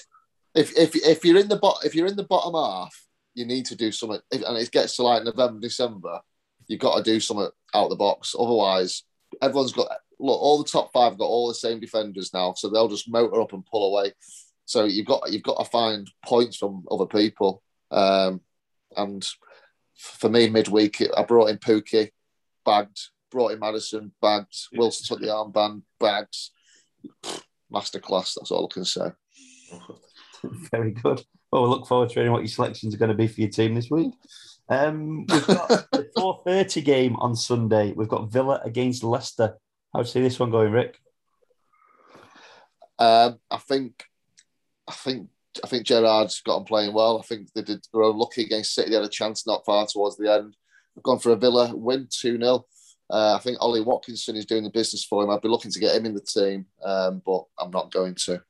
If, 0.53 0.77
if, 0.77 0.93
if 0.97 1.23
you're 1.23 1.39
in 1.39 1.47
the 1.47 1.55
bot, 1.55 1.85
if 1.85 1.95
you're 1.95 2.07
in 2.07 2.17
the 2.17 2.25
bottom 2.25 2.55
half, 2.55 2.93
you 3.33 3.45
need 3.45 3.65
to 3.67 3.75
do 3.77 3.89
something. 3.89 4.19
If, 4.31 4.41
and 4.41 4.57
it 4.57 4.69
gets 4.69 4.97
to 4.97 5.03
like 5.03 5.23
November, 5.23 5.61
December, 5.61 6.19
you've 6.67 6.81
got 6.81 6.97
to 6.97 7.03
do 7.03 7.21
something 7.21 7.47
out 7.73 7.87
the 7.87 7.95
box. 7.95 8.35
Otherwise, 8.37 9.03
everyone's 9.41 9.71
got 9.71 9.87
look. 10.19 10.41
All 10.41 10.61
the 10.61 10.69
top 10.69 10.91
five 10.91 11.17
got 11.17 11.23
all 11.23 11.47
the 11.47 11.53
same 11.53 11.79
defenders 11.79 12.33
now, 12.33 12.51
so 12.51 12.67
they'll 12.67 12.89
just 12.89 13.09
motor 13.09 13.39
up 13.39 13.53
and 13.53 13.65
pull 13.65 13.95
away. 13.95 14.11
So 14.65 14.83
you've 14.83 15.07
got 15.07 15.31
you've 15.31 15.41
got 15.41 15.63
to 15.63 15.71
find 15.71 16.11
points 16.25 16.57
from 16.57 16.83
other 16.91 17.05
people. 17.05 17.63
Um, 17.89 18.41
and 18.97 19.25
for 19.95 20.29
me, 20.29 20.49
midweek, 20.49 21.01
I 21.15 21.23
brought 21.23 21.49
in 21.49 21.57
Pukki, 21.57 22.09
bagged, 22.65 22.99
brought 23.29 23.51
in 23.51 23.59
Maddison, 23.59 24.11
bagged, 24.21 24.55
Wilson 24.73 25.05
took 25.07 25.21
the 25.21 25.31
armband, 25.31 25.83
bags. 25.99 26.51
Masterclass, 27.73 28.35
that's 28.35 28.51
all 28.51 28.69
I 28.69 28.73
can 28.73 28.85
say. 28.85 29.11
Very 30.43 30.91
good. 30.91 31.23
Well, 31.51 31.63
we 31.63 31.69
look 31.69 31.87
forward 31.87 32.09
to 32.09 32.15
hearing 32.15 32.31
what 32.31 32.41
your 32.41 32.47
selections 32.47 32.93
are 32.93 32.97
going 32.97 33.09
to 33.09 33.15
be 33.15 33.27
for 33.27 33.41
your 33.41 33.49
team 33.49 33.75
this 33.75 33.89
week. 33.89 34.13
Um, 34.69 35.25
we've 35.27 35.47
got 35.47 35.67
the 35.91 36.09
4.30 36.17 36.83
game 36.83 37.15
on 37.17 37.35
Sunday. 37.35 37.93
We've 37.93 38.07
got 38.07 38.31
Villa 38.31 38.61
against 38.63 39.03
Leicester. 39.03 39.57
How 39.93 40.01
do 40.01 40.07
you 40.07 40.11
see 40.11 40.21
this 40.21 40.39
one 40.39 40.51
going, 40.51 40.71
Rick? 40.71 40.97
Um, 42.97 43.39
I 43.49 43.57
think 43.57 44.05
I 44.87 44.93
think 44.93 45.29
I 45.63 45.67
think 45.67 45.85
Gerrard's 45.85 46.41
got 46.41 46.57
them 46.57 46.65
playing 46.65 46.93
well. 46.93 47.19
I 47.19 47.23
think 47.23 47.49
they 47.53 47.61
did 47.61 47.85
were 47.93 48.11
lucky 48.11 48.43
against 48.43 48.73
City. 48.73 48.89
They 48.89 48.95
had 48.95 49.05
a 49.05 49.09
chance 49.09 49.45
not 49.45 49.65
far 49.65 49.85
towards 49.87 50.17
the 50.17 50.31
end. 50.31 50.55
I've 50.97 51.03
gone 51.03 51.19
for 51.19 51.31
a 51.31 51.35
Villa 51.35 51.75
win 51.75 52.07
2 52.09 52.37
0. 52.37 52.65
Uh, 53.09 53.35
I 53.35 53.39
think 53.39 53.57
Ollie 53.59 53.81
Watkinson 53.81 54.37
is 54.37 54.45
doing 54.45 54.63
the 54.63 54.69
business 54.69 55.03
for 55.03 55.23
him. 55.23 55.29
I'd 55.29 55.41
be 55.41 55.49
looking 55.49 55.71
to 55.71 55.79
get 55.79 55.95
him 55.95 56.05
in 56.05 56.13
the 56.13 56.21
team, 56.21 56.65
um, 56.83 57.21
but 57.25 57.43
I'm 57.59 57.71
not 57.71 57.91
going 57.91 58.15
to. 58.25 58.41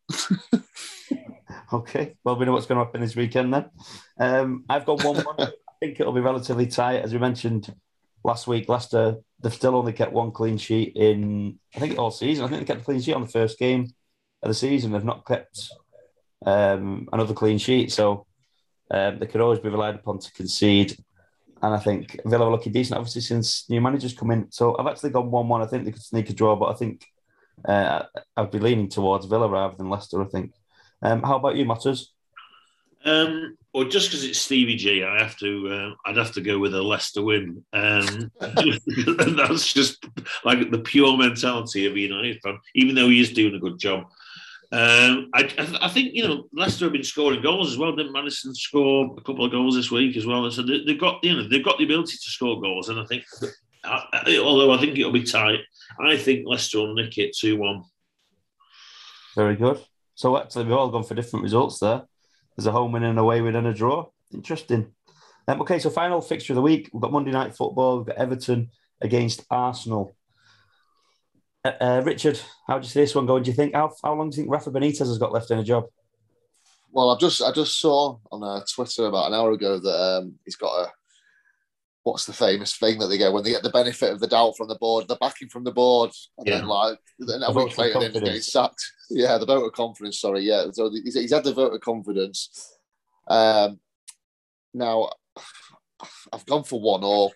okay. 1.73 2.15
Well, 2.23 2.35
we 2.35 2.45
know 2.45 2.51
what's 2.51 2.67
going 2.67 2.77
to 2.77 2.85
happen 2.85 3.01
this 3.01 3.15
weekend 3.15 3.53
then. 3.53 3.65
Um, 4.19 4.65
I've 4.69 4.85
got 4.85 5.03
one. 5.03 5.23
I 5.39 5.51
think 5.79 5.99
it'll 5.99 6.13
be 6.13 6.21
relatively 6.21 6.67
tight. 6.67 7.01
As 7.01 7.11
we 7.11 7.17
mentioned 7.17 7.73
last 8.23 8.45
week, 8.45 8.69
Leicester, 8.69 9.17
they've 9.41 9.51
still 9.51 9.75
only 9.75 9.93
kept 9.93 10.13
one 10.13 10.31
clean 10.31 10.59
sheet 10.59 10.95
in, 10.95 11.57
I 11.75 11.79
think, 11.79 11.97
all 11.97 12.11
season. 12.11 12.45
I 12.45 12.47
think 12.47 12.59
they 12.61 12.71
kept 12.71 12.81
a 12.81 12.85
clean 12.85 13.01
sheet 13.01 13.15
on 13.15 13.23
the 13.23 13.27
first 13.27 13.57
game 13.57 13.87
of 14.43 14.47
the 14.47 14.53
season. 14.53 14.91
They've 14.91 15.03
not 15.03 15.25
kept 15.25 15.71
um, 16.45 17.07
another 17.11 17.33
clean 17.33 17.57
sheet. 17.57 17.91
So 17.91 18.25
um, 18.89 19.19
they 19.19 19.27
could 19.27 19.41
always 19.41 19.59
be 19.59 19.69
relied 19.69 19.95
upon 19.95 20.19
to 20.19 20.31
concede. 20.33 20.97
And 21.61 21.73
I 21.73 21.79
think 21.79 22.19
Villa 22.25 22.47
are 22.47 22.51
looking 22.51 22.73
decent, 22.73 22.97
obviously, 22.97 23.21
since 23.21 23.69
new 23.69 23.81
managers 23.81 24.13
come 24.13 24.31
in. 24.31 24.51
So 24.51 24.75
I've 24.77 24.87
actually 24.87 25.11
gone 25.11 25.29
1 25.29 25.47
1. 25.47 25.61
I 25.61 25.65
think 25.67 25.85
they 25.85 25.91
could 25.91 26.01
sneak 26.01 26.29
a 26.29 26.33
draw, 26.33 26.55
but 26.55 26.69
I 26.69 26.73
think 26.73 27.05
uh, 27.65 28.03
I'd 28.35 28.51
be 28.51 28.59
leaning 28.59 28.89
towards 28.89 29.27
Villa 29.27 29.47
rather 29.47 29.75
than 29.75 29.89
Leicester, 29.89 30.21
I 30.21 30.25
think. 30.25 30.53
Um, 31.01 31.21
how 31.21 31.37
about 31.37 31.55
you, 31.55 31.65
Motters? 31.65 32.07
Um, 33.05 33.57
well, 33.73 33.87
just 33.87 34.09
because 34.09 34.23
it's 34.23 34.39
Stevie 34.39 34.75
G, 34.75 35.03
I 35.03 35.21
have 35.21 35.37
to. 35.37 35.69
Uh, 35.69 36.09
I'd 36.09 36.17
have 36.17 36.33
to 36.33 36.41
go 36.41 36.59
with 36.59 36.75
a 36.75 36.81
Leicester 36.81 37.23
win. 37.23 37.63
Um, 37.73 38.31
that's 38.39 39.73
just 39.73 40.05
like 40.43 40.69
the 40.69 40.81
pure 40.83 41.17
mentality 41.17 41.85
of 41.85 41.93
a 41.93 41.99
United 41.99 42.41
fan. 42.41 42.59
Even 42.75 42.95
though 42.95 43.09
he 43.09 43.19
is 43.19 43.33
doing 43.33 43.55
a 43.55 43.59
good 43.59 43.79
job, 43.79 44.05
um, 44.73 45.29
I, 45.33 45.49
I, 45.81 45.89
think 45.89 46.13
you 46.13 46.25
know 46.25 46.47
Leicester 46.53 46.85
have 46.85 46.93
been 46.93 47.03
scoring 47.03 47.41
goals 47.41 47.73
as 47.73 47.77
well. 47.77 47.93
Didn't 47.93 48.13
Maddison 48.13 48.55
score 48.55 49.13
a 49.17 49.21
couple 49.21 49.43
of 49.43 49.51
goals 49.51 49.75
this 49.75 49.91
week 49.91 50.15
as 50.15 50.25
well? 50.25 50.45
And 50.45 50.53
so 50.53 50.61
they, 50.61 50.83
have 50.87 50.97
got 50.97 51.21
you 51.23 51.35
know 51.35 51.47
they've 51.47 51.63
got 51.63 51.77
the 51.77 51.83
ability 51.83 52.13
to 52.13 52.29
score 52.29 52.61
goals, 52.61 52.87
and 52.87 52.97
I 52.97 53.03
think 53.03 53.25
I, 53.83 54.37
although 54.41 54.71
I 54.71 54.77
think 54.79 54.97
it'll 54.97 55.11
be 55.11 55.23
tight, 55.23 55.59
I 55.99 56.15
think 56.15 56.45
Leicester 56.47 56.79
will 56.79 56.93
nick 56.93 57.17
it 57.17 57.35
two 57.35 57.57
one. 57.57 57.83
Very 59.35 59.57
good. 59.57 59.83
So 60.15 60.37
actually, 60.37 60.65
we've 60.65 60.73
all 60.73 60.89
gone 60.89 61.03
for 61.03 61.15
different 61.15 61.43
results 61.43 61.79
there. 61.79 62.03
There's 62.55 62.67
a 62.67 62.71
home 62.71 62.93
win 62.93 63.03
and 63.03 63.19
away 63.19 63.41
win 63.41 63.57
and 63.57 63.67
a 63.67 63.73
draw. 63.73 64.07
Interesting. 64.33 64.93
Um, 65.49 65.61
okay, 65.61 65.79
so 65.79 65.89
final 65.89 66.21
fixture 66.21 66.53
of 66.53 66.55
the 66.55 66.61
week. 66.61 66.89
We've 66.93 67.01
got 67.01 67.11
Monday 67.11 67.31
night 67.31 67.55
football. 67.55 67.97
We've 67.97 68.07
got 68.07 68.17
Everton 68.17 68.69
against 69.01 69.45
Arsenal. 69.49 70.15
Uh, 71.63 71.71
uh, 71.79 72.01
Richard, 72.03 72.39
how 72.67 72.79
do 72.79 72.83
you 72.83 72.89
see 72.89 73.01
this 73.01 73.15
one 73.15 73.25
going? 73.25 73.43
Do 73.43 73.51
you 73.51 73.55
think 73.55 73.75
how, 73.75 73.93
how 74.03 74.13
long 74.13 74.29
do 74.29 74.37
you 74.37 74.43
think 74.43 74.51
Rafa 74.51 74.71
Benitez 74.71 74.99
has 74.99 75.17
got 75.17 75.31
left 75.31 75.51
in 75.51 75.59
a 75.59 75.63
job? 75.63 75.85
Well, 76.91 77.11
I've 77.11 77.19
just 77.19 77.41
I 77.41 77.51
just 77.51 77.79
saw 77.79 78.17
on 78.31 78.43
uh, 78.43 78.63
Twitter 78.73 79.05
about 79.05 79.27
an 79.27 79.33
hour 79.33 79.51
ago 79.51 79.79
that 79.79 80.03
um, 80.03 80.35
he's 80.43 80.55
got 80.55 80.73
a 80.73 80.91
what's 82.03 82.25
the 82.25 82.33
famous 82.33 82.75
thing 82.75 82.97
that 82.97 83.07
they 83.07 83.17
get 83.17 83.31
when 83.31 83.43
they 83.43 83.51
get 83.51 83.61
the 83.61 83.69
benefit 83.69 84.11
of 84.11 84.19
the 84.19 84.27
doubt 84.27 84.57
from 84.57 84.67
the 84.67 84.75
board, 84.75 85.07
the 85.07 85.15
backing 85.17 85.49
from 85.49 85.63
the 85.63 85.71
board, 85.71 86.11
and 86.37 86.47
yeah. 86.47 86.57
then 86.57 86.67
like 86.67 86.97
then 87.19 87.43
a 87.43 87.51
week 87.51 87.77
later 87.77 87.99
then 87.99 88.11
getting 88.11 88.41
sacked. 88.41 88.83
Yeah, 89.09 89.37
the 89.37 89.45
vote 89.45 89.65
of 89.65 89.73
confidence. 89.73 90.19
Sorry, 90.19 90.41
yeah. 90.41 90.65
So 90.71 90.89
he's, 90.89 91.13
he's 91.13 91.33
had 91.33 91.43
the 91.43 91.53
vote 91.53 91.73
of 91.73 91.81
confidence. 91.81 92.75
Um, 93.27 93.79
now 94.73 95.11
I've 96.33 96.45
gone 96.45 96.63
for 96.63 96.81
one 96.81 97.03
all. 97.03 97.31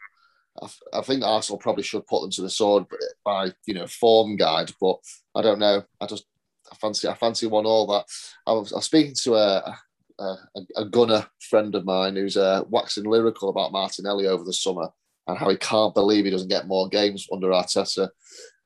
I, 0.94 1.02
think 1.02 1.24
Arsenal 1.24 1.60
probably 1.60 1.84
should 1.84 2.08
put 2.08 2.22
them 2.22 2.32
to 2.32 2.42
the 2.42 2.50
sword 2.50 2.86
by 3.24 3.52
you 3.66 3.74
know 3.74 3.88
form 3.88 4.38
guide, 4.38 4.72
but 4.80 4.98
I 5.36 5.42
don't 5.42 5.60
know. 5.60 5.84
I 6.00 6.06
just 6.06 6.26
I 6.72 6.76
fancy 6.76 7.08
I 7.08 7.14
fancy 7.14 7.48
one 7.48 7.66
all 7.66 7.88
that. 7.88 8.06
I 8.48 8.54
was, 8.54 8.72
I 8.72 8.78
was 8.78 8.86
speaking 8.86 9.16
to 9.24 9.36
a, 9.36 9.78
a, 10.20 10.36
a 10.78 10.86
gunner 10.86 11.26
friend 11.50 11.76
of 11.76 11.86
mine 11.86 12.16
who's 12.16 12.38
uh, 12.38 12.64
waxing 12.70 13.06
lyrical 13.06 13.50
about 13.50 13.74
Martinelli 13.74 14.28
over 14.28 14.44
the 14.44 14.54
summer 14.54 14.90
and 15.28 15.38
how 15.38 15.50
he 15.50 15.58
can't 15.58 15.94
believe 15.94 16.26
he 16.26 16.32
doesn't 16.32 16.50
get 16.50 16.68
more 16.68 16.88
games 16.88 17.28
under 17.32 17.50
Arteta. 17.50 18.10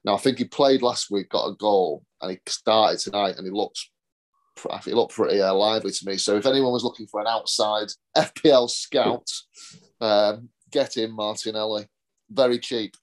Now 0.05 0.15
I 0.15 0.17
think 0.17 0.37
he 0.37 0.45
played 0.45 0.81
last 0.81 1.09
week, 1.09 1.29
got 1.29 1.47
a 1.47 1.55
goal, 1.55 2.03
and 2.21 2.31
he 2.31 2.39
started 2.47 2.99
tonight, 2.99 3.35
and 3.37 3.45
he 3.45 3.51
looks 3.51 3.89
he 4.83 4.93
looked 4.93 5.13
pretty 5.13 5.41
uh, 5.41 5.53
lively 5.53 5.91
to 5.91 6.05
me. 6.05 6.17
So 6.17 6.35
if 6.35 6.45
anyone 6.45 6.73
was 6.73 6.83
looking 6.83 7.07
for 7.07 7.21
an 7.21 7.27
outside 7.27 7.87
FPL 8.17 8.69
scout, 8.69 9.25
um, 10.01 10.49
get 10.71 10.97
in 10.97 11.11
Martinelli. 11.11 11.87
very 12.29 12.59
cheap. 12.59 12.95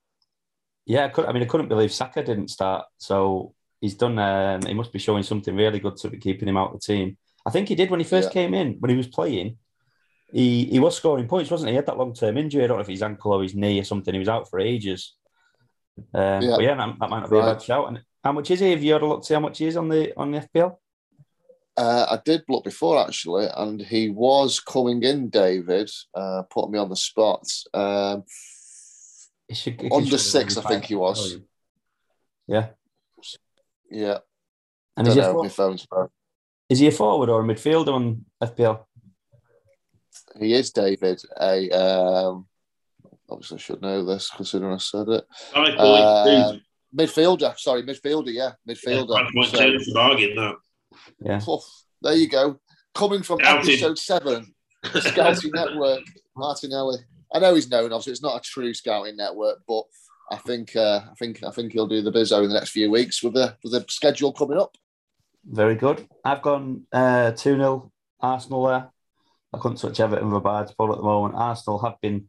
Yeah, 0.84 1.06
I, 1.06 1.08
could, 1.08 1.26
I 1.26 1.32
mean, 1.32 1.42
I 1.42 1.46
couldn't 1.46 1.68
believe 1.68 1.92
Saka 1.92 2.22
didn't 2.22 2.48
start. 2.48 2.86
So 2.98 3.54
he's 3.80 3.94
done. 3.94 4.18
Um, 4.18 4.62
he 4.62 4.74
must 4.74 4.92
be 4.92 4.98
showing 4.98 5.22
something 5.22 5.54
really 5.54 5.80
good 5.80 5.96
to 5.98 6.10
be 6.10 6.18
keeping 6.18 6.48
him 6.48 6.56
out 6.56 6.72
of 6.72 6.80
the 6.80 6.86
team. 6.86 7.16
I 7.44 7.50
think 7.50 7.68
he 7.68 7.74
did 7.74 7.90
when 7.90 8.00
he 8.00 8.04
first 8.04 8.28
yeah. 8.28 8.32
came 8.32 8.54
in 8.54 8.76
when 8.80 8.90
he 8.90 8.96
was 8.96 9.08
playing. 9.08 9.58
He 10.32 10.64
he 10.66 10.78
was 10.78 10.96
scoring 10.96 11.28
points, 11.28 11.50
wasn't 11.50 11.68
he? 11.68 11.72
He 11.72 11.76
had 11.76 11.86
that 11.86 11.98
long 11.98 12.14
term 12.14 12.36
injury. 12.36 12.64
I 12.64 12.66
don't 12.66 12.76
know 12.76 12.82
if 12.82 12.88
his 12.88 13.02
ankle 13.02 13.32
or 13.32 13.42
his 13.42 13.54
knee 13.54 13.80
or 13.80 13.84
something. 13.84 14.12
He 14.14 14.18
was 14.18 14.28
out 14.28 14.48
for 14.48 14.60
ages. 14.60 15.14
Um, 16.14 16.42
yeah. 16.42 16.58
Yeah, 16.58 16.74
that, 16.74 16.96
that 17.00 17.10
might 17.10 17.20
not 17.20 17.30
be 17.30 17.36
right. 17.36 17.48
a 17.48 17.54
bad 17.54 17.62
shout. 17.62 17.88
And 17.88 18.02
how 18.22 18.32
much 18.32 18.50
is 18.50 18.60
he? 18.60 18.70
Have 18.70 18.82
you 18.82 18.92
had 18.92 19.02
a 19.02 19.06
look 19.06 19.22
to 19.22 19.26
see 19.26 19.34
how 19.34 19.40
much 19.40 19.58
he 19.58 19.66
is 19.66 19.76
on 19.76 19.88
the 19.88 20.16
on 20.16 20.32
the 20.32 20.40
FPL? 20.40 20.76
Uh, 21.76 22.06
I 22.10 22.18
did 22.24 22.42
look 22.48 22.64
before 22.64 22.98
actually, 22.98 23.48
and 23.54 23.80
he 23.80 24.08
was 24.08 24.60
coming 24.60 25.02
in. 25.02 25.28
David 25.28 25.90
uh, 26.14 26.42
put 26.50 26.70
me 26.70 26.78
on 26.78 26.88
the 26.88 26.96
spot. 26.96 27.46
Um, 27.74 28.24
should, 29.52 29.80
under 29.92 30.18
six, 30.18 30.56
I 30.56 30.62
think 30.62 30.86
he 30.86 30.94
was. 30.94 31.38
Yeah. 32.46 32.68
Yeah. 33.90 34.18
And 34.96 35.08
is 35.08 35.14
he, 35.14 35.20
know, 35.20 35.48
phone's 35.48 35.86
is 36.68 36.78
he 36.78 36.88
a 36.88 36.92
forward 36.92 37.28
or 37.28 37.42
a 37.42 37.44
midfielder 37.44 37.92
on 37.92 38.24
FPL? 38.42 38.84
He 40.40 40.54
is 40.54 40.70
David. 40.72 41.22
A 41.40 41.70
um, 41.70 42.46
obviously 43.28 43.56
I 43.56 43.60
should 43.60 43.82
know 43.82 44.04
this 44.04 44.30
considering 44.30 44.74
I 44.74 44.78
said 44.78 45.08
it. 45.08 45.24
Uh, 45.54 46.54
midfielder, 46.96 47.58
sorry, 47.58 47.82
midfielder, 47.82 48.32
yeah, 48.32 48.52
midfielder. 48.68 49.28
Yeah, 49.34 49.78
so, 49.78 49.94
bargain, 49.94 50.34
no. 50.34 50.56
Yeah. 51.20 51.40
there 52.02 52.14
you 52.14 52.28
go. 52.28 52.58
Coming 52.94 53.22
from 53.22 53.38
Scouting. 53.40 53.70
episode 53.70 53.98
seven, 53.98 54.54
Scouting 54.84 55.50
Network, 55.54 56.02
Martinelli. 56.36 56.98
I 57.34 57.38
know 57.38 57.54
he's 57.54 57.68
known, 57.70 57.92
obviously, 57.92 58.12
it's 58.12 58.22
not 58.22 58.36
a 58.36 58.40
true 58.40 58.72
scouting 58.72 59.16
network, 59.16 59.58
but 59.66 59.84
I 60.30 60.36
think 60.36 60.74
uh, 60.74 61.00
I 61.10 61.14
think 61.18 61.42
I 61.44 61.50
think 61.50 61.72
he'll 61.72 61.86
do 61.86 62.02
the 62.02 62.10
biz 62.10 62.32
in 62.32 62.48
the 62.48 62.54
next 62.54 62.70
few 62.70 62.90
weeks 62.90 63.22
with 63.22 63.34
the 63.34 63.56
with 63.62 63.72
the 63.72 63.84
schedule 63.88 64.32
coming 64.32 64.58
up. 64.58 64.76
Very 65.44 65.76
good. 65.76 66.08
I've 66.24 66.42
gone 66.42 66.84
uh, 66.92 67.30
2 67.32 67.52
uh, 67.52 67.56
0 67.56 67.92
Arsenal 68.20 68.66
there. 68.66 68.90
I 69.52 69.58
couldn't 69.58 69.78
touch 69.78 70.00
Everton 70.00 70.28
with 70.28 70.38
a 70.38 70.40
bad 70.40 70.68
spot 70.68 70.90
at 70.90 70.96
the 70.96 71.02
moment. 71.02 71.34
Arsenal 71.36 71.78
have 71.78 72.00
been 72.00 72.28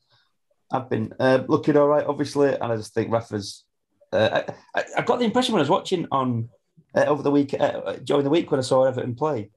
have 0.72 0.90
been 0.90 1.14
uh, 1.20 1.44
looking 1.48 1.78
all 1.78 1.88
right, 1.88 2.06
obviously, 2.06 2.54
and 2.54 2.64
I 2.64 2.76
just 2.76 2.94
think 2.94 3.12
Rafa's. 3.12 3.64
Uh, 4.12 4.44
I, 4.76 4.84
I 4.98 5.02
got 5.02 5.20
the 5.20 5.26
impression 5.26 5.54
when 5.54 5.60
I 5.60 5.64
was 5.64 5.70
watching 5.70 6.08
on 6.12 6.50
uh, 6.98 7.06
over 7.06 7.22
the 7.22 7.32
week 7.32 7.54
uh, 7.60 7.94
during 8.04 8.24
the 8.24 8.30
week 8.30 8.50
when 8.50 8.60
I 8.60 8.64
saw 8.64 8.86
Everton 8.86 9.16
play, 9.16 9.52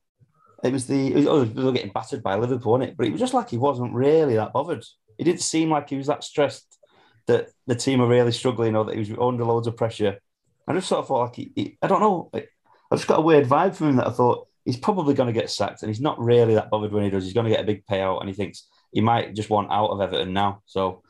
it 0.62 0.72
was 0.72 0.86
the 0.86 1.08
it 1.08 1.14
was, 1.14 1.26
oh, 1.26 1.44
they 1.44 1.62
were 1.62 1.72
getting 1.72 1.92
battered 1.92 2.22
by 2.22 2.36
Liverpool, 2.36 2.72
wasn't 2.72 2.90
it? 2.90 2.96
But 2.96 3.06
it 3.06 3.12
was 3.12 3.20
just 3.20 3.34
like 3.34 3.48
he 3.48 3.58
wasn't 3.58 3.94
really 3.94 4.36
that 4.36 4.52
bothered. 4.52 4.84
It 5.18 5.24
didn't 5.24 5.42
seem 5.42 5.70
like 5.70 5.88
he 5.88 5.96
was 5.96 6.06
that 6.06 6.24
stressed 6.24 6.78
that 7.26 7.48
the 7.66 7.74
team 7.74 8.00
were 8.00 8.08
really 8.08 8.32
struggling 8.32 8.76
or 8.76 8.84
that 8.84 8.94
he 8.94 8.98
was 8.98 9.10
under 9.20 9.44
loads 9.44 9.66
of 9.66 9.76
pressure. 9.76 10.18
I 10.66 10.74
just 10.74 10.88
sort 10.88 11.00
of 11.00 11.08
thought 11.08 11.24
like 11.24 11.36
he, 11.36 11.52
he 11.54 11.78
I 11.82 11.86
don't 11.86 12.00
know. 12.00 12.30
I 12.34 12.96
just 12.96 13.06
got 13.08 13.18
a 13.18 13.22
weird 13.22 13.46
vibe 13.46 13.74
from 13.74 13.90
him 13.90 13.96
that 13.96 14.08
I 14.08 14.10
thought 14.10 14.48
he's 14.64 14.76
probably 14.76 15.14
going 15.14 15.32
to 15.32 15.38
get 15.38 15.50
sacked, 15.50 15.82
and 15.82 15.90
he's 15.90 16.00
not 16.00 16.20
really 16.20 16.54
that 16.54 16.70
bothered 16.70 16.92
when 16.92 17.04
he 17.04 17.10
does. 17.10 17.24
He's 17.24 17.32
going 17.32 17.46
to 17.46 17.50
get 17.50 17.60
a 17.60 17.66
big 17.66 17.86
payout, 17.86 18.20
and 18.20 18.28
he 18.28 18.34
thinks 18.34 18.68
he 18.92 19.00
might 19.00 19.34
just 19.34 19.50
want 19.50 19.70
out 19.70 19.90
of 19.90 20.00
Everton 20.00 20.32
now. 20.32 20.62
So, 20.66 21.02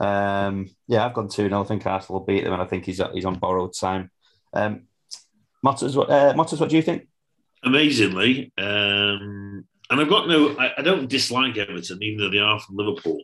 um, 0.00 0.68
yeah, 0.86 1.06
I've 1.06 1.14
gone 1.14 1.28
2 1.28 1.48
0. 1.48 1.60
I 1.60 1.64
think 1.64 1.86
Arsenal 1.86 2.20
will 2.20 2.26
beat 2.26 2.44
them, 2.44 2.52
and 2.52 2.62
I 2.62 2.66
think 2.66 2.84
he's 2.84 3.00
he's 3.14 3.24
on 3.24 3.38
borrowed 3.38 3.74
time. 3.74 4.10
Um, 4.52 4.87
Motters, 5.68 5.96
what, 5.96 6.10
uh, 6.10 6.32
Motters, 6.34 6.60
what 6.60 6.70
do 6.70 6.76
you 6.76 6.82
think? 6.82 7.08
Amazingly, 7.62 8.52
um, 8.56 9.66
and 9.90 10.00
I've 10.00 10.08
got 10.08 10.28
no, 10.28 10.56
I, 10.58 10.72
I, 10.78 10.82
don't 10.82 11.08
dislike 11.08 11.56
Everton, 11.56 12.02
even 12.02 12.18
though 12.18 12.30
they 12.30 12.38
are 12.38 12.60
from 12.60 12.76
Liverpool. 12.76 13.22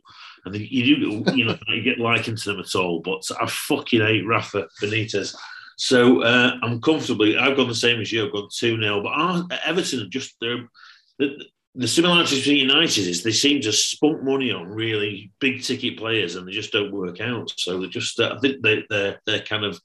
Think 0.50 0.70
you 0.70 0.96
do, 0.96 1.32
you 1.34 1.44
know, 1.44 1.56
you 1.68 1.82
get 1.82 1.98
likened 1.98 2.38
to 2.38 2.50
them 2.50 2.60
at 2.60 2.74
all. 2.74 3.00
But 3.00 3.22
I 3.40 3.46
fucking 3.46 4.00
hate 4.00 4.26
Rafa 4.26 4.66
Benitez. 4.82 5.34
So 5.76 6.22
uh, 6.22 6.56
I'm 6.62 6.80
comfortably, 6.80 7.36
I've 7.36 7.56
gone 7.56 7.68
the 7.68 7.74
same 7.74 8.00
as 8.00 8.12
you. 8.12 8.26
I've 8.26 8.32
gone 8.32 8.48
2 8.54 8.80
0. 8.80 9.02
But 9.02 9.60
Everton 9.64 10.10
just, 10.10 10.36
they're, 10.40 10.68
the, 11.18 11.88
similarities 11.88 12.38
between 12.38 12.68
United 12.68 13.06
is 13.06 13.22
they 13.22 13.32
seem 13.32 13.60
to 13.62 13.72
spunk 13.72 14.22
money 14.22 14.52
on 14.52 14.68
really 14.68 15.32
big 15.40 15.62
ticket 15.62 15.98
players 15.98 16.36
and 16.36 16.46
they 16.46 16.52
just 16.52 16.72
don't 16.72 16.92
work 16.92 17.20
out. 17.20 17.52
So 17.56 17.80
they're 17.80 17.88
just, 17.88 18.20
I 18.20 18.38
think 18.38 18.62
they, 18.62 18.84
they're, 18.88 19.20
they're 19.26 19.40
kind 19.40 19.64
of 19.64 19.80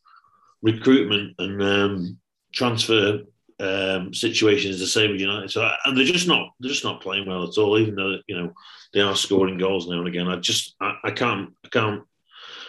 recruitment 0.62 1.36
and 1.40 1.62
um, 1.62 2.18
transfer 2.52 3.22
um, 3.60 4.14
situation 4.14 4.72
is 4.72 4.80
the 4.80 4.88
same 4.88 5.12
with 5.12 5.22
United. 5.22 5.52
So 5.52 5.70
and 5.86 5.98
they're 5.98 6.06
just 6.06 6.28
not 6.28 6.52
they're 6.60 6.72
just 6.72 6.84
not 6.84 7.02
playing 7.02 7.28
well 7.28 7.44
at 7.44 7.58
all. 7.58 7.78
Even 7.78 7.96
though 7.96 8.18
you 8.28 8.38
know 8.38 8.54
they 8.94 9.02
are 9.02 9.16
scoring 9.16 9.58
goals 9.58 9.88
now 9.88 10.00
and 10.00 10.08
again. 10.08 10.28
I 10.28 10.38
just 10.38 10.76
I, 10.82 10.96
I 11.04 11.12
can't 11.12 11.54
I 11.66 11.70
can't 11.70 12.04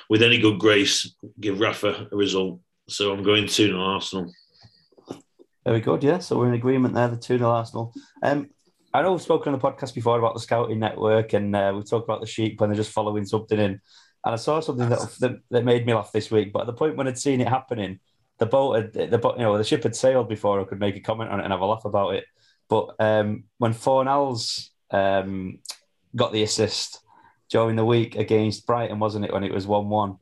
with 0.09 0.23
any 0.23 0.39
good 0.39 0.59
grace 0.59 1.15
give 1.39 1.61
Rafa 1.61 2.09
a 2.11 2.17
result. 2.17 2.61
So 2.89 3.13
I'm 3.13 3.23
going 3.23 3.47
two 3.47 3.69
0 3.69 3.81
Arsenal. 3.81 4.33
Very 5.65 5.81
good. 5.81 6.03
Yeah. 6.03 6.19
So 6.19 6.39
we're 6.39 6.49
in 6.49 6.55
agreement 6.55 6.95
there. 6.95 7.09
The 7.09 7.17
two 7.17 7.39
0 7.39 7.51
Arsenal. 7.51 7.95
Um, 8.23 8.51
I 8.93 9.03
know 9.03 9.13
we've 9.13 9.23
spoken 9.23 9.53
on 9.55 9.61
the 9.61 9.65
podcast 9.65 9.95
before 9.95 10.19
about 10.19 10.35
the 10.35 10.41
scouting 10.41 10.81
network, 10.81 11.33
and 11.33 11.55
uh, 11.55 11.73
we 11.77 11.83
talked 11.83 12.09
about 12.09 12.21
the 12.21 12.27
sheep 12.27 12.61
when 12.61 12.71
they're 12.71 12.77
just 12.77 12.91
following 12.91 13.25
something 13.25 13.59
in. 13.59 13.81
And 14.25 14.35
I 14.35 14.37
saw 14.37 14.61
something 14.61 14.89
that, 14.89 14.99
that, 15.21 15.39
that 15.51 15.65
made 15.65 15.87
me 15.87 15.95
laugh 15.95 16.11
this 16.13 16.31
week. 16.31 16.53
But 16.53 16.63
at 16.63 16.67
the 16.67 16.73
point 16.73 16.97
when 16.97 17.07
I'd 17.07 17.17
seen 17.17 17.41
it 17.41 17.49
happening, 17.49 18.01
the 18.41 18.47
boat 18.47 18.73
had, 18.73 19.11
the 19.11 19.19
boat, 19.19 19.37
you 19.37 19.45
know, 19.45 19.57
the 19.57 19.63
ship 19.63 19.83
had 19.83 19.95
sailed 19.95 20.29
before 20.29 20.61
I 20.61 20.65
could 20.65 20.81
make 20.81 20.97
a 20.97 21.01
comment 21.01 21.31
on 21.31 21.41
it 21.41 21.45
and 21.45 21.53
have 21.53 21.61
a 21.61 21.67
laugh 21.67 21.85
about 21.85 22.15
it. 22.15 22.25
But 22.71 22.95
um, 22.99 23.45
when 23.59 23.75
Fornals 23.75 24.71
um, 24.91 25.59
got 26.17 26.33
the 26.33 26.43
assist 26.43 27.01
during 27.51 27.77
the 27.77 27.85
week 27.85 28.17
against 28.17 28.67
Brighton, 28.67 28.99
wasn't 28.99 29.27
it, 29.27 29.33
when 29.33 29.45
it 29.45 29.53
was 29.53 29.67
1 29.67 29.89
1? 29.89 30.17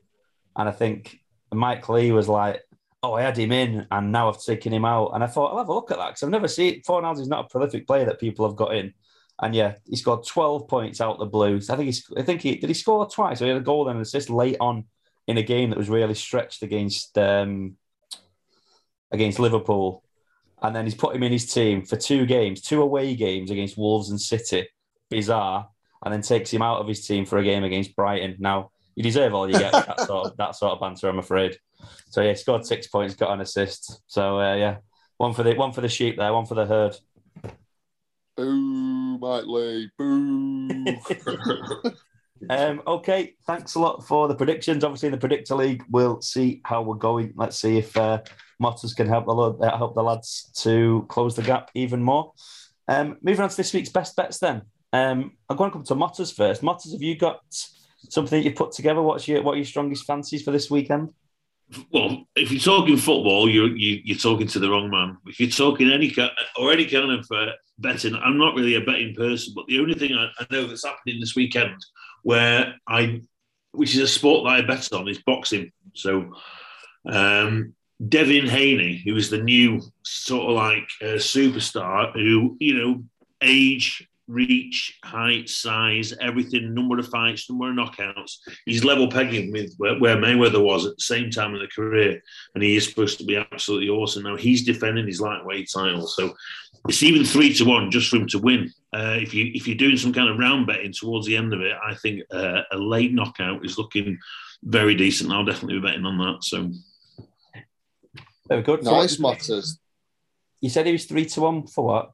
And 0.57 0.67
I 0.67 0.71
think 0.71 1.17
Mike 1.53 1.87
Lee 1.87 2.11
was 2.11 2.27
like, 2.27 2.61
Oh, 3.01 3.13
I 3.13 3.21
had 3.21 3.37
him 3.37 3.53
in 3.53 3.87
and 3.91 4.11
now 4.11 4.27
I've 4.27 4.43
taken 4.43 4.73
him 4.73 4.83
out. 4.83 5.11
And 5.13 5.23
I 5.23 5.27
thought, 5.27 5.53
I'll 5.53 5.59
have 5.59 5.69
a 5.69 5.73
look 5.73 5.89
at 5.89 5.97
that 5.97 6.09
because 6.09 6.23
I've 6.23 6.29
never 6.29 6.49
seen 6.49 6.81
Fornals 6.81 7.21
is 7.21 7.29
not 7.29 7.45
a 7.45 7.47
prolific 7.47 7.87
player 7.87 8.03
that 8.03 8.19
people 8.19 8.45
have 8.45 8.57
got 8.57 8.75
in. 8.75 8.93
And 9.41 9.55
yeah, 9.55 9.75
he 9.85 9.95
scored 9.95 10.25
12 10.25 10.67
points 10.67 10.99
out 10.99 11.17
the 11.17 11.25
Blues. 11.25 11.69
I 11.69 11.77
think 11.77 11.85
he's, 11.85 12.05
I 12.17 12.23
think 12.23 12.41
he 12.41 12.57
did 12.57 12.69
he 12.69 12.73
score 12.73 13.09
twice? 13.09 13.39
So 13.39 13.45
he 13.45 13.51
had 13.51 13.61
a 13.61 13.63
goal 13.63 13.87
and 13.87 13.95
an 13.95 14.01
assist 14.01 14.29
late 14.29 14.57
on 14.59 14.83
in 15.27 15.37
a 15.37 15.43
game 15.43 15.69
that 15.69 15.77
was 15.77 15.87
really 15.87 16.13
stretched 16.13 16.61
against 16.61 17.17
um, 17.17 17.77
against 19.11 19.39
Liverpool, 19.39 20.03
and 20.61 20.75
then 20.75 20.85
he's 20.85 20.95
put 20.95 21.15
him 21.15 21.23
in 21.23 21.31
his 21.31 21.51
team 21.51 21.83
for 21.85 21.95
two 21.95 22.25
games, 22.25 22.61
two 22.61 22.81
away 22.81 23.15
games 23.15 23.51
against 23.51 23.77
Wolves 23.77 24.09
and 24.09 24.19
City. 24.19 24.67
Bizarre, 25.09 25.67
and 26.03 26.13
then 26.13 26.21
takes 26.21 26.51
him 26.51 26.61
out 26.61 26.79
of 26.79 26.87
his 26.87 27.05
team 27.05 27.25
for 27.25 27.39
a 27.39 27.43
game 27.43 27.63
against 27.63 27.95
Brighton. 27.95 28.35
Now 28.39 28.71
you 28.95 29.03
deserve 29.03 29.33
all 29.33 29.49
you 29.49 29.57
get 29.57 29.71
that 29.71 29.99
sort 30.01 30.27
of 30.27 30.37
that 30.37 30.55
sort 30.55 30.73
of 30.73 30.79
banter, 30.79 31.09
I'm 31.09 31.19
afraid. 31.19 31.57
So 32.09 32.21
yeah, 32.21 32.33
scored 32.33 32.65
six 32.65 32.87
points, 32.87 33.15
got 33.15 33.33
an 33.33 33.41
assist. 33.41 34.01
So 34.07 34.39
uh, 34.39 34.55
yeah, 34.55 34.77
one 35.17 35.33
for 35.33 35.43
the 35.43 35.55
one 35.55 35.71
for 35.71 35.81
the 35.81 35.89
sheep 35.89 36.17
there, 36.17 36.33
one 36.33 36.45
for 36.45 36.55
the 36.55 36.65
herd. 36.65 36.95
Boo, 38.37 39.17
Mike 39.17 39.45
Lee, 39.45 39.89
boo. 39.97 40.85
um, 42.49 42.81
okay, 42.87 43.35
thanks 43.45 43.75
a 43.75 43.79
lot 43.79 44.05
for 44.05 44.27
the 44.27 44.35
predictions. 44.35 44.83
Obviously, 44.83 45.07
in 45.07 45.13
the 45.13 45.17
predictor 45.17 45.55
league, 45.55 45.83
we'll 45.89 46.21
see 46.21 46.61
how 46.63 46.81
we're 46.81 46.95
going. 46.95 47.33
Let's 47.35 47.59
see 47.59 47.77
if 47.77 47.95
uh, 47.97 48.21
Motters 48.59 48.93
can 48.93 49.07
help 49.07 49.25
the 49.25 49.33
uh, 49.33 49.77
help 49.77 49.95
the 49.95 50.03
lads 50.03 50.51
to 50.63 51.05
close 51.09 51.35
the 51.35 51.41
gap 51.41 51.71
even 51.73 52.01
more. 52.01 52.33
Um, 52.87 53.17
moving 53.21 53.41
on 53.41 53.49
to 53.49 53.57
this 53.57 53.73
week's 53.73 53.89
best 53.89 54.15
bets, 54.15 54.39
then. 54.39 54.63
Um, 54.91 55.37
I'm 55.49 55.57
going 55.57 55.69
to 55.69 55.73
come 55.73 55.85
to 55.85 55.95
Motters 55.95 56.31
first. 56.31 56.63
Motters, 56.63 56.91
have 56.93 57.01
you 57.01 57.15
got 57.15 57.41
something 58.09 58.39
that 58.39 58.49
you 58.49 58.55
put 58.55 58.71
together? 58.71 59.01
What's 59.01 59.27
your 59.27 59.41
what 59.43 59.53
are 59.53 59.57
your 59.57 59.65
strongest 59.65 60.05
fancies 60.05 60.43
for 60.43 60.51
this 60.51 60.69
weekend? 60.69 61.13
Well, 61.91 62.25
if 62.35 62.51
you're 62.51 62.59
talking 62.59 62.97
football, 62.97 63.47
you're 63.47 63.75
you, 63.75 63.97
are 63.97 64.01
you 64.03 64.15
are 64.15 64.19
talking 64.19 64.47
to 64.47 64.59
the 64.59 64.69
wrong 64.69 64.89
man. 64.89 65.17
If 65.27 65.39
you're 65.39 65.49
talking 65.49 65.91
any 65.91 66.09
kind 66.09 66.31
or 66.57 66.71
any 66.71 66.85
kind 66.85 67.11
of 67.11 67.27
uh, 67.31 67.51
betting, 67.77 68.15
I'm 68.15 68.37
not 68.37 68.55
really 68.55 68.75
a 68.75 68.81
betting 68.81 69.13
person. 69.13 69.53
But 69.55 69.67
the 69.67 69.79
only 69.79 69.93
thing 69.93 70.13
I, 70.13 70.29
I 70.39 70.47
know 70.51 70.65
that's 70.65 70.85
happening 70.85 71.19
this 71.19 71.35
weekend, 71.35 71.77
where 72.23 72.75
I, 72.87 73.21
which 73.71 73.95
is 73.95 74.01
a 74.01 74.07
sport 74.07 74.45
that 74.45 74.51
I 74.51 74.61
bet 74.61 74.91
on, 74.93 75.07
is 75.07 75.21
boxing. 75.21 75.71
So 75.93 76.33
um, 77.07 77.75
Devin 78.07 78.47
Haney, 78.47 79.01
who 79.05 79.15
is 79.17 79.29
the 79.29 79.41
new 79.41 79.81
sort 80.03 80.49
of 80.49 80.55
like 80.55 80.87
uh, 81.01 81.17
superstar, 81.17 82.13
who 82.13 82.55
you 82.59 82.77
know, 82.77 83.03
age, 83.41 84.07
reach, 84.29 84.97
height, 85.03 85.49
size, 85.49 86.13
everything, 86.21 86.73
number 86.73 86.97
of 86.97 87.07
fights, 87.09 87.49
number 87.49 87.69
of 87.69 87.75
knockouts. 87.75 88.37
He's 88.65 88.85
level 88.85 89.09
pegging 89.09 89.51
with 89.51 89.73
where, 89.77 89.99
where 89.99 90.15
Mayweather 90.15 90.63
was 90.63 90.85
at 90.85 90.95
the 90.95 91.03
same 91.03 91.29
time 91.29 91.55
in 91.55 91.61
the 91.61 91.67
career, 91.67 92.21
and 92.53 92.63
he 92.63 92.77
is 92.77 92.87
supposed 92.87 93.17
to 93.17 93.25
be 93.25 93.35
absolutely 93.35 93.89
awesome. 93.89 94.23
Now 94.23 94.37
he's 94.37 94.63
defending 94.63 95.07
his 95.07 95.19
lightweight 95.19 95.69
title, 95.69 96.07
so 96.07 96.33
it's 96.87 97.03
even 97.03 97.25
three 97.25 97.53
to 97.55 97.65
one 97.65 97.91
just 97.91 98.09
for 98.09 98.15
him 98.15 98.27
to 98.27 98.39
win. 98.39 98.71
Uh, 98.93 99.17
if 99.19 99.33
you 99.33 99.51
if 99.53 99.67
you're 99.67 99.75
doing 99.75 99.97
some 99.97 100.13
kind 100.13 100.29
of 100.29 100.39
round 100.39 100.67
betting 100.67 100.93
towards 100.93 101.27
the 101.27 101.35
end 101.35 101.53
of 101.53 101.59
it, 101.61 101.75
I 101.85 101.95
think 101.95 102.21
uh, 102.31 102.61
a 102.71 102.77
late 102.77 103.13
knockout 103.13 103.65
is 103.65 103.77
looking 103.77 104.17
very 104.63 104.95
decent. 104.95 105.31
I'll 105.31 105.43
definitely 105.43 105.81
be 105.81 105.87
betting 105.87 106.05
on 106.05 106.17
that. 106.19 106.43
So. 106.43 106.71
Very 108.49 108.63
good. 108.63 108.83
Nice 108.83 109.17
so 109.17 109.23
Motters. 109.23 109.77
You 110.59 110.69
said 110.69 110.85
he 110.85 110.91
was 110.91 111.05
three 111.05 111.25
to 111.25 111.41
one 111.41 111.67
for 111.67 111.85
what? 111.85 112.11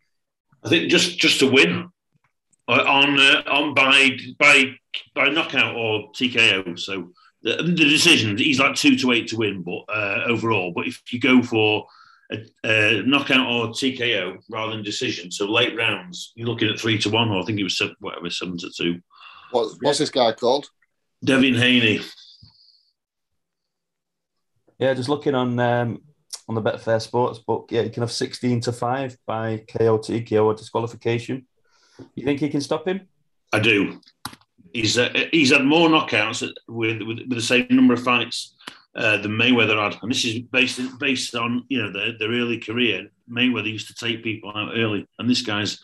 I 0.63 0.69
think 0.69 0.89
just 0.89 1.17
just 1.17 1.39
to 1.39 1.49
win 1.49 1.89
on 2.67 3.19
uh, 3.19 3.43
on 3.47 3.73
by 3.73 4.17
by 4.37 4.75
by 5.13 5.29
knockout 5.29 5.75
or 5.75 6.11
TKO. 6.11 6.77
So 6.77 7.11
the, 7.45 7.57
the 7.57 7.73
decision. 7.73 8.37
He's 8.37 8.59
like 8.59 8.75
two 8.75 8.97
to 8.97 9.11
eight 9.13 9.27
to 9.29 9.37
win, 9.37 9.61
but 9.61 9.83
uh, 9.87 10.23
overall. 10.27 10.73
But 10.75 10.87
if 10.87 11.01
you 11.11 11.19
go 11.19 11.41
for 11.41 11.85
a, 12.31 12.37
a, 12.65 13.03
knockout 13.03 13.47
or 13.47 13.67
TKO 13.67 14.39
rather 14.49 14.73
than 14.73 14.83
decision, 14.83 15.31
so 15.31 15.45
late 15.45 15.77
rounds, 15.77 16.33
you're 16.35 16.47
looking 16.47 16.69
at 16.69 16.79
three 16.79 16.97
to 16.99 17.09
one, 17.09 17.29
or 17.29 17.41
I 17.41 17.45
think 17.45 17.59
it 17.59 17.63
was 17.63 17.77
seven, 17.77 17.95
whatever 17.99 18.29
seven 18.29 18.57
to 18.57 18.69
two. 18.75 18.99
What, 19.51 19.75
what's 19.81 19.99
this 19.99 20.09
guy 20.09 20.31
called? 20.33 20.67
Devin 21.23 21.53
Haney. 21.53 22.01
Yeah, 24.79 24.93
just 24.93 25.07
looking 25.07 25.35
on 25.35 25.57
um, 25.59 26.01
on 26.47 26.55
the 26.55 26.61
Betfair 26.61 27.01
Sports 27.01 27.39
book, 27.39 27.69
yeah, 27.71 27.81
you 27.81 27.89
can 27.89 28.01
have 28.01 28.11
sixteen 28.11 28.59
to 28.61 28.71
five 28.71 29.17
by 29.25 29.63
KO, 29.67 29.97
TKO, 29.97 30.45
or 30.45 30.53
disqualification. 30.53 31.45
You 32.15 32.25
think 32.25 32.39
he 32.39 32.49
can 32.49 32.61
stop 32.61 32.87
him? 32.87 33.07
I 33.53 33.59
do. 33.59 33.99
He's 34.73 34.97
uh, 34.97 35.09
he's 35.31 35.51
had 35.51 35.63
more 35.63 35.87
knockouts 35.87 36.41
with, 36.67 37.01
with, 37.01 37.19
with 37.27 37.29
the 37.29 37.41
same 37.41 37.67
number 37.69 37.93
of 37.93 38.03
fights 38.03 38.55
uh, 38.95 39.17
than 39.17 39.31
Mayweather 39.31 39.81
had, 39.81 39.97
and 40.01 40.11
this 40.11 40.25
is 40.25 40.39
based 40.39 40.81
based 40.99 41.35
on 41.35 41.63
you 41.69 41.81
know 41.81 41.91
their, 41.91 42.17
their 42.17 42.31
early 42.31 42.59
career. 42.59 43.07
Mayweather 43.29 43.71
used 43.71 43.87
to 43.87 43.95
take 43.95 44.23
people 44.23 44.51
out 44.55 44.73
early, 44.75 45.07
and 45.19 45.29
this 45.29 45.41
guy's 45.41 45.79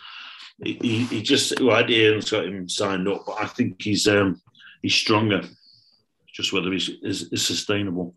he, 0.64 1.06
he 1.06 1.22
just 1.22 1.60
well, 1.60 1.90
Ian's 1.90 2.30
got 2.30 2.46
him 2.46 2.70
signed 2.70 3.08
up, 3.08 3.24
but 3.26 3.38
I 3.40 3.48
think 3.48 3.82
he's 3.82 4.08
um, 4.08 4.42
he's 4.82 4.96
stronger. 4.96 5.42
Just 6.32 6.54
whether 6.54 6.72
he's 6.72 6.90
is, 7.02 7.24
is 7.32 7.46
sustainable 7.46 8.14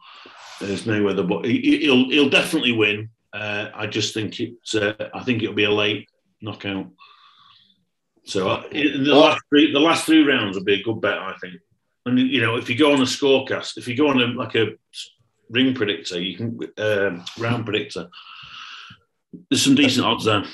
as 0.60 0.82
Mayweather, 0.82 1.26
but 1.26 1.44
he, 1.44 1.88
will 1.88 2.10
he'll 2.10 2.30
definitely 2.30 2.72
win. 2.72 3.10
Uh, 3.32 3.70
I 3.74 3.86
just 3.86 4.14
think 4.14 4.38
it's 4.40 4.74
uh, 4.74 4.94
I 5.12 5.22
think 5.24 5.42
it'll 5.42 5.54
be 5.54 5.64
a 5.64 5.70
late 5.70 6.08
knockout. 6.40 6.88
So 8.24 8.48
uh, 8.48 8.62
the 8.70 9.14
last 9.14 9.42
three, 9.48 9.72
the 9.72 9.80
last 9.80 10.06
three 10.06 10.24
rounds 10.24 10.56
would 10.56 10.64
be 10.64 10.80
a 10.80 10.82
good 10.82 11.00
bet, 11.00 11.18
I 11.18 11.34
think. 11.40 11.54
And 12.06 12.18
you 12.18 12.40
know, 12.40 12.56
if 12.56 12.68
you 12.68 12.76
go 12.76 12.92
on 12.92 13.00
a 13.00 13.04
scorecast, 13.04 13.76
if 13.76 13.88
you 13.88 13.96
go 13.96 14.08
on 14.08 14.20
a, 14.20 14.26
like 14.26 14.54
a 14.54 14.72
ring 15.50 15.74
predictor, 15.74 16.20
you 16.20 16.36
can 16.36 16.58
um, 16.78 17.24
round 17.38 17.64
predictor. 17.64 18.08
There's 19.50 19.62
some 19.62 19.74
decent 19.74 20.06
odds 20.06 20.24
there. 20.24 20.44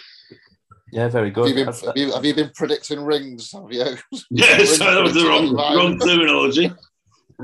Yeah, 0.93 1.09
very 1.09 1.31
good. 1.31 1.49
Have 1.49 1.57
you 1.57 1.65
been, 1.65 1.75
have 1.75 1.97
you, 1.97 2.13
have 2.13 2.25
you 2.25 2.35
been 2.35 2.51
predicting 2.55 3.01
rings? 3.01 3.53
Have 3.53 3.71
you? 3.71 3.85
Yeah, 4.31 4.65
so 4.65 4.85
that 4.85 5.03
was 5.03 5.15
the 5.15 5.25
wrong, 5.25 5.55
wrong 5.55 5.99
terminology. 5.99 6.73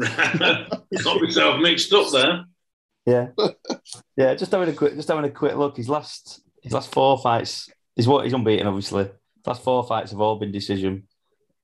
Got 1.04 1.22
myself 1.22 1.60
mixed 1.60 1.92
up 1.92 2.10
there. 2.12 2.44
Yeah, 3.04 3.28
yeah. 4.16 4.34
Just 4.34 4.52
having 4.52 4.68
a 4.68 4.72
quick, 4.72 4.94
just 4.94 5.08
having 5.08 5.24
a 5.24 5.30
quick 5.30 5.56
look. 5.56 5.76
His 5.76 5.88
last, 5.88 6.40
his 6.62 6.72
last 6.72 6.92
four 6.92 7.18
fights. 7.18 7.70
He's 7.94 8.08
what 8.08 8.24
he's 8.24 8.34
unbeaten, 8.34 8.66
obviously 8.66 9.08
his 9.46 9.48
last 9.48 9.62
four 9.62 9.86
fights 9.86 10.10
have 10.10 10.20
all 10.20 10.38
been 10.38 10.50
decision. 10.50 11.04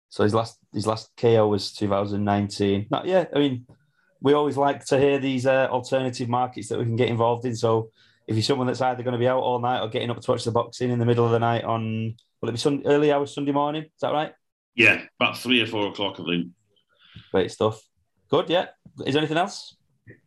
So 0.08 0.22
his 0.22 0.34
last 0.34 0.58
his 0.72 0.86
last 0.86 1.10
KO 1.16 1.48
was 1.48 1.72
2019. 1.72 2.86
Not 2.90 3.06
yeah, 3.06 3.24
I 3.34 3.38
mean, 3.38 3.66
we 4.20 4.34
always 4.34 4.56
like 4.56 4.84
to 4.86 4.98
hear 4.98 5.18
these 5.18 5.46
uh, 5.46 5.66
alternative 5.70 6.28
markets 6.28 6.68
that 6.68 6.78
we 6.78 6.84
can 6.84 6.96
get 6.96 7.08
involved 7.08 7.44
in. 7.44 7.56
So 7.56 7.90
if 8.28 8.36
you're 8.36 8.42
someone 8.42 8.68
that's 8.68 8.80
either 8.80 9.02
going 9.02 9.12
to 9.12 9.18
be 9.18 9.26
out 9.26 9.40
all 9.40 9.58
night 9.58 9.80
or 9.80 9.88
getting 9.88 10.10
up 10.10 10.20
to 10.20 10.30
watch 10.30 10.44
the 10.44 10.52
boxing 10.52 10.90
in 10.90 11.00
the 11.00 11.06
middle 11.06 11.24
of 11.24 11.32
the 11.32 11.40
night 11.40 11.64
on 11.64 12.14
will 12.40 12.48
it 12.48 12.52
be 12.52 12.58
sun, 12.58 12.82
early 12.84 13.10
hours 13.10 13.34
Sunday 13.34 13.52
morning? 13.52 13.84
Is 13.84 14.00
that 14.00 14.12
right? 14.12 14.32
Yeah, 14.74 15.02
about 15.18 15.38
three 15.38 15.60
or 15.60 15.66
four 15.66 15.88
o'clock, 15.88 16.20
I 16.20 16.24
think. 16.24 16.48
Great 17.32 17.50
stuff. 17.50 17.82
Good. 18.32 18.48
Yeah. 18.48 18.68
Is 19.04 19.12
there 19.12 19.20
anything 19.20 19.36
else? 19.36 19.76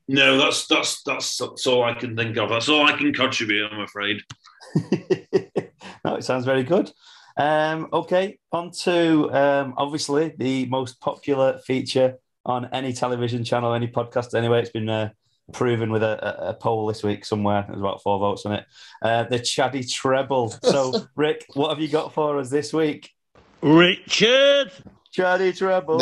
No, 0.08 0.38
that's 0.38 0.68
that's 0.68 1.02
that's 1.02 1.38
that's 1.40 1.66
all 1.66 1.84
I 1.84 1.96
can 1.96 2.16
think 2.16 2.38
of. 2.38 2.50
That's 2.50 2.70
all 2.70 2.86
I 2.86 2.96
can 2.96 3.12
contribute. 3.12 3.68
I'm 3.72 3.80
afraid. 3.80 4.22
no, 6.06 6.16
it 6.16 6.24
sounds 6.24 6.46
very 6.46 6.62
good. 6.62 6.92
Um, 7.36 7.88
okay, 7.92 8.38
on 8.52 8.70
to 8.84 9.34
um, 9.34 9.74
obviously 9.78 10.36
the 10.38 10.68
most 10.68 11.02
popular 11.02 11.58
feature 11.66 12.18
on 12.46 12.70
any 12.72 12.94
television 12.94 13.44
channel, 13.44 13.74
any 13.74 13.88
podcast. 13.88 14.36
Anyway, 14.36 14.62
it's 14.62 14.70
been 14.70 14.88
uh, 14.88 15.10
proven 15.52 15.92
with 15.92 16.04
a, 16.04 16.50
a, 16.50 16.54
poll 16.54 16.86
this 16.86 17.02
week 17.02 17.26
somewhere. 17.26 17.66
There's 17.68 17.80
about 17.80 18.04
four 18.04 18.20
votes 18.20 18.46
on 18.46 18.54
it. 18.54 18.66
Uh, 19.02 19.24
the 19.24 19.40
Chaddy 19.40 19.84
Treble. 19.92 20.56
So, 20.64 21.08
Rick, 21.16 21.46
what 21.56 21.70
have 21.70 21.80
you 21.80 21.88
got 21.88 22.14
for 22.14 22.38
us 22.38 22.52
this 22.52 22.72
week? 22.72 23.10
Richard. 23.64 24.72
Chaddy 25.16 25.58
Treble. 25.58 25.98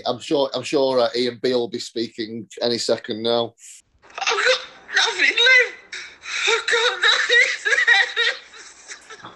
I'm 0.06 0.18
sure. 0.18 0.50
I'm 0.54 0.62
sure 0.62 0.98
uh, 1.00 1.08
Ian 1.14 1.38
Beale 1.40 1.60
will 1.60 1.68
be 1.68 1.78
speaking 1.78 2.48
any 2.60 2.78
second 2.78 3.22
now. 3.22 3.54
I've 4.18 4.28
got 4.28 4.60
nothing 4.96 5.36
left. 5.48 5.74
I've 6.48 6.66
got 6.68 7.00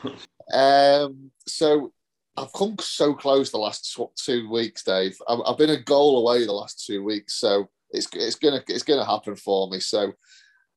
nothing. 0.05 0.18
um, 0.53 1.30
so 1.47 1.92
I've 2.36 2.53
come 2.53 2.76
so 2.80 3.14
close 3.14 3.51
the 3.51 3.59
last 3.59 3.97
two 4.16 4.51
weeks, 4.51 4.82
Dave. 4.82 5.16
I've, 5.28 5.40
I've, 5.47 5.59
been 5.59 5.70
a 5.70 5.80
goal 5.80 6.18
away 6.18 6.44
the 6.44 6.53
last 6.53 6.84
two 6.84 7.05
weeks, 7.05 7.34
so 7.34 7.68
it's 7.90 8.09
it's 8.14 8.36
gonna 8.36 8.62
it's 8.66 8.82
gonna 8.82 9.05
happen 9.05 9.36
for 9.36 9.70
me. 9.70 9.78
So 9.78 10.12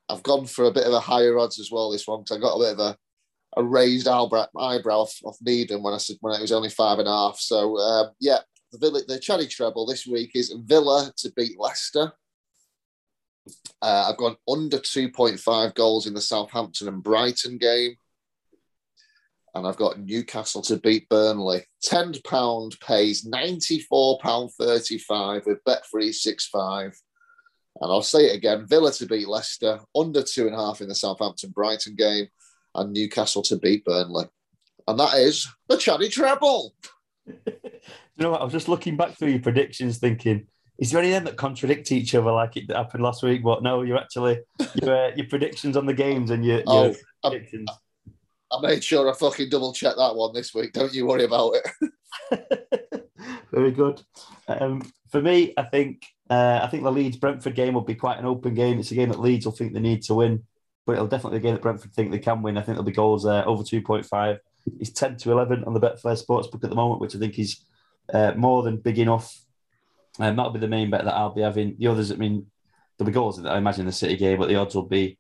I've 0.10 0.24
gone 0.24 0.46
for 0.46 0.66
a 0.66 0.72
bit 0.72 0.86
of 0.86 0.94
a 0.94 1.00
higher 1.00 1.40
odds 1.40 1.60
as 1.60 1.72
well 1.72 1.90
this 1.92 2.08
one 2.08 2.22
because 2.22 2.38
I 2.38 2.40
got 2.40 2.56
a 2.56 2.60
bit 2.60 2.74
of 2.74 2.80
a, 2.80 2.98
a 3.58 3.64
raised 3.64 4.08
eyebrow, 4.08 4.46
eyebrow 4.58 5.00
off, 5.00 5.20
off 5.24 5.38
Needham 5.42 5.84
when 5.84 5.94
I 5.94 5.98
said 5.98 6.18
when 6.22 6.36
it 6.36 6.42
was 6.42 6.52
only 6.52 6.70
five 6.70 7.00
and 7.00 7.08
a 7.08 7.12
half. 7.12 7.40
So 7.40 7.78
um, 7.78 8.10
yeah, 8.20 8.40
the 8.72 8.78
Villa, 8.78 9.02
the 9.08 9.20
Chaddy 9.20 9.50
treble 9.50 9.86
this 9.86 10.06
week 10.06 10.32
is 10.36 10.54
Villa 10.66 11.12
to 11.18 11.32
beat 11.36 11.60
Leicester. 11.60 12.14
Uh, 13.82 14.10
I've 14.10 14.18
gone 14.18 14.36
under 14.48 14.78
2.5 14.78 15.74
goals 15.74 16.06
in 16.06 16.14
the 16.14 16.22
Southampton 16.22 16.88
and 16.88 17.04
Brighton 17.04 17.58
game. 17.58 17.96
And 19.56 19.66
I've 19.66 19.78
got 19.78 20.00
Newcastle 20.00 20.62
to 20.64 20.78
beat 20.78 21.08
Burnley. 21.10 21.64
£10 21.84 22.80
pays 22.82 23.26
£94.35 23.26 25.48
with 25.48 25.64
Bet365. 25.64 26.96
And 27.82 27.92
I'll 27.92 28.04
say 28.04 28.26
it 28.26 28.36
again 28.36 28.68
Villa 28.68 28.92
to 28.94 29.08
beat 29.08 29.28
Leicester, 29.28 29.80
under 29.96 30.22
two 30.22 30.46
and 30.46 30.56
a 30.56 30.60
half 30.60 30.82
in 30.82 30.90
the 30.90 30.96
Southampton 30.96 31.50
Brighton 31.52 31.96
game, 31.96 32.28
and 32.76 32.94
Newcastle 32.94 33.42
to 33.44 33.58
beat 33.58 33.86
Burnley. 33.86 34.26
And 34.88 35.00
that 35.00 35.16
is 35.16 35.48
the 35.68 35.76
Chaddy 35.76 36.12
treble. 36.12 36.74
you 37.28 37.44
know 38.18 38.32
what? 38.32 38.42
I 38.42 38.44
was 38.44 38.54
just 38.54 38.70
looking 38.70 38.98
back 38.98 39.18
through 39.18 39.30
your 39.30 39.42
predictions 39.42 39.98
thinking, 39.98 40.48
is 40.80 40.92
there 40.92 41.02
any 41.02 41.10
of 41.10 41.16
them 41.16 41.26
that 41.26 41.38
contradict 41.38 41.92
each 41.92 42.16
other 42.16 42.32
like 42.32 42.58
it 42.58 42.72
happened 42.72 43.04
last 43.04 43.22
week? 43.22 43.44
But 43.44 43.62
no, 43.62 43.82
you're 43.82 43.98
actually 43.98 44.40
your, 44.82 44.96
uh, 44.96 45.12
your 45.16 45.28
predictions 45.28 45.76
on 45.76 45.86
the 45.86 45.94
games 45.94 46.32
and 46.32 46.46
your, 46.46 46.64
oh, 46.68 46.96
predictions. 47.24 47.70
I, 47.70 48.58
I 48.58 48.62
made 48.62 48.84
sure 48.84 49.10
I 49.10 49.14
fucking 49.14 49.50
double 49.50 49.74
check 49.74 49.96
that 49.98 50.16
one 50.16 50.34
this 50.34 50.54
week. 50.54 50.74
Don't 50.74 50.94
you 50.94 51.06
worry 51.06 51.26
about 51.26 51.56
it. 51.56 51.92
Very 53.52 53.72
good. 53.72 54.02
Um, 54.48 54.82
for 55.10 55.22
me, 55.22 55.54
I 55.58 55.64
think 55.64 56.04
uh, 56.30 56.60
I 56.64 56.68
think 56.68 56.84
the 56.84 56.92
Leeds 56.92 57.18
Brentford 57.18 57.56
game 57.56 57.74
will 57.74 57.82
be 57.82 57.96
quite 57.96 58.20
an 58.20 58.26
open 58.26 58.54
game. 58.54 58.80
It's 58.80 58.92
a 58.92 58.96
game 58.96 59.10
that 59.10 59.20
Leeds 59.20 59.46
will 59.46 59.54
think 59.54 59.74
they 59.74 59.80
need 59.80 60.04
to 60.04 60.16
win, 60.16 60.44
but 60.90 60.96
it'll 60.96 61.08
definitely 61.08 61.38
be 61.38 61.44
a 61.44 61.48
game 61.48 61.54
that 61.54 61.62
Brentford 61.62 61.94
think 61.94 62.10
they 62.10 62.18
can 62.18 62.42
win. 62.42 62.58
I 62.58 62.62
think 62.62 62.76
there'll 62.76 62.84
be 62.84 62.92
goals 62.92 63.24
there 63.24 63.48
over 63.48 63.64
two 63.64 63.84
point 63.84 64.08
five. 64.08 64.40
He's 64.80 64.92
ten 64.92 65.18
to 65.18 65.32
eleven 65.32 65.64
on 65.66 65.76
the 65.76 65.80
Betfair 65.80 66.20
Sportsbook 66.20 66.64
at 66.64 66.72
the 66.72 66.76
moment, 66.76 67.00
which 67.00 67.16
I 67.16 67.20
think 67.20 67.38
is 67.38 67.64
uh, 68.12 68.34
more 68.36 68.64
than 68.64 68.78
big 68.78 68.98
enough 68.98 69.46
um, 70.20 70.36
that'll 70.36 70.52
be 70.52 70.60
the 70.60 70.68
main 70.68 70.90
bet 70.90 71.06
that 71.06 71.14
I'll 71.16 71.34
be 71.34 71.42
having. 71.42 71.76
The 71.80 71.88
others, 71.88 72.12
I 72.12 72.16
mean, 72.16 72.46
there'll 72.98 73.08
be 73.08 73.14
goals 73.14 73.44
I 73.44 73.58
imagine 73.58 73.86
the 73.86 73.92
City 73.92 74.18
game, 74.18 74.38
but 74.38 74.50
the 74.50 74.56
odds 74.56 74.76
will 74.76 74.84
be 74.88 75.18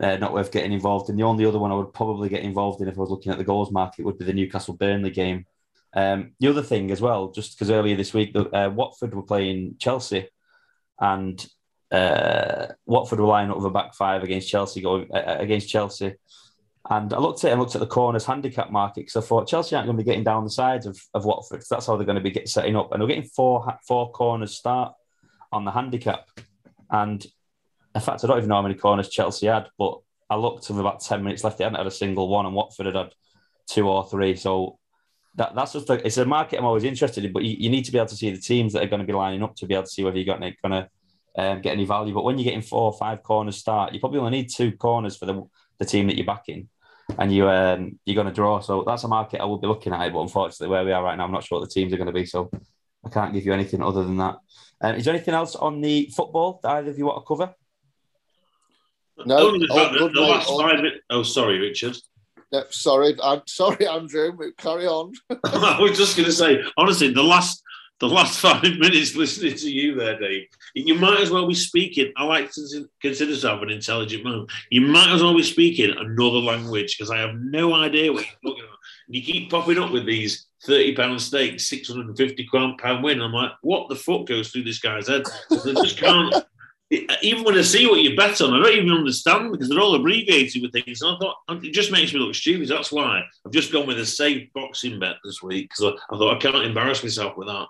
uh, 0.00 0.16
not 0.16 0.32
worth 0.32 0.50
getting 0.50 0.72
involved 0.72 1.10
in. 1.10 1.16
The 1.16 1.24
only 1.24 1.44
other 1.44 1.58
one 1.58 1.70
I 1.70 1.74
would 1.74 1.92
probably 1.92 2.28
get 2.28 2.42
involved 2.42 2.80
in 2.80 2.88
if 2.88 2.96
I 2.96 3.00
was 3.00 3.10
looking 3.10 3.32
at 3.32 3.38
the 3.38 3.44
goals 3.44 3.70
market 3.70 4.04
would 4.04 4.18
be 4.18 4.24
the 4.24 4.32
Newcastle 4.32 4.74
Burnley 4.74 5.10
game. 5.10 5.44
Um, 5.92 6.32
the 6.40 6.48
other 6.48 6.62
thing 6.62 6.90
as 6.90 7.00
well, 7.00 7.30
just 7.30 7.56
because 7.56 7.70
earlier 7.70 7.96
this 7.96 8.14
week, 8.14 8.34
uh, 8.34 8.70
Watford 8.72 9.14
were 9.14 9.22
playing 9.22 9.76
Chelsea, 9.78 10.28
and 10.98 11.46
uh, 11.90 12.66
Watford 12.86 13.20
were 13.20 13.26
lining 13.26 13.50
up 13.50 13.56
with 13.56 13.66
a 13.66 13.70
back 13.70 13.94
five 13.94 14.22
against 14.22 14.48
Chelsea, 14.48 14.80
going 14.80 15.10
uh, 15.12 15.36
against 15.38 15.68
Chelsea. 15.68 16.14
And 16.88 17.12
I 17.12 17.18
looked 17.18 17.44
at 17.44 17.48
it 17.48 17.52
and 17.52 17.60
looked 17.60 17.74
at 17.74 17.80
the 17.80 17.86
corners 17.86 18.24
handicap 18.24 18.70
market 18.70 19.02
because 19.02 19.16
I 19.16 19.26
thought 19.26 19.48
Chelsea 19.48 19.76
aren't 19.76 19.86
going 19.86 19.96
to 19.96 20.02
be 20.02 20.08
getting 20.08 20.24
down 20.24 20.44
the 20.44 20.50
sides 20.50 20.86
of, 20.86 20.98
of 21.14 21.24
Watford. 21.24 21.62
That's 21.68 21.86
how 21.86 21.96
they're 21.96 22.06
going 22.06 22.16
to 22.16 22.22
be 22.22 22.30
getting 22.30 22.46
setting 22.46 22.74
up. 22.74 22.92
And 22.92 23.00
they're 23.00 23.08
getting 23.08 23.24
four 23.24 23.78
four 23.86 24.10
corners 24.12 24.56
start 24.56 24.94
on 25.52 25.64
the 25.64 25.70
handicap. 25.70 26.28
And 26.90 27.24
in 27.94 28.00
fact, 28.00 28.24
I 28.24 28.26
don't 28.26 28.38
even 28.38 28.48
know 28.48 28.56
how 28.56 28.62
many 28.62 28.74
corners 28.74 29.08
Chelsea 29.08 29.46
had, 29.46 29.68
but 29.78 29.98
I 30.28 30.36
looked 30.36 30.68
with 30.68 30.78
about 30.78 31.00
10 31.00 31.22
minutes 31.22 31.42
left. 31.42 31.58
They 31.58 31.64
hadn't 31.64 31.78
had 31.78 31.86
a 31.86 31.92
single 31.92 32.28
one, 32.28 32.46
and 32.46 32.54
Watford 32.54 32.86
had 32.86 32.94
had 32.94 33.12
two 33.68 33.88
or 33.88 34.08
three. 34.08 34.36
So 34.36 34.78
that, 35.34 35.54
that's 35.54 35.72
just 35.72 35.90
a, 35.90 36.04
it's 36.06 36.16
a 36.16 36.24
market 36.24 36.58
I'm 36.58 36.64
always 36.64 36.84
interested 36.84 37.24
in, 37.24 37.32
but 37.32 37.44
you, 37.44 37.56
you, 37.58 37.70
need 37.70 37.84
to 37.84 37.92
be 37.92 37.98
able 37.98 38.08
to 38.08 38.16
see 38.16 38.30
the 38.30 38.40
teams 38.40 38.72
that 38.72 38.82
are 38.82 38.88
going 38.88 39.00
to 39.00 39.06
be 39.06 39.12
lining 39.12 39.42
up 39.42 39.56
to 39.56 39.66
be 39.66 39.74
able 39.74 39.84
to 39.84 39.90
see 39.90 40.04
whether 40.04 40.18
you're 40.18 40.36
going 40.36 40.54
to, 40.72 40.88
um, 41.40 41.60
get 41.60 41.72
any 41.72 41.84
value. 41.84 42.14
But 42.14 42.24
when 42.24 42.38
you're 42.38 42.44
getting 42.44 42.62
four 42.62 42.92
or 42.92 42.98
five 42.98 43.22
corners 43.22 43.56
start, 43.56 43.92
you 43.94 44.00
probably 44.00 44.18
only 44.18 44.30
need 44.32 44.50
two 44.50 44.72
corners 44.72 45.16
for 45.16 45.26
the 45.26 45.42
the 45.78 45.84
team 45.86 46.06
that 46.08 46.16
you're 46.16 46.26
backing, 46.26 46.68
and 47.18 47.34
you 47.34 47.48
um, 47.48 47.98
you're 48.04 48.14
going 48.14 48.26
to 48.26 48.32
draw. 48.32 48.60
So 48.60 48.84
that's 48.86 49.04
a 49.04 49.08
market 49.08 49.40
I 49.40 49.46
will 49.46 49.58
be 49.58 49.66
looking 49.66 49.92
at. 49.92 50.12
But 50.12 50.20
unfortunately, 50.20 50.68
where 50.68 50.84
we 50.84 50.92
are 50.92 51.02
right 51.02 51.16
now, 51.16 51.24
I'm 51.24 51.32
not 51.32 51.44
sure 51.44 51.58
what 51.58 51.68
the 51.68 51.72
teams 51.72 51.92
are 51.92 51.96
going 51.96 52.06
to 52.06 52.12
be. 52.12 52.26
So 52.26 52.50
I 53.04 53.08
can't 53.08 53.32
give 53.32 53.46
you 53.46 53.52
anything 53.52 53.82
other 53.82 54.04
than 54.04 54.18
that. 54.18 54.36
Um, 54.82 54.94
is 54.96 55.04
there 55.04 55.14
anything 55.14 55.34
else 55.34 55.56
on 55.56 55.80
the 55.80 56.10
football 56.14 56.60
that 56.62 56.70
either 56.72 56.90
of 56.90 56.98
you 56.98 57.06
want 57.06 57.24
to 57.24 57.28
cover? 57.28 57.54
No. 59.26 59.52
the, 59.52 60.10
the 60.14 60.20
last 60.20 60.48
five. 60.48 60.84
Oh, 61.10 61.22
sorry, 61.22 61.58
Richard. 61.58 61.96
No, 62.52 62.64
sorry, 62.70 63.14
I'm 63.22 63.42
sorry, 63.46 63.86
Andrew. 63.86 64.32
Carry 64.58 64.86
on. 64.86 65.12
I 65.44 65.78
was 65.80 65.96
just 65.96 66.16
going 66.16 66.26
to 66.26 66.32
say, 66.32 66.62
honestly, 66.76 67.12
the 67.12 67.22
last 67.22 67.62
the 68.00 68.08
last 68.08 68.40
five 68.40 68.62
minutes 68.62 69.14
listening 69.14 69.54
to 69.54 69.70
you 69.70 69.94
there, 69.94 70.18
Dave, 70.18 70.46
you 70.74 70.94
might 70.94 71.20
as 71.20 71.30
well 71.30 71.46
be 71.46 71.54
speaking. 71.54 72.12
I 72.16 72.24
like 72.24 72.50
to 72.52 72.88
consider 73.00 73.30
myself 73.30 73.62
an 73.62 73.70
intelligent 73.70 74.24
man. 74.24 74.46
You 74.70 74.80
might 74.80 75.12
as 75.14 75.22
well 75.22 75.36
be 75.36 75.42
speaking 75.42 75.90
another 75.90 76.38
language 76.38 76.96
because 76.96 77.10
I 77.10 77.18
have 77.18 77.34
no 77.36 77.74
idea 77.74 78.12
what 78.12 78.24
you're 78.24 78.52
talking 78.52 78.64
about. 78.64 78.78
And 79.06 79.16
You 79.16 79.22
keep 79.22 79.50
popping 79.50 79.78
up 79.78 79.92
with 79.92 80.06
these 80.06 80.46
30 80.64 80.96
pound 80.96 81.22
stakes, 81.22 81.68
650 81.68 82.48
pound 82.78 83.04
win. 83.04 83.20
I'm 83.20 83.32
like, 83.32 83.52
what 83.62 83.88
the 83.88 83.96
fuck 83.96 84.26
goes 84.26 84.50
through 84.50 84.64
this 84.64 84.80
guy's 84.80 85.08
head? 85.08 85.24
They 85.50 85.74
just 85.74 85.98
can't. 85.98 86.34
Even 87.22 87.44
when 87.44 87.56
I 87.56 87.62
see 87.62 87.86
what 87.86 88.00
you 88.00 88.16
bet 88.16 88.40
on, 88.40 88.52
I 88.52 88.64
don't 88.64 88.76
even 88.76 88.90
understand 88.90 89.52
because 89.52 89.68
they're 89.68 89.78
all 89.78 89.94
abbreviated 89.94 90.60
with 90.60 90.72
things. 90.72 91.00
And 91.02 91.14
I 91.14 91.18
thought 91.20 91.36
it 91.64 91.72
just 91.72 91.92
makes 91.92 92.12
me 92.12 92.18
look 92.18 92.34
stupid. 92.34 92.66
That's 92.66 92.90
why 92.90 93.22
I've 93.46 93.52
just 93.52 93.70
gone 93.70 93.86
with 93.86 94.00
a 94.00 94.04
safe 94.04 94.52
boxing 94.54 94.98
bet 94.98 95.14
this 95.22 95.40
week 95.40 95.70
because 95.70 95.94
I, 95.94 96.12
I 96.12 96.18
thought 96.18 96.34
I 96.34 96.40
can't 96.40 96.66
embarrass 96.66 97.04
myself 97.04 97.36
with 97.36 97.46
that. 97.46 97.68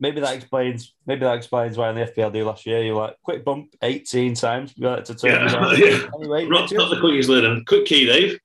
Maybe 0.00 0.20
that 0.20 0.34
explains. 0.34 0.94
Maybe 1.06 1.20
that 1.20 1.36
explains 1.36 1.76
why 1.76 1.90
in 1.90 1.96
the 1.96 2.06
FPL 2.06 2.44
last 2.44 2.66
year 2.66 2.82
you 2.82 2.94
like 2.94 3.16
quick 3.22 3.44
bump 3.44 3.74
eighteen 3.82 4.34
times. 4.34 4.72
You 4.76 4.88
like 4.88 5.04
to 5.04 5.14
turn 5.14 5.48
yeah, 5.48 5.72
yeah. 5.76 6.08
Anyway, 6.14 6.46
not, 6.46 6.72
not 6.72 6.90
the 6.90 7.00
quickest 7.00 7.28
leader. 7.28 7.60
Quick 7.66 7.86
key, 7.86 8.06
Dave. 8.06 8.38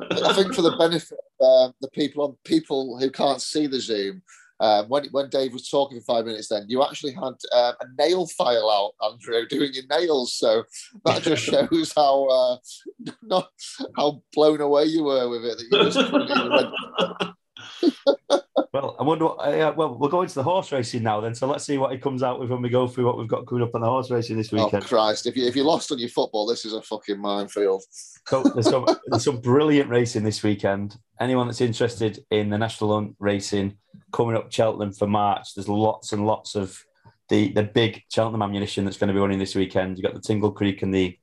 I 0.00 0.32
think 0.32 0.54
for 0.54 0.62
the 0.62 0.76
benefit 0.78 1.18
of 1.40 1.70
uh, 1.70 1.72
the 1.80 1.88
people 1.88 2.24
on 2.24 2.36
people 2.44 2.98
who 2.98 3.10
can't 3.10 3.42
see 3.42 3.66
the 3.66 3.80
Zoom, 3.80 4.22
um, 4.60 4.88
when 4.88 5.06
when 5.10 5.28
Dave 5.30 5.52
was 5.52 5.68
talking 5.68 6.00
for 6.00 6.16
five 6.16 6.24
minutes, 6.24 6.48
then 6.48 6.64
you 6.68 6.82
actually 6.82 7.12
had 7.12 7.34
um, 7.52 7.74
a 7.80 7.86
nail 7.98 8.26
file 8.26 8.70
out, 8.70 9.10
Andrew, 9.10 9.46
doing 9.46 9.72
your 9.72 9.84
nails. 9.88 10.34
So 10.34 10.64
that 11.04 11.22
just 11.22 11.44
shows 11.70 11.92
how 11.94 12.26
uh, 12.26 12.56
not 13.22 13.50
how 13.96 14.22
blown 14.32 14.60
away 14.60 14.84
you 14.84 15.04
were 15.04 15.28
with 15.28 15.44
it. 15.44 15.58
That 15.58 15.66
you 15.70 15.84
just 15.84 17.34
well, 18.72 18.96
I 18.98 19.02
wonder. 19.02 19.26
What, 19.26 19.36
uh, 19.36 19.72
well, 19.76 19.94
we're 19.94 20.08
going 20.08 20.28
to 20.28 20.34
the 20.34 20.42
horse 20.42 20.72
racing 20.72 21.02
now, 21.02 21.20
then. 21.20 21.34
So 21.34 21.46
let's 21.46 21.64
see 21.64 21.78
what 21.78 21.92
he 21.92 21.98
comes 21.98 22.22
out 22.22 22.40
with 22.40 22.50
when 22.50 22.62
we 22.62 22.68
go 22.68 22.86
through 22.86 23.06
what 23.06 23.18
we've 23.18 23.28
got 23.28 23.46
coming 23.46 23.64
up 23.64 23.74
on 23.74 23.80
the 23.80 23.86
horse 23.86 24.10
racing 24.10 24.36
this 24.36 24.52
oh, 24.52 24.64
weekend. 24.64 24.84
Oh 24.84 24.86
Christ! 24.86 25.26
If 25.26 25.36
you 25.36 25.46
if 25.46 25.56
you 25.56 25.64
lost 25.64 25.92
on 25.92 25.98
your 25.98 26.08
football, 26.08 26.46
this 26.46 26.64
is 26.64 26.72
a 26.72 26.82
fucking 26.82 27.20
minefield. 27.20 27.82
So 28.26 28.42
there's 28.42 28.68
some 28.68 28.86
there's 29.06 29.24
some 29.24 29.40
brilliant 29.40 29.90
racing 29.90 30.24
this 30.24 30.42
weekend. 30.42 30.96
Anyone 31.20 31.46
that's 31.46 31.60
interested 31.60 32.24
in 32.30 32.50
the 32.50 32.58
national 32.58 32.94
hunt 32.94 33.16
racing 33.18 33.76
coming 34.12 34.36
up 34.36 34.52
Cheltenham 34.52 34.92
for 34.92 35.06
March, 35.06 35.54
there's 35.54 35.68
lots 35.68 36.12
and 36.12 36.26
lots 36.26 36.54
of 36.54 36.82
the 37.28 37.52
the 37.52 37.62
big 37.62 38.02
Cheltenham 38.10 38.42
ammunition 38.42 38.84
that's 38.84 38.98
going 38.98 39.08
to 39.08 39.14
be 39.14 39.20
running 39.20 39.38
this 39.38 39.54
weekend. 39.54 39.98
You've 39.98 40.04
got 40.04 40.14
the 40.14 40.20
Tingle 40.20 40.52
Creek 40.52 40.82
and 40.82 40.94
the 40.94 41.18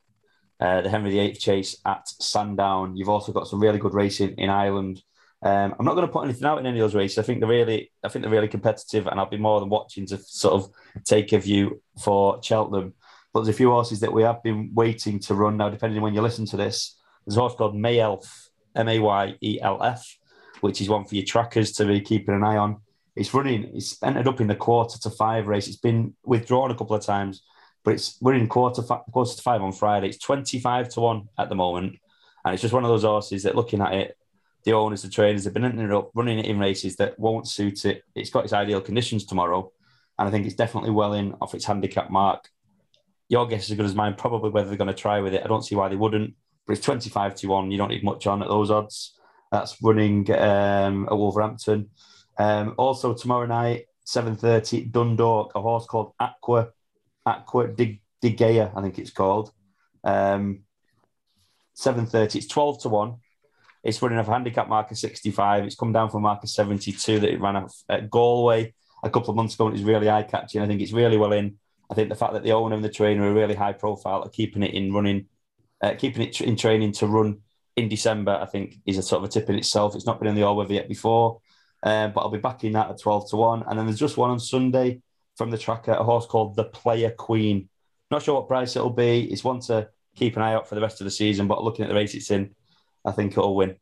uh, 0.60 0.82
the 0.82 0.90
Henry 0.90 1.12
VIII 1.12 1.34
Chase 1.34 1.78
at 1.86 2.08
Sandown. 2.08 2.96
You've 2.96 3.10
also 3.10 3.32
got 3.32 3.48
some 3.48 3.60
really 3.60 3.80
good 3.80 3.94
racing 3.94 4.36
in 4.38 4.50
Ireland. 4.50 5.02
Um, 5.44 5.76
I'm 5.78 5.86
not 5.86 5.96
going 5.96 6.08
to 6.08 6.12
put 6.12 6.24
anything 6.24 6.46
out 6.46 6.60
in 6.60 6.66
any 6.66 6.80
of 6.80 6.84
those 6.84 6.96
races. 6.96 7.18
I 7.18 7.22
think 7.22 7.40
they're 7.40 7.50
really, 7.50 7.92
I 8.04 8.08
think 8.08 8.24
they're 8.24 8.32
really 8.32 8.48
competitive, 8.48 9.06
and 9.08 9.20
I'll 9.20 9.30
be 9.30 9.38
more 9.38 9.60
than 9.60 9.70
watching 9.70 10.06
to 10.08 10.18
sort 10.18 10.56
of 10.56 10.72
take 11.04 11.34
a 11.34 11.40
view 11.40 11.82
for 12.04 12.42
Cheltenham. 12.42 12.94
But 13.32 13.42
there's 13.42 13.54
a 13.54 13.58
few 13.58 13.70
horses 13.70 14.00
that 14.00 14.14
we 14.14 14.24
have 14.24 14.42
been 14.42 14.72
waiting 14.74 15.20
to 15.20 15.36
run 15.36 15.58
now. 15.58 15.70
Depending 15.70 16.00
on 16.00 16.04
when 16.04 16.14
you 16.14 16.22
listen 16.22 16.46
to 16.48 16.58
this, 16.58 16.98
there's 17.26 17.38
a 17.38 17.40
horse 17.42 17.54
called 17.56 17.76
Mayelf, 17.76 18.50
M 18.76 18.88
A 18.88 18.98
Y 19.00 19.36
E 19.42 19.60
L 19.62 19.84
F, 19.84 20.18
which 20.62 20.82
is 20.82 20.90
one 20.90 21.06
for 21.06 21.16
your 21.16 21.26
trackers 21.26 21.74
to 21.74 21.86
be 21.86 22.02
keeping 22.02 22.34
an 22.34 22.44
eye 22.44 22.58
on. 22.58 22.78
It's 23.16 23.34
running. 23.34 23.72
It's 23.76 24.02
ended 24.02 24.28
up 24.28 24.42
in 24.42 24.48
the 24.48 24.56
quarter 24.56 24.98
to 25.00 25.10
five 25.10 25.48
race. 25.48 25.68
It's 25.68 25.78
been 25.78 26.16
withdrawn 26.26 26.72
a 26.72 26.76
couple 26.76 26.96
of 26.96 27.06
times, 27.06 27.44
but 27.84 27.96
it's 27.96 28.18
we're 28.22 28.34
in 28.34 28.48
quarter 28.48 28.82
quarter 28.82 29.36
to 29.36 29.42
five 29.42 29.62
on 29.62 29.74
Friday. 29.74 30.08
It's 30.08 30.18
twenty 30.18 30.60
five 30.60 30.90
to 30.90 31.02
one 31.02 31.30
at 31.38 31.50
the 31.50 31.56
moment, 31.56 31.98
and 32.44 32.54
it's 32.54 32.62
just 32.62 32.74
one 32.74 32.84
of 32.84 32.90
those 32.90 33.04
horses 33.04 33.44
that 33.44 33.56
looking 33.56 33.82
at 33.82 33.94
it 33.94 34.18
the 34.66 34.74
owners, 34.74 35.04
the 35.04 35.10
trainers 35.10 35.44
have 35.46 35.54
been 35.54 35.64
ending 35.64 35.92
up 35.94 36.10
running 36.16 36.40
it 36.40 36.46
in 36.46 36.60
races 36.60 36.96
that 36.98 37.18
won't 37.20 37.48
suit 37.48 37.86
it. 37.86 38.04
It's 38.16 38.32
got 38.32 38.44
its 38.44 38.54
ideal 38.54 38.82
conditions 38.82 39.26
tomorrow, 39.26 39.72
and 40.18 40.28
I 40.28 40.32
think 40.32 40.46
it's 40.46 40.56
definitely 40.56 40.90
well 40.90 41.14
in 41.14 41.36
off 41.40 41.54
its 41.54 41.66
handicap 41.66 42.10
mark. 42.10 42.50
Your 43.30 43.48
guess 43.48 43.66
is 43.66 43.72
as 43.72 43.78
good 43.78 43.86
as 43.86 43.96
mine, 43.96 44.16
probably 44.16 44.50
whether 44.50 44.68
they're 44.68 44.78
going 44.78 44.88
to 44.88 44.94
try 44.94 45.20
with 45.22 45.34
it. 45.34 45.44
I 45.44 45.48
don't 45.48 45.64
see 45.64 45.76
why 45.76 45.88
they 45.88 45.96
wouldn't, 45.96 46.34
but 46.66 46.74
it's 46.74 46.86
25 46.86 47.36
to 47.36 47.48
1. 47.48 47.72
You 47.72 47.78
don't 47.78 47.90
need 47.90 48.04
much 48.04 48.28
on 48.28 48.42
at 48.42 48.50
those 48.50 48.72
odds. 48.72 49.14
That's 49.52 49.82
running 49.82 50.30
um, 50.32 51.08
at 51.10 51.18
Wolverhampton. 51.18 51.90
Um, 52.38 52.74
also, 52.78 53.14
tomorrow 53.14 53.46
night, 53.46 53.86
7.30, 54.06 54.92
Dundalk, 54.92 55.52
a 55.56 55.62
horse 55.62 55.86
called 55.86 56.14
Aqua, 56.20 56.70
Aqua 57.26 57.68
Dig, 57.68 58.02
Digea, 58.22 58.72
I 58.76 58.82
think 58.82 59.00
it's 59.00 59.12
called. 59.12 59.52
Um, 60.04 60.64
7.30, 61.78 62.36
it's 62.36 62.48
12 62.48 62.82
to 62.84 62.90
1. 62.90 63.16
It's 63.86 64.02
running 64.02 64.18
off 64.18 64.28
a 64.28 64.32
handicap 64.32 64.68
marker 64.68 64.96
65. 64.96 65.64
It's 65.64 65.76
come 65.76 65.94
down 65.94 66.10
from 66.10 66.24
marker 66.24 66.48
72 66.48 67.20
that 67.20 67.32
it 67.32 67.40
ran 67.40 67.56
off 67.56 67.84
at 67.88 68.10
Galway 68.10 68.74
a 69.04 69.10
couple 69.12 69.30
of 69.30 69.36
months 69.36 69.54
ago 69.54 69.68
and 69.68 69.76
it's 69.76 69.86
really 69.86 70.10
eye 70.10 70.24
catching. 70.24 70.62
I 70.62 70.66
think 70.68 70.82
it's 70.82 70.92
really 70.92 71.18
well 71.18 71.32
in. 71.32 71.58
I 71.90 71.94
think 71.94 72.10
the 72.10 72.16
fact 72.16 72.34
that 72.34 72.44
the 72.44 72.54
owner 72.54 72.74
and 72.74 72.84
the 72.84 72.90
trainer 72.90 73.30
are 73.30 73.34
really 73.34 73.54
high 73.54 73.74
profile 73.74 74.24
are 74.24 74.30
keeping 74.30 74.64
it 74.64 74.74
in 74.74 74.92
running, 74.92 75.28
uh, 75.82 75.94
keeping 75.94 76.24
it 76.24 76.42
in 76.42 76.56
training 76.56 76.94
to 76.94 77.06
run 77.06 77.42
in 77.76 77.88
December, 77.88 78.40
I 78.42 78.46
think 78.46 78.78
is 78.88 78.98
a 78.98 79.04
sort 79.04 79.24
of 79.24 79.30
a 79.30 79.32
tip 79.32 79.50
in 79.50 79.56
itself. 79.56 79.96
It's 79.96 80.08
not 80.08 80.20
been 80.20 80.30
in 80.30 80.36
the 80.36 80.44
all 80.44 80.56
weather 80.56 80.74
yet 80.74 80.90
before, 80.90 81.42
um, 81.84 82.12
but 82.12 82.22
I'll 82.22 82.32
be 82.32 82.40
backing 82.40 82.72
that 82.72 82.90
at 82.90 83.00
12 83.00 83.30
to 83.30 83.36
1. 83.36 83.66
And 83.68 83.78
then 83.78 83.86
there's 83.86 84.00
just 84.00 84.18
one 84.18 84.32
on 84.32 84.40
Sunday 84.40 85.02
from 85.38 85.52
the 85.52 85.60
tracker, 85.60 85.92
a 85.92 86.04
horse 86.04 86.26
called 86.26 86.56
the 86.56 86.64
Player 86.64 87.12
Queen. 87.12 87.70
Not 88.10 88.24
sure 88.24 88.34
what 88.34 88.48
price 88.48 88.76
it'll 88.76 88.90
be. 88.90 89.32
It's 89.32 89.44
one 89.44 89.60
to 89.62 89.90
keep 90.16 90.38
an 90.38 90.42
eye 90.42 90.54
out 90.54 90.68
for 90.68 90.74
the 90.74 90.82
rest 90.82 91.02
of 91.02 91.06
the 91.06 91.12
season, 91.12 91.48
but 91.48 91.64
looking 91.64 91.84
at 91.84 91.90
the 91.90 91.96
race 91.96 92.16
it's 92.16 92.32
in, 92.32 92.56
I 93.06 93.12
think 93.12 93.34
it'll 93.34 93.56
win. 93.56 93.76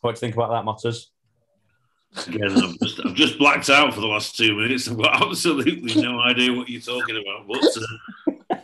What 0.00 0.14
do 0.14 0.16
you 0.16 0.20
think 0.20 0.34
about 0.34 0.50
that, 0.50 0.64
Motters? 0.64 1.06
Again, 2.28 2.50
I've 2.50 2.78
just, 2.78 3.00
I've 3.04 3.14
just 3.14 3.38
blacked 3.38 3.70
out 3.70 3.92
for 3.92 4.00
the 4.00 4.06
last 4.06 4.36
two 4.36 4.56
minutes. 4.56 4.88
I've 4.88 4.98
got 4.98 5.22
absolutely 5.22 6.00
no 6.00 6.20
idea 6.20 6.52
what 6.52 6.68
you're 6.68 6.80
talking 6.80 7.16
about. 7.16 7.48
But 7.48 8.58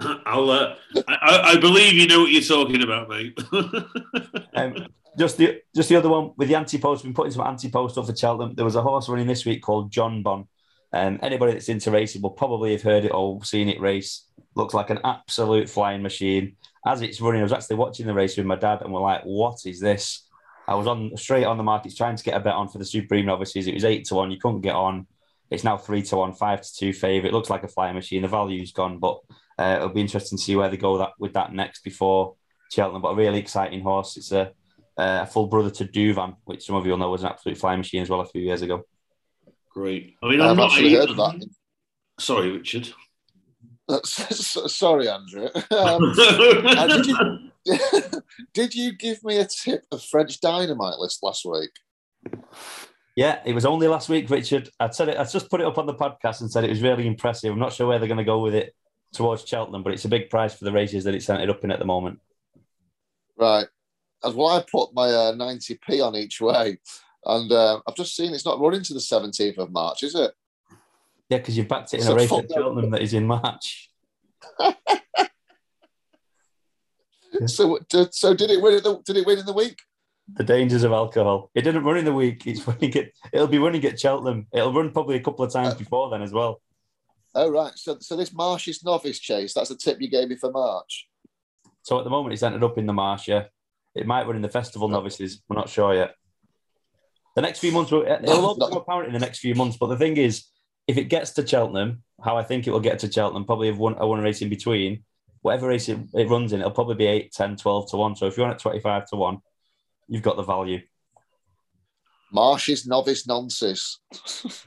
uh, 0.00 0.18
I'll, 0.26 0.50
uh, 0.50 0.76
I, 1.08 1.40
I, 1.52 1.56
believe 1.58 1.94
you 1.94 2.06
know 2.06 2.20
what 2.20 2.30
you're 2.32 2.42
talking 2.42 2.82
about, 2.82 3.08
mate. 3.08 3.38
um, 4.54 4.86
just 5.18 5.36
the 5.36 5.60
just 5.74 5.88
the 5.88 5.96
other 5.96 6.08
one 6.08 6.32
with 6.36 6.48
the 6.48 6.54
anti 6.54 6.78
post. 6.78 7.04
Been 7.04 7.14
putting 7.14 7.32
some 7.32 7.46
anti 7.46 7.70
post 7.70 7.98
up 7.98 8.06
for 8.06 8.16
Cheltenham. 8.16 8.54
There 8.54 8.64
was 8.64 8.76
a 8.76 8.82
horse 8.82 9.08
running 9.08 9.26
this 9.26 9.44
week 9.44 9.62
called 9.62 9.92
Jonbon. 9.92 10.46
Um, 10.92 11.18
anybody 11.22 11.52
that's 11.52 11.68
into 11.68 11.90
racing 11.90 12.22
will 12.22 12.30
probably 12.30 12.72
have 12.72 12.82
heard 12.82 13.04
it 13.04 13.12
or 13.12 13.44
seen 13.44 13.68
it 13.68 13.80
race. 13.80 14.28
Looks 14.54 14.74
like 14.74 14.90
an 14.90 15.00
absolute 15.04 15.68
flying 15.68 16.02
machine. 16.02 16.56
As 16.86 17.02
it's 17.02 17.20
running, 17.20 17.40
I 17.40 17.44
was 17.44 17.52
actually 17.52 17.76
watching 17.76 18.06
the 18.06 18.14
race 18.14 18.36
with 18.36 18.46
my 18.46 18.56
dad, 18.56 18.82
and 18.82 18.92
we're 18.92 19.00
like, 19.00 19.22
"What 19.22 19.66
is 19.66 19.80
this?" 19.80 20.28
I 20.66 20.74
was 20.74 20.86
on 20.86 21.16
straight 21.16 21.44
on 21.44 21.56
the 21.56 21.62
markets 21.62 21.94
trying 21.94 22.16
to 22.16 22.24
get 22.24 22.36
a 22.36 22.40
bet 22.40 22.54
on 22.54 22.68
for 22.68 22.78
the 22.78 22.84
Supreme 22.84 23.26
novices. 23.26 23.66
It 23.66 23.74
was 23.74 23.84
eight 23.84 24.06
to 24.06 24.14
one. 24.14 24.30
You 24.30 24.38
couldn't 24.38 24.62
get 24.62 24.74
on. 24.74 25.06
It's 25.50 25.64
now 25.64 25.76
three 25.76 26.02
to 26.02 26.16
one, 26.16 26.32
five 26.32 26.62
to 26.62 26.74
two 26.74 26.92
favourite. 26.92 27.32
It 27.32 27.34
looks 27.34 27.50
like 27.50 27.64
a 27.64 27.68
flying 27.68 27.94
machine. 27.94 28.22
The 28.22 28.28
value's 28.28 28.72
gone, 28.72 28.98
but 28.98 29.20
uh, 29.58 29.74
it'll 29.76 29.88
be 29.90 30.00
interesting 30.00 30.38
to 30.38 30.44
see 30.44 30.56
where 30.56 30.68
they 30.68 30.76
go 30.76 30.98
that 30.98 31.12
with 31.18 31.34
that 31.34 31.52
next 31.52 31.84
before 31.84 32.34
Cheltenham. 32.72 33.02
But 33.02 33.10
a 33.10 33.16
really 33.16 33.38
exciting 33.38 33.82
horse. 33.82 34.16
It's 34.16 34.32
a, 34.32 34.52
a 34.96 35.26
full 35.26 35.46
brother 35.46 35.70
to 35.70 35.84
Douvan, 35.84 36.36
which 36.44 36.64
some 36.64 36.76
of 36.76 36.86
you 36.86 36.92
will 36.92 36.98
know 36.98 37.10
was 37.10 37.22
an 37.22 37.30
absolute 37.30 37.58
flying 37.58 37.78
machine 37.78 38.02
as 38.02 38.10
well 38.10 38.20
a 38.20 38.26
few 38.26 38.42
years 38.42 38.62
ago. 38.62 38.84
Great. 39.70 40.16
I 40.22 40.28
mean, 40.28 40.40
I've 40.40 40.56
not 40.56 40.70
actually 40.72 40.94
heard 40.94 41.10
of 41.10 41.16
that. 41.16 41.46
Sorry, 42.18 42.50
Richard. 42.50 42.88
sorry, 44.04 45.08
Andrew. 45.08 45.48
Um, 45.70 46.14
did, 46.16 47.06
you, 47.06 48.22
did 48.52 48.74
you 48.74 48.92
give 48.92 49.22
me 49.24 49.38
a 49.38 49.46
tip 49.46 49.84
of 49.90 50.02
French 50.02 50.40
Dynamite 50.40 50.98
list 50.98 51.22
last 51.22 51.44
week? 51.44 51.70
Yeah, 53.16 53.40
it 53.44 53.54
was 53.54 53.64
only 53.64 53.88
last 53.88 54.08
week, 54.08 54.28
Richard. 54.28 54.70
I 54.80 54.90
said 54.90 55.08
it. 55.08 55.18
I 55.18 55.24
just 55.24 55.50
put 55.50 55.60
it 55.60 55.66
up 55.66 55.78
on 55.78 55.86
the 55.86 55.94
podcast 55.94 56.40
and 56.40 56.50
said 56.50 56.64
it 56.64 56.70
was 56.70 56.82
really 56.82 57.06
impressive. 57.06 57.52
I'm 57.52 57.58
not 57.58 57.72
sure 57.72 57.86
where 57.86 57.98
they're 57.98 58.08
going 58.08 58.18
to 58.18 58.24
go 58.24 58.40
with 58.40 58.54
it 58.54 58.74
towards 59.12 59.46
Cheltenham, 59.46 59.82
but 59.82 59.92
it's 59.92 60.04
a 60.04 60.08
big 60.08 60.30
price 60.30 60.54
for 60.54 60.64
the 60.64 60.72
races 60.72 61.04
that 61.04 61.14
it's 61.14 61.26
sent 61.26 61.42
it 61.42 61.50
up 61.50 61.62
in 61.64 61.70
at 61.70 61.78
the 61.78 61.84
moment. 61.84 62.20
Right. 63.36 63.66
As 64.24 64.34
well, 64.34 64.48
I 64.48 64.64
put 64.70 64.94
my 64.94 65.08
uh, 65.08 65.32
90p 65.34 66.04
on 66.04 66.16
each 66.16 66.40
way, 66.40 66.78
and 67.24 67.52
uh, 67.52 67.80
I've 67.86 67.96
just 67.96 68.16
seen 68.16 68.32
it's 68.32 68.46
not 68.46 68.60
running 68.60 68.82
to 68.82 68.94
the 68.94 69.00
17th 69.00 69.58
of 69.58 69.70
March, 69.70 70.02
is 70.02 70.14
it? 70.14 70.32
Yeah, 71.28 71.38
because 71.38 71.56
you've 71.56 71.68
backed 71.68 71.94
it 71.94 72.00
in 72.00 72.06
so 72.06 72.12
a 72.12 72.16
race 72.16 72.32
at 72.32 72.50
Cheltenham 72.52 72.90
that 72.90 73.02
is 73.02 73.14
in 73.14 73.26
March. 73.26 73.90
so, 77.46 77.78
so 78.10 78.34
did 78.34 78.50
it 78.50 78.60
win? 78.62 78.82
The, 78.82 79.00
did 79.04 79.16
it 79.16 79.26
win 79.26 79.38
in 79.38 79.46
the 79.46 79.52
week? 79.52 79.78
The 80.34 80.44
dangers 80.44 80.84
of 80.84 80.92
alcohol. 80.92 81.50
It 81.54 81.62
didn't 81.62 81.84
run 81.84 81.98
in 81.98 82.04
the 82.04 82.12
week. 82.12 82.46
It's 82.46 82.66
running 82.66 82.92
it. 82.92 83.12
It'll 83.32 83.46
be 83.46 83.58
running 83.58 83.84
at 83.84 83.98
Cheltenham. 83.98 84.46
It'll 84.52 84.72
run 84.72 84.90
probably 84.90 85.16
a 85.16 85.20
couple 85.20 85.44
of 85.44 85.52
times 85.52 85.74
uh, 85.74 85.78
before 85.78 86.10
then 86.10 86.22
as 86.22 86.32
well. 86.32 86.60
Oh 87.34 87.50
right. 87.50 87.72
So, 87.74 87.98
so 88.00 88.16
this 88.16 88.32
Marsh's 88.32 88.84
novice 88.84 89.18
chase. 89.18 89.54
That's 89.54 89.70
the 89.70 89.76
tip 89.76 90.00
you 90.00 90.08
gave 90.08 90.28
me 90.28 90.36
for 90.36 90.50
March. 90.50 91.08
So 91.82 91.98
at 91.98 92.04
the 92.04 92.10
moment, 92.10 92.32
it's 92.32 92.42
ended 92.42 92.62
up 92.62 92.78
in 92.78 92.86
the 92.86 92.92
Marsh. 92.92 93.28
Yeah, 93.28 93.44
it 93.94 94.06
might 94.06 94.26
run 94.26 94.36
in 94.36 94.42
the 94.42 94.48
festival 94.48 94.88
novices. 94.88 95.42
We're 95.48 95.56
not 95.56 95.68
sure 95.68 95.94
yet. 95.94 96.14
The 97.36 97.42
next 97.42 97.58
few 97.58 97.72
months, 97.72 97.90
will, 97.90 98.06
it'll 98.06 98.46
all 98.46 98.54
become 98.54 98.78
apparent 98.78 99.08
in 99.08 99.12
the 99.12 99.18
next 99.18 99.40
few 99.40 99.56
months. 99.56 99.76
But 99.76 99.88
the 99.88 99.96
thing 99.96 100.16
is, 100.16 100.44
if 100.86 100.96
it 100.96 101.04
gets 101.04 101.32
to 101.32 101.46
Cheltenham, 101.46 102.02
how 102.22 102.36
I 102.36 102.42
think 102.42 102.66
it 102.66 102.70
will 102.70 102.80
get 102.80 102.98
to 103.00 103.10
Cheltenham, 103.10 103.44
probably 103.44 103.68
have 103.68 103.78
one, 103.78 103.96
a 103.98 104.06
one 104.06 104.20
race 104.20 104.42
in 104.42 104.48
between, 104.48 105.04
whatever 105.42 105.68
race 105.68 105.88
it, 105.88 105.98
it 106.14 106.28
runs 106.28 106.52
in, 106.52 106.60
it'll 106.60 106.72
probably 106.72 106.94
be 106.94 107.06
8, 107.06 107.32
10, 107.32 107.56
12 107.56 107.90
to 107.90 107.96
1. 107.96 108.16
So 108.16 108.26
if 108.26 108.36
you 108.36 108.42
want 108.42 108.54
it 108.54 108.62
25 108.62 109.08
to 109.10 109.16
1, 109.16 109.38
you've 110.08 110.22
got 110.22 110.36
the 110.36 110.42
value. 110.42 110.80
Marsh's 112.32 112.86
novice 112.86 113.28
nonsense. 113.28 114.00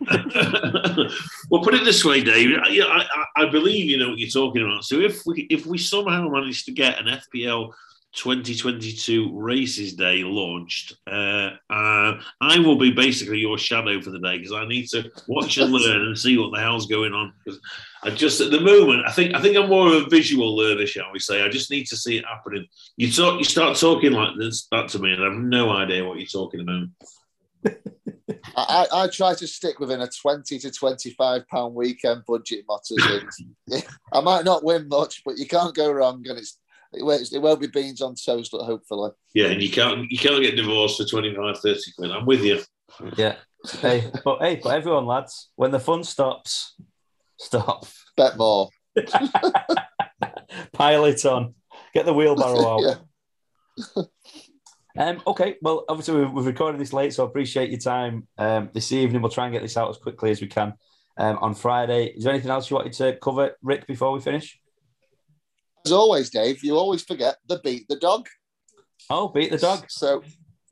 well, 1.50 1.64
put 1.64 1.74
it 1.74 1.84
this 1.84 2.06
way, 2.06 2.24
Dave. 2.24 2.58
I, 2.64 3.06
I, 3.36 3.44
I, 3.44 3.50
believe 3.50 3.90
you 3.90 3.98
know 3.98 4.10
what 4.10 4.20
you're 4.20 4.30
talking 4.30 4.62
about. 4.64 4.86
So 4.86 5.02
if 5.02 5.22
we 5.26 5.48
if 5.50 5.66
we 5.66 5.78
somehow 5.78 6.30
manage 6.30 6.64
to 6.66 6.72
get 6.72 6.98
an 6.98 7.08
FPL 7.08 7.74
2022 8.18 9.32
races 9.40 9.94
day 9.94 10.24
launched, 10.24 10.96
uh, 11.06 11.52
uh, 11.70 12.20
I 12.42 12.60
will 12.60 12.76
be 12.76 12.92
basically 12.92 13.38
your 13.38 13.60
shadow 13.60 14.02
for 14.02 14.10
the 14.10 14.20
day 14.20 14.38
because 14.38 14.54
I 14.54 14.68
need 14.68 14.88
to 14.90 15.10
watch 15.28 15.58
and 15.58 15.72
learn 15.72 16.02
and 16.02 16.18
see 16.18 16.38
what 16.38 16.52
the 16.52 16.60
hell's 16.60 16.88
going 16.88 17.14
on. 17.14 17.32
Because 17.46 17.60
I 18.04 18.10
just 18.10 18.42
at 18.42 18.50
the 18.50 18.60
moment, 18.60 19.06
I 19.06 19.12
think 19.12 19.36
I 19.36 19.42
think 19.42 19.56
I'm 19.56 19.70
more 19.70 19.88
of 19.88 20.04
a 20.04 20.10
visual 20.10 20.56
learner, 20.56 20.88
shall 20.88 21.12
we 21.14 21.20
say? 21.20 21.44
I 21.44 21.50
just 21.50 21.70
need 21.70 21.86
to 21.88 21.96
see 21.96 22.18
it 22.18 22.26
happening. 22.26 22.66
You 22.98 23.12
talk, 23.12 23.38
you 23.38 23.46
start 23.46 23.78
talking 23.78 24.14
like 24.14 24.38
this 24.38 24.68
that 24.72 24.90
to 24.90 25.00
me, 25.00 25.14
and 25.14 25.22
I 25.22 25.26
have 25.26 25.38
no 25.38 25.70
idea 25.70 26.04
what 26.04 26.18
you're 26.18 26.28
talking 26.28 26.62
about. 26.62 27.76
I, 28.58 28.88
I 28.92 29.08
try 29.08 29.36
to 29.36 29.48
stick 29.48 29.80
within 29.80 30.02
a 30.02 30.08
20 30.08 30.58
to 30.58 30.72
25 30.72 31.48
pound 31.48 31.76
weekend 31.76 32.24
budget 32.28 32.66
Motters. 32.68 33.32
I 34.12 34.22
might 34.22 34.46
not 34.46 34.64
win 34.64 34.88
much, 34.88 35.22
but 35.24 35.38
you 35.38 35.46
can't 35.46 35.76
go 35.76 35.92
wrong, 35.92 36.24
and 36.28 36.40
it's 36.40 36.58
it 37.00 37.42
won't 37.42 37.62
be 37.62 37.68
beans 37.68 38.02
on 38.02 38.16
toast, 38.16 38.52
hopefully. 38.54 39.12
Yeah, 39.34 39.48
and 39.48 39.62
you 39.62 39.70
can't 39.70 40.10
you 40.12 40.18
can't 40.18 40.42
get 40.42 40.56
divorced 40.56 40.98
for 40.98 41.06
25, 41.06 41.60
30 41.60 41.80
quid. 41.98 42.12
I'm 42.12 42.26
with 42.26 42.44
you. 42.44 42.62
Yeah. 43.16 43.36
Hey, 43.82 44.10
but 44.24 44.40
hey, 44.40 44.60
but 44.62 44.70
everyone, 44.70 45.06
lads, 45.06 45.50
when 45.56 45.72
the 45.72 45.80
fun 45.80 46.04
stops, 46.04 46.76
stop. 47.38 47.86
Bet 48.16 48.38
more. 48.38 48.70
Pile 50.74 51.06
it 51.06 51.26
on. 51.26 51.54
Get 51.94 52.06
the 52.06 52.14
wheelbarrow 52.14 52.68
out. 52.68 52.82
yeah. 53.96 54.04
Um, 54.98 55.22
okay, 55.28 55.58
well, 55.62 55.86
obviously 55.88 56.20
we've, 56.20 56.32
we've, 56.32 56.46
recorded 56.48 56.82
this 56.82 56.92
late, 56.92 57.14
so 57.14 57.24
I 57.24 57.28
appreciate 57.28 57.70
your 57.70 57.80
time 57.80 58.28
um, 58.40 58.72
this 58.74 58.92
evening. 58.92 59.22
We'll 59.22 59.30
try 59.30 59.46
and 59.46 59.54
get 59.54 59.62
this 59.62 59.78
out 59.78 59.92
as 59.92 59.98
quickly 59.98 60.32
as 60.32 60.42
we 60.42 60.48
can 60.48 60.74
um, 61.18 61.38
on 61.38 61.54
Friday. 61.54 62.08
Is 62.16 62.24
there 62.24 62.34
anything 62.34 62.50
else 62.50 62.70
you 62.70 62.78
wanted 62.78 62.94
to 62.94 63.16
cover, 63.22 63.56
Rick, 63.62 63.86
before 63.86 64.12
we 64.12 64.20
finish? 64.22 64.60
As 65.88 65.94
always, 65.94 66.30
Dave, 66.30 66.66
you 66.66 66.76
always 66.76 67.02
forget 67.02 67.38
the 67.48 67.60
beat 67.60 67.88
the 67.88 67.96
dog. 67.96 68.28
Oh, 69.10 69.30
beat 69.30 69.52
the 69.52 69.58
dog. 69.58 69.86
So, 69.88 70.22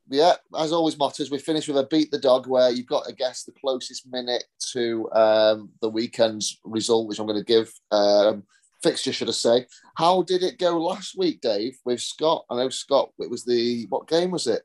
yeah, 0.09 0.33
as 0.59 0.73
always, 0.73 0.97
Motters, 0.97 1.31
we 1.31 1.37
finish 1.37 1.69
with 1.69 1.77
a 1.77 1.87
beat 1.89 2.11
the 2.11 2.19
dog 2.19 2.47
where 2.47 2.69
you've 2.69 2.85
got 2.85 3.05
to 3.05 3.15
guess 3.15 3.43
the 3.43 3.53
closest 3.53 4.05
minute 4.11 4.43
to 4.73 5.09
um, 5.13 5.69
the 5.79 5.87
weekend's 5.87 6.59
result, 6.65 7.07
which 7.07 7.17
I'm 7.19 7.27
going 7.27 7.39
to 7.39 7.45
give. 7.45 7.71
Um, 7.91 8.43
fixture, 8.83 9.13
should 9.13 9.29
I 9.29 9.31
say. 9.31 9.67
How 9.95 10.23
did 10.23 10.43
it 10.43 10.59
go 10.59 10.83
last 10.83 11.17
week, 11.17 11.39
Dave, 11.39 11.77
with 11.85 12.01
Scott? 12.01 12.43
I 12.49 12.57
know 12.57 12.67
Scott, 12.67 13.11
it 13.17 13.29
was 13.29 13.45
the, 13.45 13.85
what 13.87 14.09
game 14.09 14.31
was 14.31 14.47
it? 14.47 14.63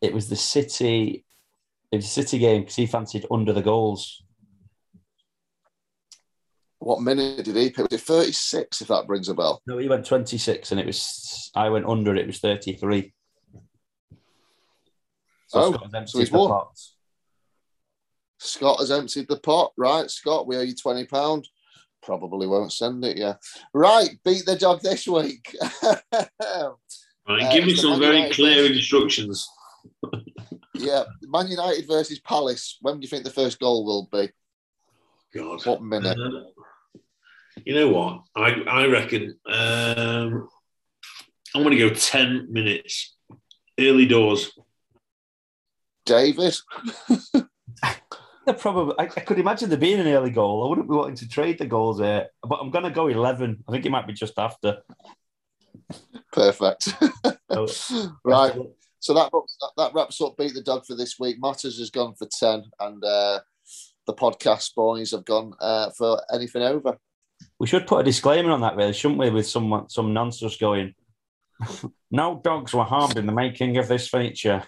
It 0.00 0.14
was 0.14 0.30
the 0.30 0.36
City, 0.36 1.26
it 1.90 1.96
was 1.96 2.06
a 2.06 2.08
City 2.08 2.38
game 2.38 2.62
because 2.62 2.76
he 2.76 2.86
fancied 2.86 3.26
under 3.30 3.52
the 3.52 3.60
goals. 3.60 4.22
What 6.82 7.00
minute 7.00 7.44
did 7.44 7.54
he 7.54 7.70
pick? 7.70 7.90
Was 7.90 8.00
it 8.00 8.00
36, 8.00 8.80
if 8.80 8.88
that 8.88 9.06
brings 9.06 9.28
a 9.28 9.34
bell? 9.34 9.62
No, 9.66 9.78
he 9.78 9.88
went 9.88 10.04
26 10.04 10.72
and 10.72 10.80
it 10.80 10.86
was, 10.86 11.50
I 11.54 11.68
went 11.68 11.86
under, 11.86 12.14
it 12.16 12.26
was 12.26 12.40
33. 12.40 13.12
So 15.46 15.60
oh, 15.60 15.72
Scott 15.72 16.08
so 16.08 16.18
he's 16.18 16.32
won. 16.32 16.50
Pot. 16.50 16.78
Scott 18.40 18.80
has 18.80 18.90
emptied 18.90 19.28
the 19.28 19.38
pot, 19.38 19.72
right? 19.76 20.10
Scott, 20.10 20.46
we 20.48 20.56
owe 20.56 20.62
you 20.62 20.74
£20 20.74 21.44
probably 22.02 22.46
won't 22.46 22.72
send 22.72 23.04
it. 23.04 23.16
Yeah, 23.16 23.34
right. 23.72 24.10
Beat 24.24 24.44
the 24.44 24.56
dog 24.56 24.80
this 24.80 25.06
week. 25.06 25.56
right, 25.82 27.52
give 27.52 27.62
uh, 27.62 27.66
me 27.66 27.76
some 27.76 28.00
very 28.00 28.16
United 28.16 28.34
clear 28.34 28.62
versus... 28.62 28.76
instructions. 28.78 29.48
yeah, 30.74 31.04
Man 31.22 31.48
United 31.48 31.86
versus 31.86 32.18
Palace. 32.20 32.78
When 32.80 32.98
do 32.98 33.04
you 33.04 33.08
think 33.08 33.24
the 33.24 33.30
first 33.30 33.60
goal 33.60 33.84
will 33.86 34.08
be? 34.10 34.30
God, 35.34 35.64
what 35.64 35.82
minute? 35.82 36.18
Uh, 36.18 36.44
you 37.64 37.74
know 37.74 37.88
what? 37.88 38.22
I 38.36 38.50
I 38.66 38.86
reckon 38.86 39.38
um, 39.46 40.48
I'm 41.54 41.62
going 41.62 41.76
to 41.76 41.88
go 41.88 41.90
ten 41.90 42.52
minutes, 42.52 43.14
early 43.78 44.06
doors. 44.06 44.52
David. 46.04 46.56
They're 48.44 48.54
probably. 48.54 48.94
I, 48.98 49.04
I, 49.04 49.20
could 49.20 49.38
imagine 49.38 49.68
there 49.68 49.78
being 49.78 50.00
an 50.00 50.08
early 50.08 50.30
goal. 50.30 50.64
I 50.64 50.68
wouldn't 50.68 50.88
be 50.88 50.96
wanting 50.96 51.16
to 51.16 51.28
trade 51.28 51.58
the 51.58 51.66
goals 51.66 52.00
here, 52.00 52.26
but 52.42 52.58
I'm 52.60 52.70
going 52.70 52.84
to 52.84 52.90
go 52.90 53.06
eleven. 53.06 53.62
I 53.68 53.72
think 53.72 53.86
it 53.86 53.90
might 53.90 54.06
be 54.06 54.12
just 54.12 54.38
after. 54.38 54.78
Perfect. 56.32 56.88
so, 57.50 57.66
right. 58.24 58.54
So 58.98 59.14
that, 59.14 59.30
that 59.76 59.94
wraps 59.94 60.20
up 60.20 60.36
beat 60.36 60.54
the 60.54 60.62
dog 60.62 60.86
for 60.86 60.94
this 60.94 61.18
week. 61.18 61.40
Motters 61.40 61.78
has 61.78 61.90
gone 61.90 62.14
for 62.14 62.26
ten, 62.26 62.64
and 62.80 63.04
uh, 63.04 63.40
the 64.06 64.14
podcast 64.14 64.74
boys 64.74 65.12
have 65.12 65.24
gone 65.24 65.54
uh, 65.60 65.90
for 65.90 66.20
anything 66.32 66.62
over. 66.62 66.98
We 67.58 67.66
should 67.66 67.86
put 67.86 68.00
a 68.00 68.04
disclaimer 68.04 68.50
on 68.50 68.60
that, 68.62 68.76
really, 68.76 68.92
shouldn't 68.92 69.20
we? 69.20 69.30
With 69.30 69.46
some 69.46 69.86
some 69.88 70.12
nonsense 70.12 70.56
going. 70.56 70.94
no 72.10 72.40
dogs 72.42 72.74
were 72.74 72.84
harmed 72.84 73.16
in 73.16 73.26
the 73.26 73.32
making 73.32 73.78
of 73.78 73.88
this 73.88 74.08
feature. 74.08 74.64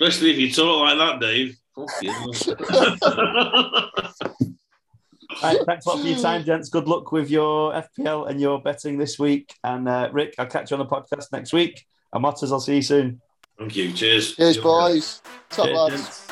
Especially 0.00 0.30
if 0.30 0.38
you 0.38 0.50
talk 0.50 0.80
like 0.80 0.98
that, 0.98 1.20
Dave. 1.20 1.56
right, 5.42 5.58
thanks 5.66 5.86
a 5.86 5.88
lot 5.88 6.00
for 6.00 6.06
your 6.06 6.18
time, 6.18 6.44
gents. 6.44 6.68
Good 6.68 6.88
luck 6.88 7.12
with 7.12 7.30
your 7.30 7.72
FPL 7.72 8.28
and 8.28 8.40
your 8.40 8.60
betting 8.60 8.98
this 8.98 9.18
week. 9.18 9.54
And 9.62 9.88
uh, 9.88 10.08
Rick, 10.12 10.34
I'll 10.38 10.46
catch 10.46 10.70
you 10.70 10.76
on 10.76 10.84
the 10.84 10.86
podcast 10.86 11.26
next 11.32 11.52
week. 11.52 11.84
And 12.12 12.24
Motters, 12.24 12.50
I'll 12.50 12.60
see 12.60 12.76
you 12.76 12.82
soon. 12.82 13.20
Thank 13.58 13.76
you. 13.76 13.92
Cheers. 13.92 14.36
Cheers, 14.36 14.58
boys. 14.58 15.22
Top 15.50 15.66
Cheers, 15.66 15.78
lads. 15.78 15.94
Gents. 15.94 16.27